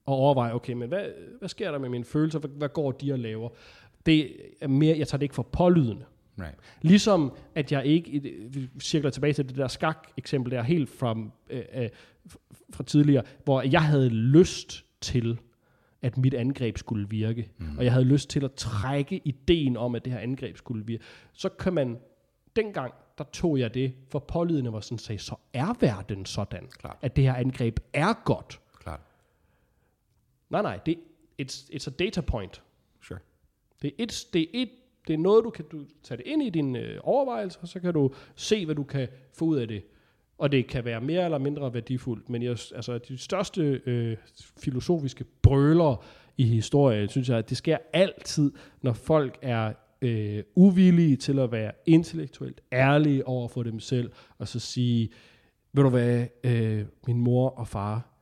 [0.07, 1.05] og overveje, okay, men hvad,
[1.39, 2.39] hvad sker der med mine følelser?
[2.39, 3.49] Hvad, hvad går de og laver?
[4.07, 6.05] Det er mere, jeg tager det ikke for pålydende.
[6.41, 6.55] Right.
[6.83, 11.17] Ligesom at jeg ikke, vi cirkler tilbage til det der skak-eksempel der, helt fra,
[11.51, 11.89] øh, øh,
[12.73, 15.39] fra tidligere, hvor jeg havde lyst til,
[16.03, 17.79] at mit angreb skulle virke, mm.
[17.79, 21.05] og jeg havde lyst til at trække ideen om, at det her angreb skulle virke,
[21.33, 21.99] så kan man,
[22.57, 26.99] dengang, der tog jeg det, for pålydende var sådan sagde, så er verden sådan, Klart.
[27.03, 28.61] at det her angreb er godt.
[28.81, 29.01] Klart.
[30.51, 30.99] Nej, nej, det,
[31.43, 32.63] it's, it's a data point.
[33.03, 33.19] Sure.
[33.83, 34.71] Det er, et, det, er et,
[35.07, 37.81] det er noget, du kan du tage det ind i dine øh, overvejelser, og så
[37.81, 39.85] kan du se, hvad du kan få ud af det.
[40.39, 44.17] Og det kan være mere eller mindre værdifuldt, men jeg, altså, de største øh,
[44.61, 46.05] filosofiske brøler
[46.37, 49.73] i historien, synes jeg, at det sker altid, når folk er
[50.03, 55.09] øh, uvillige til at være intellektuelt ærlige over for dem selv, og så sige,
[55.73, 58.15] ved du hvad, øh, min mor og far,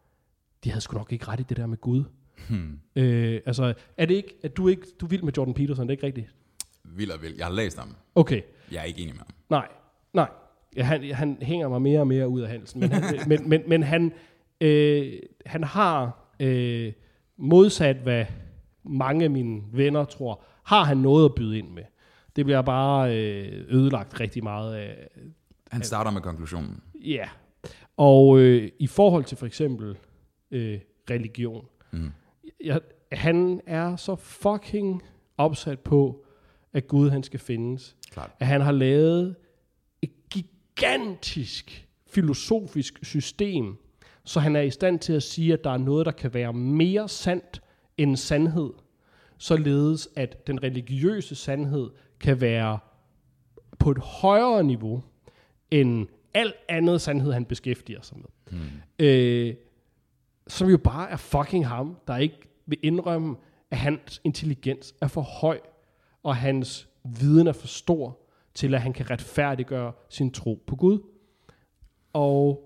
[0.64, 2.04] de havde sgu nok ikke ret i det der med Gud.
[2.48, 2.80] Hmm.
[2.96, 5.90] Øh, altså, er det ikke, at du ikke, du er vild med Jordan Peterson, det
[5.90, 6.34] er ikke rigtigt?
[6.84, 7.36] Vild og vild.
[7.36, 7.96] Jeg har læst ham.
[8.14, 8.42] Okay,
[8.72, 9.28] Jeg er ikke enig med ham.
[9.50, 9.68] nej,
[10.12, 10.28] nej.
[10.78, 13.82] Han, han hænger mig mere og mere ud af halsen, men han, men, men, men
[13.82, 14.12] han,
[14.60, 15.12] øh,
[15.46, 16.92] han har, øh,
[17.38, 18.24] modsat hvad
[18.84, 21.82] mange af mine venner tror, har han noget at byde ind med.
[22.36, 25.08] Det bliver bare øh, ødelagt rigtig meget af,
[25.70, 26.80] Han starter med konklusionen.
[26.94, 27.28] Ja,
[27.96, 29.96] og øh, i forhold til for eksempel
[30.50, 30.78] øh,
[31.10, 32.10] religion, Mm.
[32.64, 32.80] jeg,
[33.12, 35.02] han er så fucking
[35.38, 36.24] opsat på,
[36.72, 37.96] at Gud han skal findes.
[38.10, 38.30] Klart.
[38.40, 39.36] At han har lavet et
[40.76, 43.76] gigantisk filosofisk system,
[44.24, 46.52] så han er i stand til at sige, at der er noget, der kan være
[46.52, 47.62] mere sandt
[47.98, 48.70] end sandhed,
[49.38, 52.78] således at den religiøse sandhed kan være
[53.78, 55.02] på et højere niveau
[55.70, 58.58] end alt andet sandhed, han beskæftiger sig med.
[58.60, 59.04] Mm.
[59.04, 59.54] Øh,
[60.48, 63.36] som jo bare er fucking ham, der ikke vil indrømme,
[63.70, 65.60] at hans intelligens er for høj,
[66.22, 68.18] og hans viden er for stor,
[68.56, 70.98] til at han kan retfærdiggøre sin tro på Gud.
[72.12, 72.62] Og,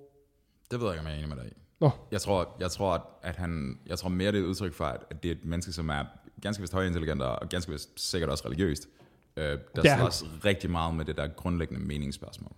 [0.70, 1.55] Det ved jeg ikke, om jeg er enig med dig i.
[1.80, 4.84] nå, Jeg tror, jeg tror, at, han, jeg tror mere, det er et udtryk for,
[4.84, 6.05] at, det er et menneske, som er
[6.43, 8.88] ganske vist højintelligent og ganske vist sikkert også religiøst,
[9.36, 12.53] øh, der Det er slås rigtig meget med det der grundlæggende meningsspørgsmål.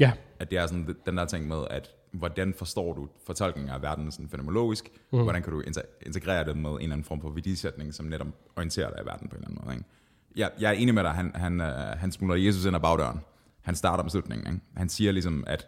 [0.00, 3.82] ja, At det er sådan den der ting med, at hvordan forstår du fortolkningen af
[3.82, 4.88] verden sådan fænomenologisk?
[5.12, 5.22] Mm.
[5.22, 5.62] Hvordan kan du
[6.06, 8.26] integrere det med en eller anden form for værdisætning, som netop
[8.56, 9.76] orienterer dig i verden på en eller anden måde?
[9.76, 9.88] Ikke?
[10.36, 13.20] Jeg, jeg er enig med dig, han, han, øh, han smuler Jesus ind ad bagdøren.
[13.62, 14.46] Han starter med slutningen.
[14.46, 14.64] Ikke?
[14.76, 15.66] Han siger ligesom, at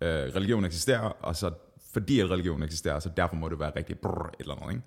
[0.00, 1.50] øh, religion eksisterer, og så
[1.92, 4.70] fordi at religion eksisterer, så derfor må det være rigtig brrr, et eller andet.
[4.74, 4.82] Ikke?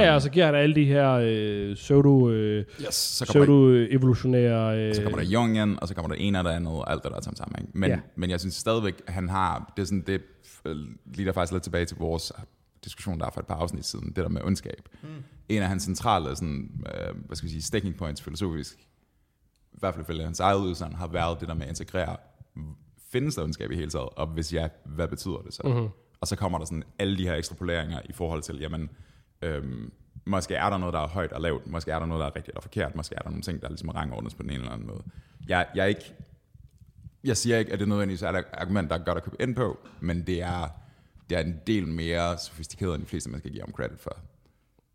[0.00, 3.52] ja, og så giver han alle de her øh, pseudo, øh, Yes, så kommer, der,
[3.52, 4.78] pseudo-evolutionære...
[4.78, 7.10] Øh, så kommer der Jungian, og så kommer der en det andet, og alt det
[7.10, 7.60] der er sammen.
[7.60, 7.78] Ikke?
[7.78, 7.94] Men, Ja.
[7.94, 8.00] ja.
[8.16, 10.22] men jeg synes stadigvæk, han har, det er sådan, det
[10.64, 10.76] øh,
[11.14, 12.32] lige der faktisk lidt tilbage til vores
[12.86, 14.88] diskussion, der er for et par afsnit siden, det der med ondskab.
[15.02, 15.08] Mm.
[15.48, 18.78] En af hans centrale, sådan, øh, hvad skal vi sige, sticking points filosofisk,
[19.72, 22.16] i hvert fald ifølge hans eget udsagn, har været det der med at integrere,
[23.12, 25.62] findes der ondskab i hele taget, og hvis ja, hvad betyder det så?
[25.64, 25.88] Mm-hmm.
[26.20, 28.90] Og så kommer der sådan alle de her ekstrapoleringer i forhold til, jamen,
[29.42, 29.92] øhm,
[30.24, 32.36] måske er der noget, der er højt og lavt, måske er der noget, der er
[32.36, 34.72] rigtigt eller forkert, måske er der nogle ting, der ligesom rangordnes på den ene eller
[34.72, 35.02] anden måde.
[35.48, 36.14] Jeg, jeg er ikke,
[37.24, 39.36] jeg siger ikke, at det er nødvendigvis er et argument, der er godt at købe
[39.40, 40.68] ind på, men det er,
[41.30, 44.16] det er en del mere sofistikeret, end de fleste mennesker giver om credit for,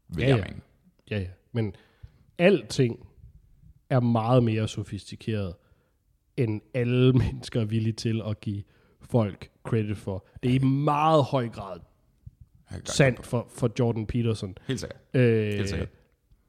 [0.07, 0.43] vil Ja, jeg ja.
[0.43, 0.61] mene.
[1.11, 1.27] Ja, ja.
[1.51, 1.75] Men
[2.37, 3.07] alting
[3.89, 5.53] er meget mere sofistikeret,
[6.37, 8.63] end alle mennesker er villige til at give
[9.01, 10.25] folk credit for.
[10.43, 11.79] Det er i meget høj grad
[12.85, 14.57] sandt for, for Jordan Peterson.
[14.67, 14.99] Helt sikkert.
[15.13, 15.89] Øh, Helt sikkert.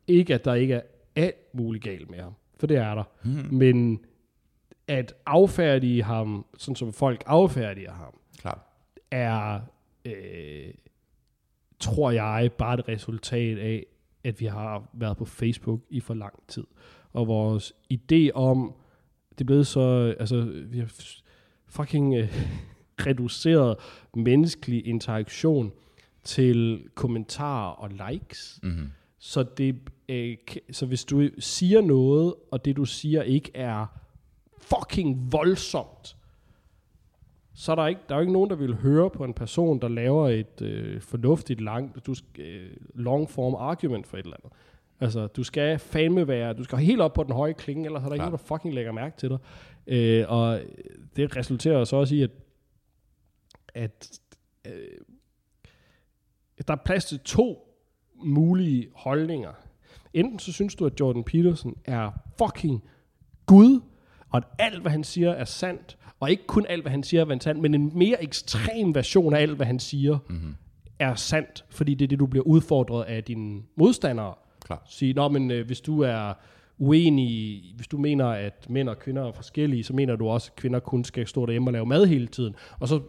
[0.06, 0.80] ikke, at der ikke er
[1.16, 3.04] alt muligt galt med ham, for det er der.
[3.24, 3.54] Mhm.
[3.54, 4.04] Men
[4.88, 8.58] at affærdige ham, sådan som folk affærdiger ham, Klart.
[9.10, 9.60] er,
[10.04, 10.74] øh,
[11.80, 13.86] tror jeg, bare et resultat af,
[14.24, 16.64] at vi har været på Facebook i for lang tid.
[17.12, 18.74] Og vores idé om,
[19.30, 20.92] det er blevet så, altså, vi har
[21.66, 22.28] fucking øh,
[23.06, 23.76] reduceret
[24.14, 25.72] menneskelig interaktion
[26.24, 28.60] til kommentarer og likes.
[28.62, 28.90] Mm-hmm.
[29.18, 29.76] Så, det,
[30.08, 30.36] øh,
[30.70, 33.86] så hvis du siger noget, og det du siger ikke er
[34.58, 36.16] fucking voldsomt,
[37.54, 39.80] så er der, ikke, der er jo ikke nogen, der vil høre på en person,
[39.80, 44.52] der laver et øh, fornuftigt langt, du, øh, long form argument for et eller andet.
[45.00, 48.06] Altså, du skal fandme være, du skal helt op på den høje klinge, ellers er
[48.06, 48.32] der ikke Klart.
[48.32, 49.38] nogen, der fucking lægger mærke til dig.
[49.86, 50.60] Øh, og
[51.16, 52.30] det resulterer så også i, at,
[53.74, 54.20] at
[54.66, 54.72] øh,
[56.68, 57.68] der er plads til to
[58.24, 59.52] mulige holdninger.
[60.14, 62.84] Enten så synes du, at Jordan Peterson er fucking
[63.46, 63.80] Gud,
[64.28, 67.26] og at alt, hvad han siger, er sandt, og ikke kun alt, hvad han siger,
[67.26, 70.54] er sandt, men en mere ekstrem version af alt, hvad han siger, Mm-hmm.
[70.98, 74.34] er sandt, fordi det er det, du bliver udfordret af dine modstandere.
[74.64, 74.82] Klart.
[74.88, 76.32] Sige, nå, men øh, hvis du er
[76.78, 80.56] uenig, hvis du mener, at mænd og kvinder er forskellige, så mener du også, at
[80.56, 82.54] kvinder kun skal stå derhjemme og lave mad hele tiden.
[82.80, 83.00] Og så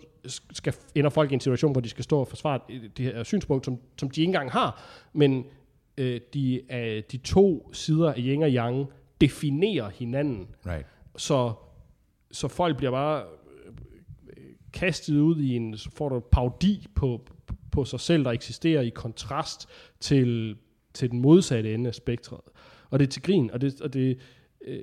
[0.51, 2.59] skal, ender folk i en situation, hvor de skal stå og forsvare
[2.97, 4.81] det her synspunkt, som, som de ikke engang har.
[5.13, 5.45] Men
[5.97, 8.87] øh, de, øh, de to sider af yin og yang
[9.21, 10.47] definerer hinanden.
[10.67, 10.85] Right.
[11.17, 11.53] Så,
[12.33, 13.23] så folk bliver bare
[14.37, 14.43] øh,
[14.73, 17.25] kastet ud i en, så får du paudi på,
[17.71, 19.69] på sig selv, der eksisterer i kontrast
[19.99, 20.57] til,
[20.93, 22.41] til den modsatte ende af spektret.
[22.89, 24.17] Og det er til grin, og det, og det
[24.67, 24.79] øh,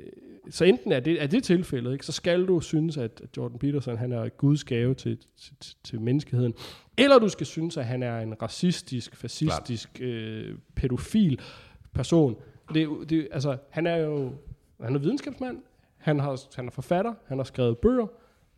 [0.50, 3.96] så enten er det, er det tilfældet, ikke, så skal du synes, at Jordan Peterson
[3.96, 5.54] han er Guds gave til, til,
[5.84, 6.54] til, menneskeheden,
[6.98, 11.40] eller du skal synes, at han er en racistisk, fascistisk, øh, pædofil
[11.94, 12.36] person.
[12.74, 14.32] Det, det, altså, han er jo
[14.82, 15.58] han er videnskabsmand,
[16.00, 18.06] han, har, han er forfatter, han har skrevet bøger.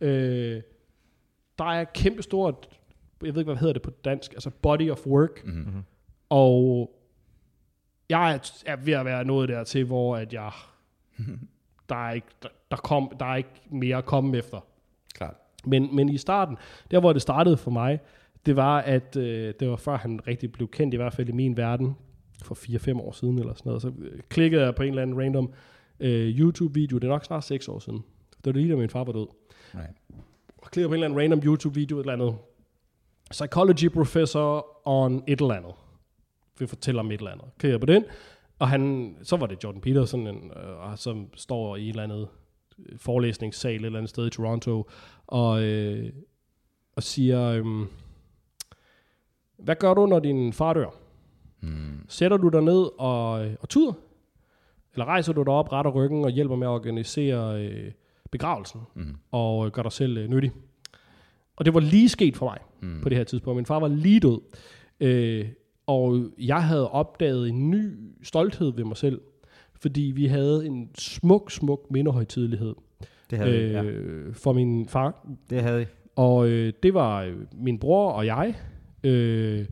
[0.01, 0.61] Øh,
[1.59, 2.79] der er kæmpestort,
[3.23, 5.45] jeg ved ikke, hvad hedder det på dansk, altså body of work.
[5.45, 5.83] Mm-hmm.
[6.29, 6.91] Og
[8.09, 10.51] jeg er, er ved at være nået dertil, hvor at jeg,
[11.89, 14.59] der, er ikke, der, der, kom, der er ikke mere at komme efter.
[15.13, 15.35] Klart.
[15.65, 16.57] Men, men i starten,
[16.91, 17.99] der hvor det startede for mig,
[18.45, 21.31] det var, at øh, det var før han rigtig blev kendt, i hvert fald i
[21.31, 21.95] min verden,
[22.43, 23.81] for 4-5 år siden eller sådan noget.
[23.81, 25.53] Så øh, klikkede jeg på en eller anden random
[25.99, 28.03] øh, YouTube-video, det er nok snart 6 år siden.
[28.29, 29.27] Det var det lige, da min far var død.
[29.75, 29.97] Right.
[30.57, 32.35] Og klikkede på en eller anden random YouTube-video, et eller andet.
[33.31, 35.73] Psychology professor on et eller andet.
[36.59, 37.47] Vi fortæller om et eller andet.
[37.57, 38.05] Klikkede på den,
[38.59, 42.27] og han, så var det Jordan Peterson, en, øh, som står i et eller andet
[42.79, 44.89] øh, forelæsningssal et eller andet sted i Toronto,
[45.27, 46.13] og, øh,
[46.95, 47.65] og siger, øh,
[49.57, 50.95] hvad gør du, når din far dør?
[51.61, 52.05] Mm.
[52.07, 53.93] Sætter du dig ned og, og tuder?
[54.93, 57.91] Eller rejser du dig op, retter ryggen og hjælper med at organisere øh,
[58.31, 59.15] begravelsen Mm.
[59.31, 60.51] og øh, gør dig selv øh, nyttig?
[61.55, 62.99] Og det var lige sket for mig Mm.
[63.01, 63.55] på det her tidspunkt.
[63.55, 64.39] Min far var lige død.
[64.99, 65.45] Øh,
[65.87, 69.21] og jeg havde opdaget en ny stolthed ved mig selv,
[69.81, 72.75] fordi vi havde en smuk, smuk mindehøjtidlighed
[73.29, 73.83] Det havde øh, ja.
[73.83, 75.27] øh, for min far.
[75.49, 75.85] Det havde I.
[76.15, 78.55] Og øh, det var øh, min bror og jeg,
[79.03, 79.65] øh,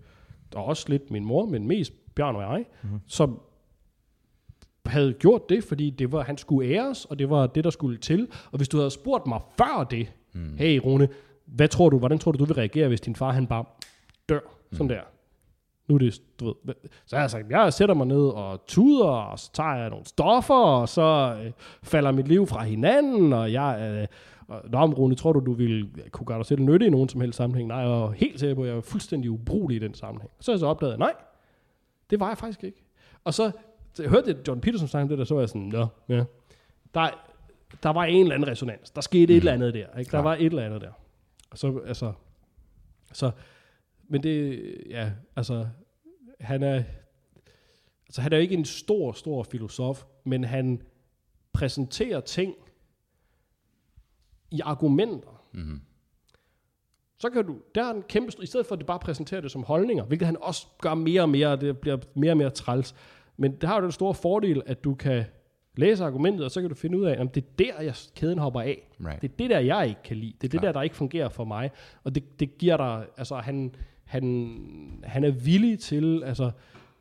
[0.55, 2.99] og også lidt min mor, men mest Bjørn og jeg, mm-hmm.
[3.07, 3.41] som
[4.85, 7.97] havde gjort det, fordi det var, han skulle æres, og det var det, der skulle
[7.97, 8.27] til.
[8.51, 10.55] Og hvis du havde spurgt mig før det, mm.
[10.57, 11.09] hey Rune,
[11.45, 13.65] hvad tror du, hvordan tror du, du vil reagere, hvis din far han bare
[14.29, 14.39] dør,
[14.71, 14.77] mm.
[14.77, 15.01] sådan der?
[15.87, 16.75] Nu er det, du ved,
[17.05, 20.05] så har jeg sagt, jeg sætter mig ned og tuder, og så tager jeg nogle
[20.05, 21.51] stoffer, og så øh,
[21.83, 24.07] falder mit liv fra hinanden, og jeg, øh,
[24.47, 27.09] og, Nå, men Rune, tror du, du ville kunne gøre dig selv nytte i nogen
[27.09, 27.67] som helst sammenhæng?
[27.67, 30.31] Nej, jeg var helt sikker på, at jeg var fuldstændig ubrugelig i den sammenhæng.
[30.39, 31.13] Så har jeg så opdaget, nej,
[32.09, 32.83] det var jeg faktisk ikke.
[33.23, 33.51] Og så,
[33.93, 36.23] så jeg hørte det, John Peterson om det der, så var jeg sådan, nå, ja.
[36.93, 37.09] Der,
[37.83, 38.91] der var en eller anden resonans.
[38.91, 39.37] Der skete mm.
[39.37, 39.79] et eller andet der.
[39.79, 39.93] Ikke?
[39.97, 40.23] Der Klart.
[40.23, 40.91] var et eller andet der.
[41.51, 42.13] Og så, altså,
[43.13, 43.31] så,
[44.07, 45.67] men det, ja, altså,
[46.39, 46.83] han er,
[48.07, 50.81] altså han er jo ikke en stor, stor filosof, men han
[51.53, 52.55] præsenterer ting
[54.51, 55.43] i argumenter.
[55.51, 55.81] Mm.
[57.19, 59.51] Så kan du, der er en kæmpe, i stedet for at det bare præsenterer det
[59.51, 62.49] som holdninger, hvilket han også gør mere og mere, og det bliver mere og mere
[62.49, 62.95] træls.
[63.41, 65.23] Men det har jo den store fordel, at du kan
[65.77, 68.37] læse argumentet, og så kan du finde ud af, at det er der, jeg, kæden
[68.37, 68.89] hopper af.
[69.05, 69.21] Right.
[69.21, 70.33] Det er det der, jeg ikke kan lide.
[70.41, 70.63] Det er det Klart.
[70.63, 71.71] der, der ikke fungerer for mig.
[72.03, 74.57] Og det, det giver dig, altså han, han,
[75.03, 76.51] han er villig til, altså,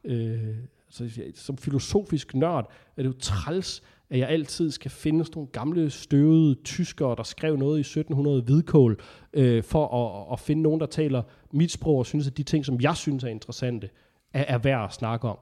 [0.04, 0.56] øh,
[0.86, 5.50] altså som filosofisk nørd, er det jo træls, at jeg altid skal finde sådan nogle
[5.52, 9.00] gamle, støvede tyskere, der skrev noget i 1700 hvidkål,
[9.32, 11.22] øh, for at, at finde nogen, der taler
[11.52, 13.90] mit sprog, og synes, at de ting, som jeg synes er interessante,
[14.32, 15.38] er, er værd at snakke om.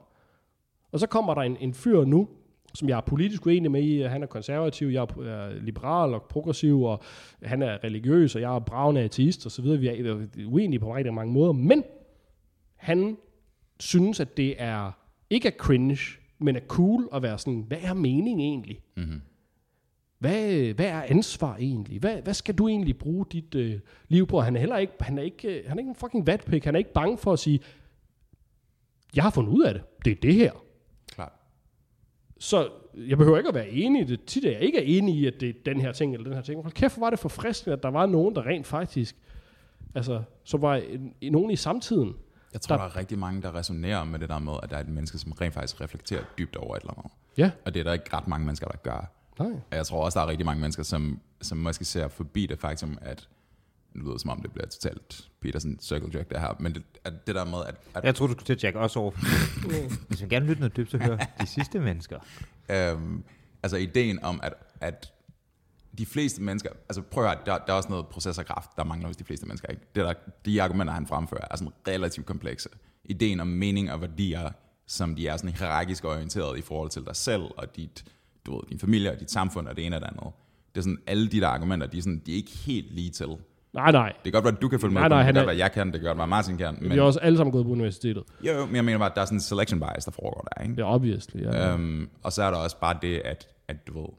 [0.91, 2.27] Og så kommer der en, en fyr nu,
[2.73, 4.01] som jeg er politisk uenig med i.
[4.01, 7.01] Han er konservativ, jeg er er liberal og progressiv, og
[7.43, 9.79] han er religiøs, og jeg er bravende ateist og så videre.
[9.79, 11.83] Vi er uenige på rigtig mange måder, men
[12.75, 13.17] han
[13.79, 14.91] synes, at det er
[15.29, 15.99] ikke er cringe,
[16.39, 18.81] men er cool at være sådan, hvad er mening egentlig?
[18.97, 19.21] Mm-hmm.
[20.19, 21.99] Hvad, hvad er ansvar egentlig?
[21.99, 24.39] Hvad, hvad skal du egentlig bruge dit øh, liv på?
[24.41, 26.65] Han er heller ikke, han er ikke, øh, han er ikke en fucking vatpik.
[26.65, 27.59] Han er ikke bange for at sige,
[29.15, 29.83] jeg har fundet ud af det.
[30.05, 30.51] Det er det her.
[32.39, 34.25] Så jeg behøver ikke at være enig i det.
[34.25, 36.33] Tit er jeg ikke er enig i, at det er den her ting eller den
[36.33, 36.61] her ting.
[36.61, 39.15] Hold kæft, hvor var det forfriskende, at der var nogen, der rent faktisk,
[39.95, 42.15] altså, som var en, en, nogen i samtiden.
[42.53, 42.87] Jeg tror, Der- der...
[42.89, 45.17] der er rigtig mange, der resonerer med det der med, at der er et menneske,
[45.17, 47.11] som rent faktisk reflekterer dybt over et eller andet.
[47.37, 49.11] Ja, Og det er der ikke ret mange mennesker, der gør.
[49.39, 49.51] nej.
[49.71, 52.59] Og jeg tror også, der er rigtig mange mennesker, som, som måske ser forbi det
[52.59, 53.27] faktum, at
[53.93, 56.83] nu lyder det som om, det bliver totalt Peterson circle jerk det her, men det,
[57.03, 59.11] at det der med, at, at Jeg troede, du skulle til at jack os over.
[60.07, 62.19] Hvis man gerne lytte noget dybt, så hør de sidste mennesker.
[62.69, 63.23] øhm,
[63.63, 65.13] altså ideen om, at, at
[65.97, 69.07] de fleste mennesker, altså prøv at høre, der, der er også noget processorkraft, der mangler
[69.07, 69.67] hos de fleste mennesker.
[69.67, 69.81] Ikke?
[69.95, 70.13] Det der,
[70.45, 72.69] de argumenter, han fremfører, er sådan relativt komplekse.
[73.05, 74.49] Ideen om mening og værdier,
[74.87, 78.05] som de er sådan hierarkisk orienteret i forhold til dig selv, og dit,
[78.45, 80.33] du ved, din familie og dit samfund og det ene og det andet.
[80.75, 83.09] Det er sådan, alle de der argumenter, de er, sådan, de er ikke helt lige
[83.09, 83.27] til.
[83.73, 84.07] Nej, nej.
[84.07, 85.47] Det kan godt være, at du kan følge med Nej, nej, det, han er- godt
[85.47, 86.77] være, jeg kan, det kan godt være, Martin kan.
[86.81, 86.91] Men...
[86.91, 88.23] Vi har også alle sammen gået på universitetet.
[88.45, 90.47] jo, jo, men jeg mener bare, at der er sådan en selection bias, der foregår
[90.55, 90.63] der.
[90.63, 90.75] Ikke?
[90.77, 91.41] Ja, obviously.
[91.41, 91.73] Ja.
[91.73, 94.09] Øhm, og så er der også bare det, at, at du ved,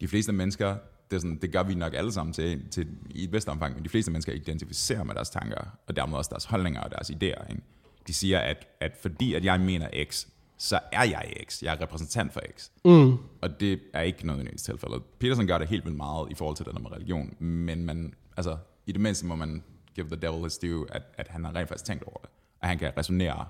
[0.00, 0.76] de fleste mennesker,
[1.10, 3.74] det, er sådan, det gør vi nok alle sammen til, til, i et vist omfang,
[3.74, 5.56] men de fleste mennesker identificerer med deres tanker,
[5.88, 7.50] og dermed også deres holdninger og deres idéer.
[7.50, 7.62] Ikke?
[8.06, 10.26] De siger, at, at fordi at jeg mener X,
[10.58, 11.62] så er jeg X.
[11.62, 12.68] Jeg er repræsentant for X.
[12.84, 13.12] Mm.
[13.42, 15.02] Og det er ikke nødvendigvis tilfældet.
[15.18, 18.14] Peterson gør det helt vildt meget i forhold til det der med religion, men man,
[18.36, 18.56] altså,
[18.86, 19.64] i det mindste må man
[19.94, 22.30] give the devil his due, at, at han har rent faktisk tænkt over det,
[22.60, 23.46] og han kan resonere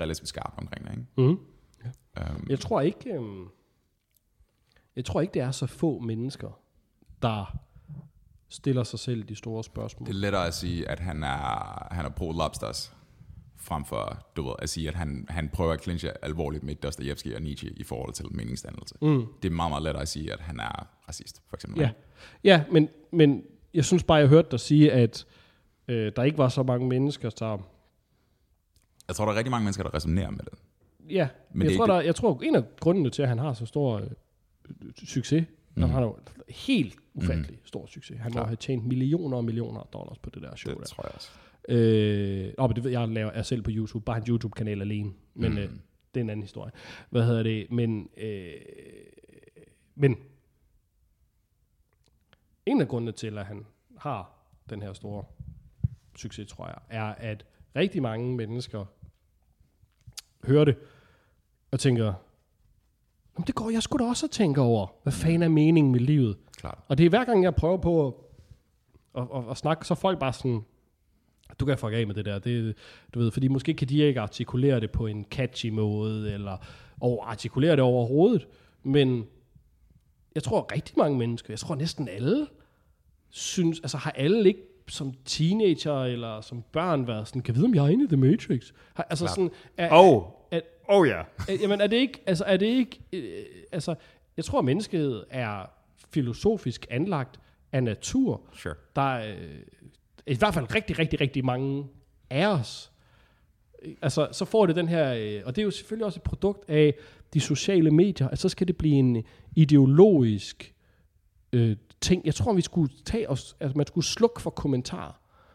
[0.00, 0.90] relativt skarpt omkring det.
[0.90, 1.06] Ikke?
[1.16, 1.38] Mm.
[2.20, 3.48] Um, Jeg tror ikke, øhm,
[4.96, 6.60] jeg tror ikke, det er så få mennesker,
[7.22, 7.58] der
[8.48, 10.06] stiller sig selv de store spørgsmål.
[10.06, 12.96] Det er lettere at sige, at han er, han er pro-lobsters,
[13.56, 17.34] frem for du ved, at sige, at han, han prøver at clinche alvorligt med Dostoyevsky
[17.34, 18.94] og Nietzsche i forhold til meningsdannelse.
[19.02, 19.26] Mm.
[19.42, 21.80] Det er meget, meget lettere at sige, at han er racist, for eksempel.
[21.80, 21.90] Ja,
[22.44, 25.26] ja men, men jeg synes bare, jeg hørte dig sige, at
[25.88, 27.58] øh, der ikke var så mange mennesker, der...
[29.08, 30.52] Jeg tror, der er rigtig mange mennesker, der resonerer med det.
[31.10, 33.38] Ja, Men jeg, det tror, ikke- der, jeg tror, en af grundene til, at han
[33.38, 34.06] har så stor øh,
[35.04, 35.44] succes,
[35.74, 35.82] mm.
[35.82, 36.16] han har jo
[36.48, 37.64] helt ufattelig mm.
[37.66, 38.16] stor succes.
[38.20, 38.46] Han må Klar.
[38.46, 40.86] have tjent millioner og millioner af dollars på det der show Det der.
[40.86, 41.30] tror jeg også.
[41.68, 44.04] Øh, men det ved jeg, laver er selv på YouTube.
[44.04, 45.12] Bare en YouTube-kanal alene.
[45.34, 45.58] Men Mm.
[45.58, 45.64] øh,
[46.14, 46.72] det er en anden historie.
[47.10, 47.66] Hvad hedder det?
[47.70, 48.52] Men, øh,
[49.94, 50.16] men
[52.66, 53.66] en af grundene til, at han
[53.98, 54.30] har
[54.70, 55.24] den her store
[56.16, 57.44] succes, tror jeg, er, at
[57.76, 58.84] rigtig mange mennesker
[60.44, 60.76] hører det
[61.70, 64.86] og tænker, "Jamen, det går jeg skulle da også at tænke over.
[65.02, 66.38] Hvad fanden er meningen med livet?
[66.56, 66.78] Klart.
[66.88, 68.14] Og det er hver gang, jeg prøver på at,
[69.22, 70.64] at, at, at snakke, så er folk bare sådan,
[71.60, 72.38] du kan fuck af med det der.
[72.38, 72.76] Det,
[73.14, 76.56] du ved, fordi måske kan de ikke artikulere det på en catchy måde, eller
[77.00, 78.48] og artikulere det overhovedet.
[78.82, 79.26] Men
[80.34, 82.46] jeg tror rigtig mange mennesker, jeg tror næsten alle,
[83.30, 87.74] synes, altså har alle ikke som teenager eller som børn været sådan, kan vide, om
[87.74, 88.72] jeg er inde i The Matrix?
[88.94, 89.34] Har, altså Klart.
[89.34, 91.20] sådan, er, Oh, er, oh ja.
[91.50, 93.94] Øh, Jamen er det ikke, altså er det ikke, øh, altså
[94.36, 95.70] jeg tror at mennesket er
[96.10, 97.40] filosofisk anlagt
[97.72, 98.40] af natur.
[98.52, 98.74] Sure.
[98.96, 99.58] Der er øh,
[100.26, 101.86] i hvert fald rigtig, rigtig, rigtig mange
[102.30, 102.92] af os.
[104.02, 106.70] Altså så får det den her, øh, og det er jo selvfølgelig også et produkt
[106.70, 106.94] af
[107.34, 109.24] de sociale medier, at så skal det blive en
[109.56, 110.74] ideologisk
[111.52, 112.26] øh, ting.
[112.26, 115.12] Jeg tror vi skulle tage os, altså man skulle slukke for kommentarer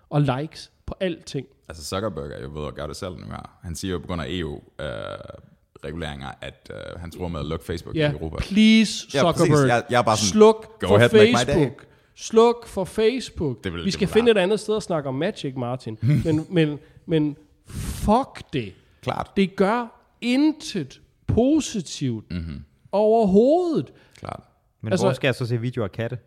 [0.09, 1.47] og likes på alting.
[1.69, 3.57] Altså Zuckerberg er jo ved at gøre det selv nu her.
[3.63, 7.95] Han siger jo på grund af EU-reguleringer, at øh, han tror med at lukke Facebook
[7.95, 8.35] Ja, i Europa.
[8.39, 9.39] please Ja, præcis.
[9.41, 11.09] Zuckerberg, Jeg- jeg er bare sådan, sluk go for ahead.
[11.09, 11.85] Facebook.
[12.15, 13.63] Sluk for Facebook.
[13.63, 15.53] Det vil- Vi det skal vil finde være- et andet sted at snakke om Magic,
[15.57, 15.97] Martin.
[16.25, 17.37] men, men, men
[17.67, 18.73] fuck det.
[19.01, 19.31] Klart.
[19.37, 22.39] Det gør intet positivt Mhm.
[22.39, 22.63] mm-hmm.
[22.91, 23.93] Overhovedet.
[24.17, 24.43] Klart.
[24.81, 26.17] Men Altså- hvor skal jeg så se videoer af katte?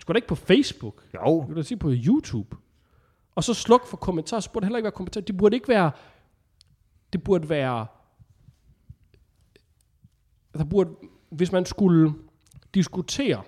[0.00, 1.02] Skal da ikke på Facebook?
[1.14, 1.40] Jo.
[1.40, 2.56] Du kan da sige på YouTube.
[3.34, 4.40] Og så sluk for kommentarer.
[4.40, 5.24] Så burde det heller ikke være kommentarer.
[5.24, 5.90] Det burde ikke være...
[7.12, 7.86] Det burde være...
[10.58, 10.90] Der burde,
[11.30, 12.12] hvis man skulle
[12.74, 13.42] diskutere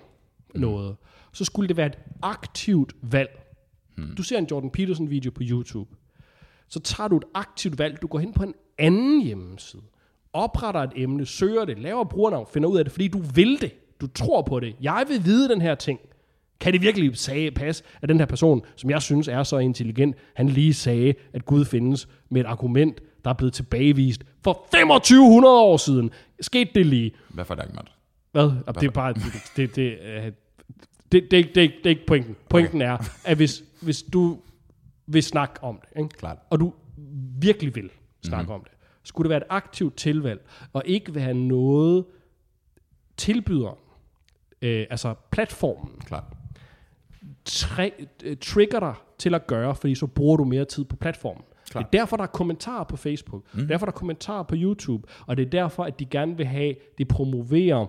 [0.55, 0.97] noget,
[1.33, 3.55] så skulle det være et aktivt valg.
[3.95, 4.15] Hmm.
[4.15, 5.95] Du ser en Jordan Peterson video på YouTube.
[6.67, 8.01] Så tager du et aktivt valg.
[8.01, 9.83] Du går hen på en anden hjemmeside.
[10.33, 13.71] Opretter et emne, søger det, laver brugernavn, finder ud af det, fordi du vil det.
[14.01, 14.75] Du tror på det.
[14.81, 15.99] Jeg vil vide den her ting.
[16.59, 20.15] Kan det virkelig sige, passe, at den her person, som jeg synes er så intelligent,
[20.35, 25.59] han lige sagde, at Gud findes med et argument, der er blevet tilbagevist for 2500
[25.59, 26.11] år siden.
[26.41, 27.11] Skete det lige?
[27.29, 27.91] Hvad for Dagmart?
[28.31, 28.51] Hvad?
[28.67, 29.13] Og det er bare...
[29.13, 29.23] Det,
[29.55, 30.31] det, det, øh,
[31.11, 32.35] det, det, det, det, er ikke pointen.
[32.49, 34.39] Pointen er, at hvis, hvis du
[35.07, 36.09] vil snakke om det, ikke?
[36.09, 36.37] Klart.
[36.49, 36.73] og du
[37.41, 37.89] virkelig vil
[38.23, 38.53] snakke mm-hmm.
[38.53, 38.71] om det,
[39.03, 40.41] skulle det være et aktivt tilvalg,
[40.73, 42.05] og ikke være noget
[43.17, 43.77] tilbyder,
[44.61, 46.23] øh, altså platformen, Klart.
[47.49, 51.43] tri- øh, trigger dig til at gøre, fordi så bruger du mere tid på platformen.
[51.69, 51.85] Klart.
[51.91, 53.43] Det er derfor, der er kommentarer på Facebook.
[53.53, 53.63] Mm.
[53.63, 55.07] Er derfor, der er kommentarer på YouTube.
[55.27, 57.85] Og det er derfor, at de gerne vil have, de promoverer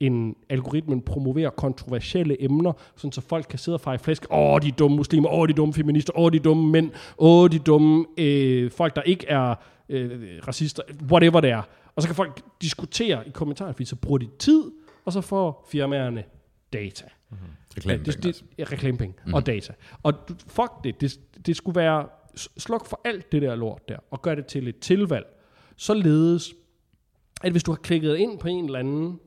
[0.00, 4.26] en algoritmen promoverer kontroversielle emner, sådan så folk kan sidde og fejre flæsk.
[4.30, 8.06] Åh, de dumme muslimer, åh, de dumme feminister, åh, de dumme mænd, åh, de dumme
[8.18, 9.54] øh, folk, der ikke er
[9.92, 11.62] øh, racister, whatever det er.
[11.96, 14.62] Og så kan folk diskutere i kommentarerne, fordi så bruger de tid,
[15.04, 16.24] og så får firmaerne
[16.72, 17.04] data.
[17.76, 19.34] Reklame, Ja, det, det, ja, reklamepenge mm.
[19.34, 19.72] og data.
[20.02, 20.14] Og
[20.46, 24.34] fuck det, det, det skulle være, sluk for alt det der lort der, og gør
[24.34, 25.26] det til et tilvalg,
[25.76, 26.54] således,
[27.42, 29.20] at hvis du har klikket ind på en eller anden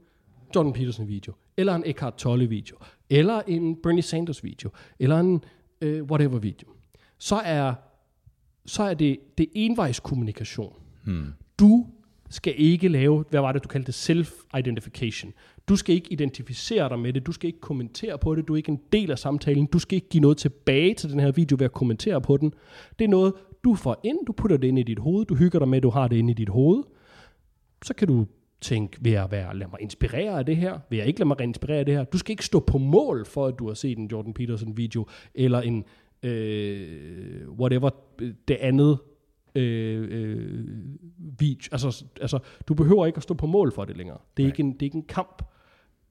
[0.56, 2.78] Jordan Peterson video, eller en Eckhart Tolle video,
[3.10, 4.70] eller en Bernie Sanders video,
[5.00, 5.44] eller en
[5.82, 6.68] øh, whatever video,
[7.18, 7.74] så er,
[8.66, 10.74] så er det, det envejskommunikation.
[11.04, 11.34] Hmm.
[11.60, 11.86] Du
[12.30, 15.34] skal ikke lave, hvad var det, du kaldte det, self-identification.
[15.68, 18.58] Du skal ikke identificere dig med det, du skal ikke kommentere på det, du er
[18.58, 21.56] ikke en del af samtalen, du skal ikke give noget tilbage til den her video
[21.60, 22.54] ved at kommentere på den.
[23.00, 23.34] Det er noget,
[23.64, 25.84] du får ind, du putter det ind i dit hoved, du hygger dig med, at
[25.84, 26.84] du har det inde i dit hoved.
[27.86, 28.26] Så kan du
[28.62, 30.80] tænke, vil jeg være, lad mig inspirere af det her?
[30.90, 32.04] Vil jeg ikke lade mig inspirere af det her?
[32.04, 35.08] Du skal ikke stå på mål for, at du har set en Jordan Peterson video,
[35.36, 35.84] eller en
[36.24, 37.90] øh, whatever
[38.48, 38.98] det andet
[39.56, 40.66] øh, øh,
[41.40, 41.70] video.
[41.72, 44.18] Altså, altså, du behøver ikke at stå på mål for det længere.
[44.38, 45.44] Det er, ikke en, det er ikke en kamp.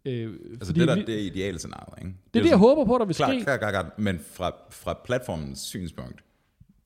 [0.05, 2.16] Øh, Altså det der, det er ideelle scenarie, ikke?
[2.35, 3.44] det er det, jeg håber på, der vil Klart, ske.
[3.44, 3.98] klart, klart, klart.
[3.98, 6.24] Men fra, fra platformens synspunkt,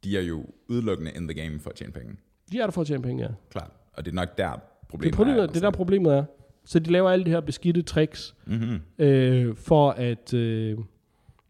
[0.05, 2.17] de er jo udelukkende in the game for at tjene penge.
[2.53, 3.31] De er der for at tjene penge, ja.
[3.51, 3.71] Klart.
[3.93, 5.47] Og det er nok der Det, problemet er problemet, er.
[5.47, 6.25] det er der problemet er.
[6.65, 8.81] Så de laver alle de her beskidte tricks, Mm-hmm.
[8.99, 10.35] øh, for at...
[10.35, 10.79] Øh,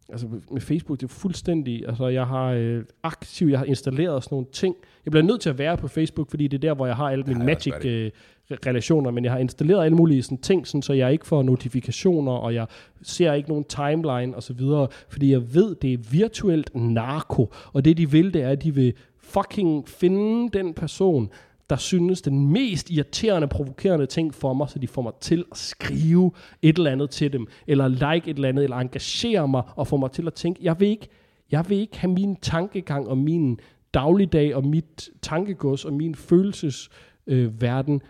[0.09, 1.89] altså med Facebook, det er fuldstændig...
[1.89, 4.77] Altså jeg har øh, aktivt, jeg har installeret sådan nogle ting.
[5.05, 7.11] Jeg bliver nødt til at være på Facebook, fordi det er der, hvor jeg har
[7.11, 10.67] alle mine har jeg også magic øh, men jeg har installeret alle mulige sådan ting,
[10.67, 12.67] sådan, så jeg ikke får notifikationer, og jeg
[13.03, 17.85] ser ikke nogen timeline og så videre, fordi jeg ved, det er virtuelt narko, og
[17.85, 21.31] det de vil, det er, at de vil fucking finde den person,
[21.71, 25.57] der synes den mest irriterende, provokerende ting for mig, så de får mig til at
[25.57, 26.33] skrive
[26.63, 29.97] et eller andet til dem, eller like et eller andet, eller engagere mig, og få
[29.97, 31.09] mig til at tænke, jeg vil ikke,
[31.51, 33.61] jeg vil ikke have min tankegang og min
[33.95, 38.01] dagligdag, og mit tankegods, og min følelsesverden øh,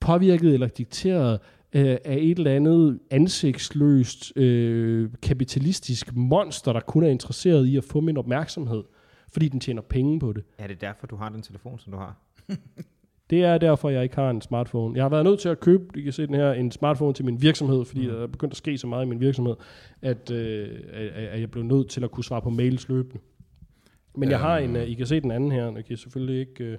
[0.00, 1.40] påvirket eller dikteret
[1.72, 7.84] øh, af et eller andet ansigtsløst øh, kapitalistisk monster, der kun er interesseret i at
[7.84, 8.82] få min opmærksomhed,
[9.32, 10.44] fordi den tjener penge på det.
[10.58, 12.16] Er det derfor, du har den telefon, som du har?
[13.32, 14.96] Det er derfor, jeg ikke har en smartphone.
[14.96, 17.24] Jeg har været nødt til at købe, I kan se den her, en smartphone til
[17.24, 19.54] min virksomhed, fordi der er begyndt at ske så meget i min virksomhed,
[20.02, 20.68] at, øh,
[21.16, 23.18] at jeg blev nødt til at kunne svare på mails løbende.
[24.14, 26.64] Men jeg har en, øh, I kan se den anden her, jeg kan selvfølgelig ikke,
[26.64, 26.78] øh,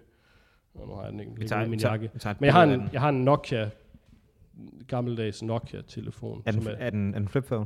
[0.87, 2.09] nu har jeg den ikke ude i min jakke.
[2.39, 3.69] Men jeg har, en, jeg har en Nokia,
[4.87, 6.43] gammeldags Nokia-telefon.
[6.45, 7.65] Er den, som er den, er den flip phone?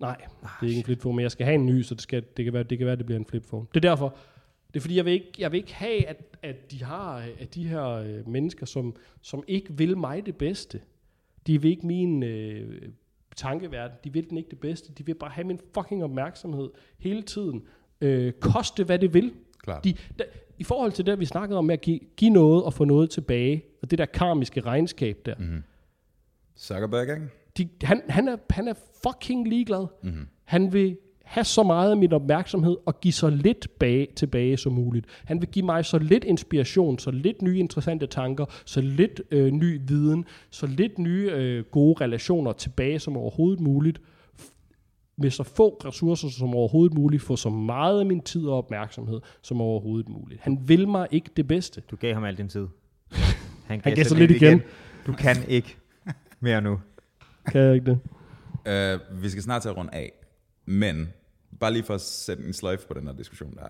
[0.00, 2.22] Nej, det er ikke en flipphone, men jeg skal have en ny, så det, skal,
[2.36, 3.66] det, kan, være, det kan være, det bliver en flipphone.
[3.74, 4.14] Det er derfor,
[4.74, 7.54] det er fordi, jeg vil ikke, jeg vil ikke have, at, at de har at
[7.54, 10.80] de her øh, mennesker, som, som ikke vil mig det bedste.
[11.46, 12.88] De vil ikke min øh,
[13.36, 14.92] tankeverden, de vil den ikke det bedste.
[14.92, 17.66] De vil bare have min fucking opmærksomhed hele tiden.
[18.00, 19.32] Øh, koste hvad det vil.
[19.62, 19.84] Klart.
[19.84, 20.24] De, der,
[20.58, 23.10] I forhold til det, vi snakkede om med at give, give noget og få noget
[23.10, 25.62] tilbage, og det der karmiske regnskab der, Mm-hmm.
[26.56, 27.28] Zuckerberg, ikke?
[27.58, 29.86] de, han, han, er, han er fucking ligeglad.
[30.02, 30.26] Mm-hmm.
[30.44, 30.96] Han vil
[31.30, 35.06] have så meget af min opmærksomhed og give så lidt bag, tilbage som muligt.
[35.24, 39.50] Han vil give mig så lidt inspiration, så lidt nye interessante tanker, så lidt øh,
[39.50, 44.00] ny viden, så lidt nye øh, gode relationer tilbage som overhovedet muligt.
[44.40, 48.58] F- Med så få ressourcer som overhovedet muligt, få så meget af min tid og
[48.58, 50.40] opmærksomhed som overhovedet muligt.
[50.40, 51.82] Han vil mig ikke det bedste.
[51.90, 52.66] Du gav ham al din tid.
[53.66, 54.62] Han gav så simpelthen lidt igen.
[55.06, 55.76] Du kan ikke
[56.40, 56.80] mere nu.
[57.46, 57.98] Kan jeg ikke det?
[59.06, 60.12] Uh, vi skal snart til at runde af,
[60.66, 61.08] men
[61.60, 63.62] bare lige for at sætte en sløjfe på den her diskussion, der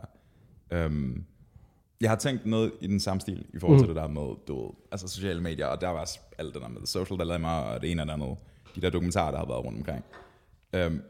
[0.71, 0.87] er.
[0.87, 1.25] Um,
[2.01, 3.95] jeg har tænkt noget i den samme stil i forhold til Mm.
[3.95, 6.87] det der med, du altså sociale medier, og der var også alt det der med
[6.87, 8.37] social dilemma, og det ene og det andet,
[8.75, 10.05] de der dokumentarer, der har været rundt omkring.
[10.87, 11.03] Um,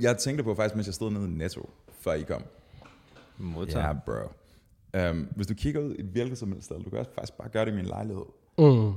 [0.00, 2.42] jeg tænkte på faktisk, mens jeg stod nede i Netto, før I kom.
[3.38, 3.86] Modtager.
[3.86, 5.10] Ja, bro.
[5.10, 7.38] Um, hvis du kigger ud i et hvilket som helst sted, du kan også faktisk
[7.38, 8.24] bare gøre det i min lejlighed.
[8.58, 8.92] Mm.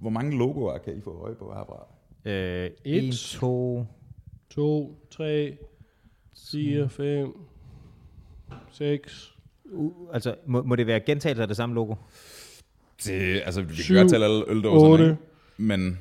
[0.00, 1.86] Hvor mange logoer kan I få øje på herfra?
[2.24, 3.08] Øh, Et.
[3.08, 3.86] 1, 2,
[4.54, 5.56] 2, 3,
[6.50, 7.32] 4, 5,
[8.72, 11.94] 6, uh, altså må, må det være gentagelse af det samme logo?
[13.04, 15.04] Det, altså, vi Syv, kan godt tælle alle øldåserne, otte.
[15.04, 15.16] ikke?
[15.56, 15.98] Men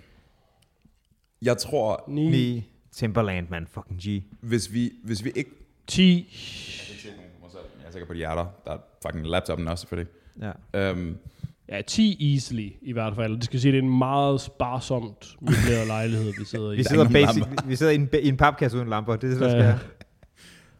[1.41, 2.69] jeg tror, 9, 9.
[2.91, 3.67] Timberland, man.
[3.67, 4.23] Fucking G.
[4.41, 5.51] hvis vi, hvis vi ikke...
[5.87, 6.29] 10.
[7.79, 8.45] Jeg er sikker på, de er der.
[8.65, 10.13] Der er fucking laptopen også, selvfølgelig.
[10.73, 10.91] Ja.
[10.91, 11.17] Um,
[11.73, 13.35] Ja, 10 easily i hvert fald.
[13.35, 16.75] Det skal sige, at det er en meget sparsomt møbleret lejlighed, vi sidder i.
[16.75, 19.15] Vi Der er sidder, basic, vi, sidder i en, i en papkasse uden lamper.
[19.15, 19.77] Det er det, der Ja.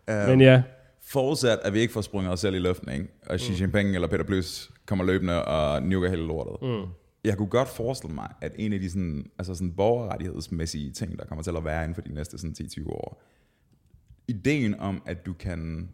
[0.08, 0.24] skal.
[0.24, 0.64] uh, Men ja,
[1.06, 3.08] Forudsat, at vi ikke får sprunget os selv i luften, ikke?
[3.30, 6.70] og Xi Jinping eller Peter Plys kommer løbende og nuker hele lortet.
[6.70, 6.90] Mm.
[7.24, 11.26] Jeg kunne godt forestille mig, at en af de sådan, altså sådan borgerrettighedsmæssige ting, der
[11.26, 13.24] kommer til at være inden for de næste sådan 10-20 år,
[14.28, 15.90] ideen om, at du kan,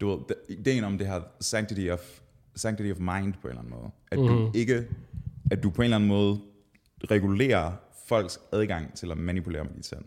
[0.00, 2.00] du ved, de- ideen om det her sanctity of,
[2.56, 4.26] sanctity of mind på en eller anden måde, at mm.
[4.26, 4.86] du ikke,
[5.50, 6.40] at du på en eller anden måde
[7.10, 7.72] regulerer
[8.08, 10.04] folks adgang til at manipulere med dit sind.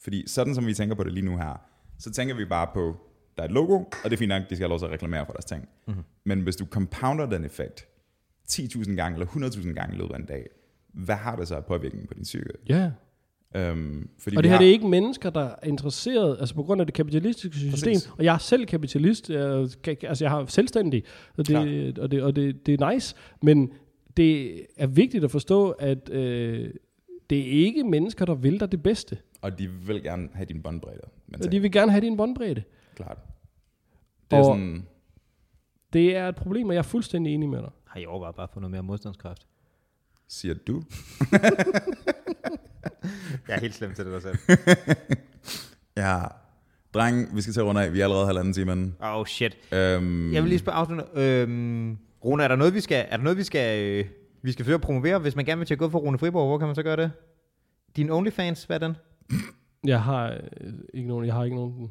[0.00, 1.60] Fordi sådan som vi tænker på det lige nu her,
[1.98, 2.96] så tænker vi bare på,
[3.36, 4.92] der er et logo, og det er fint nok, de skal have lov til at
[4.92, 5.68] reklamere for deres ting.
[5.86, 6.02] Mm-hmm.
[6.24, 7.86] Men hvis du compounder den effekt
[8.50, 10.46] 10.000 gange eller 100.000 gange i løbet af en dag,
[10.92, 12.50] hvad har det så af påvirkning på din psyke?
[12.68, 12.90] ja.
[13.54, 16.62] Øhm, fordi Og det her har, det er ikke mennesker, der er interesseret, altså på
[16.62, 18.10] grund af det kapitalistiske system, Præcis.
[18.18, 19.68] og jeg er selv kapitalist, jeg,
[20.02, 21.04] altså jeg har selvstændig,
[21.38, 23.72] og det, og det, og det, det er nice, men
[24.16, 26.70] det er vigtigt at forstå, at øh,
[27.30, 29.18] det er ikke mennesker, der vil dig det bedste.
[29.42, 31.00] og de vil gerne have din båndbredde.
[31.26, 32.62] Men Og de vil gerne have din båndbredde.
[32.96, 33.18] klart.
[34.30, 34.86] Det er Og- sådan,
[35.92, 37.70] Det er et problem, og jeg er fuldstændig enig med dig.
[37.86, 39.46] Har I overvejet bare at få noget mere modstandskraft?
[40.28, 40.82] siger du.
[43.48, 44.36] Jeg er helt slemt til det der selv.
[45.96, 46.18] Ja.
[46.94, 47.92] Dreng, vi skal til at runde af.
[47.92, 48.92] Vi er allerede halvanden time inde.
[49.00, 49.56] Oh shit.
[49.72, 51.04] Øhm, Jeg vil lige spørge afslutte.
[51.14, 54.04] Øhm, Rune, er der noget, vi skal, er der noget, vi skal, øh,
[54.42, 55.18] vi skal forsøge at promovere?
[55.18, 57.10] Hvis man gerne vil tjekke ud for Rune Friborg, hvor kan man så gøre det?
[57.96, 58.96] Din OnlyFans, hvad er den?
[59.84, 61.90] Jeg har øh, ikke nogen, jeg har ikke nogen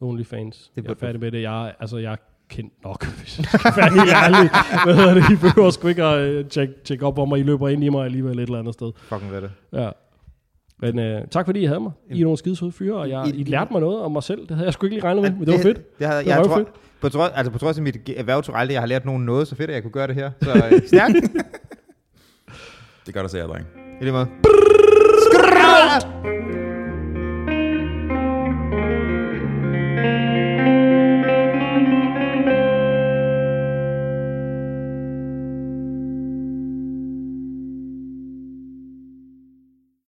[0.00, 0.70] OnlyFans.
[0.76, 1.42] Det jeg er færdig med det.
[1.42, 2.16] Jeg, er- altså, jeg er
[2.48, 4.50] kendt nok, hvis jeg skal være helt ærlig.
[4.84, 5.30] Hvad hedder det?
[5.32, 7.88] I behøver sgu ikke at øh, tjekke, tjekke op om, og I løber ind i
[7.88, 8.92] mig alligevel et eller andet sted.
[8.96, 9.50] Fucking er det?
[9.72, 9.90] Ja.
[10.82, 11.92] Men øh, tak fordi I havde mig.
[12.10, 14.22] I er nogle skide søde fyre, og jeg, I- I, lærte mig noget om mig
[14.22, 14.40] selv.
[14.40, 15.98] Det havde jeg sgu ikke lige regnet med, men det var fedt.
[15.98, 16.68] Det, havde, Det jeg, var tror, fedt.
[17.00, 19.24] på, trods, altså på trods af mit erhverv tror jeg aldrig, jeg har lært nogen
[19.26, 20.30] noget så fedt, at jeg kunne gøre det her.
[20.42, 21.14] Så øh, stærkt.
[23.06, 23.66] Det gør der så, jeg, dreng.
[24.00, 24.26] I lige måde.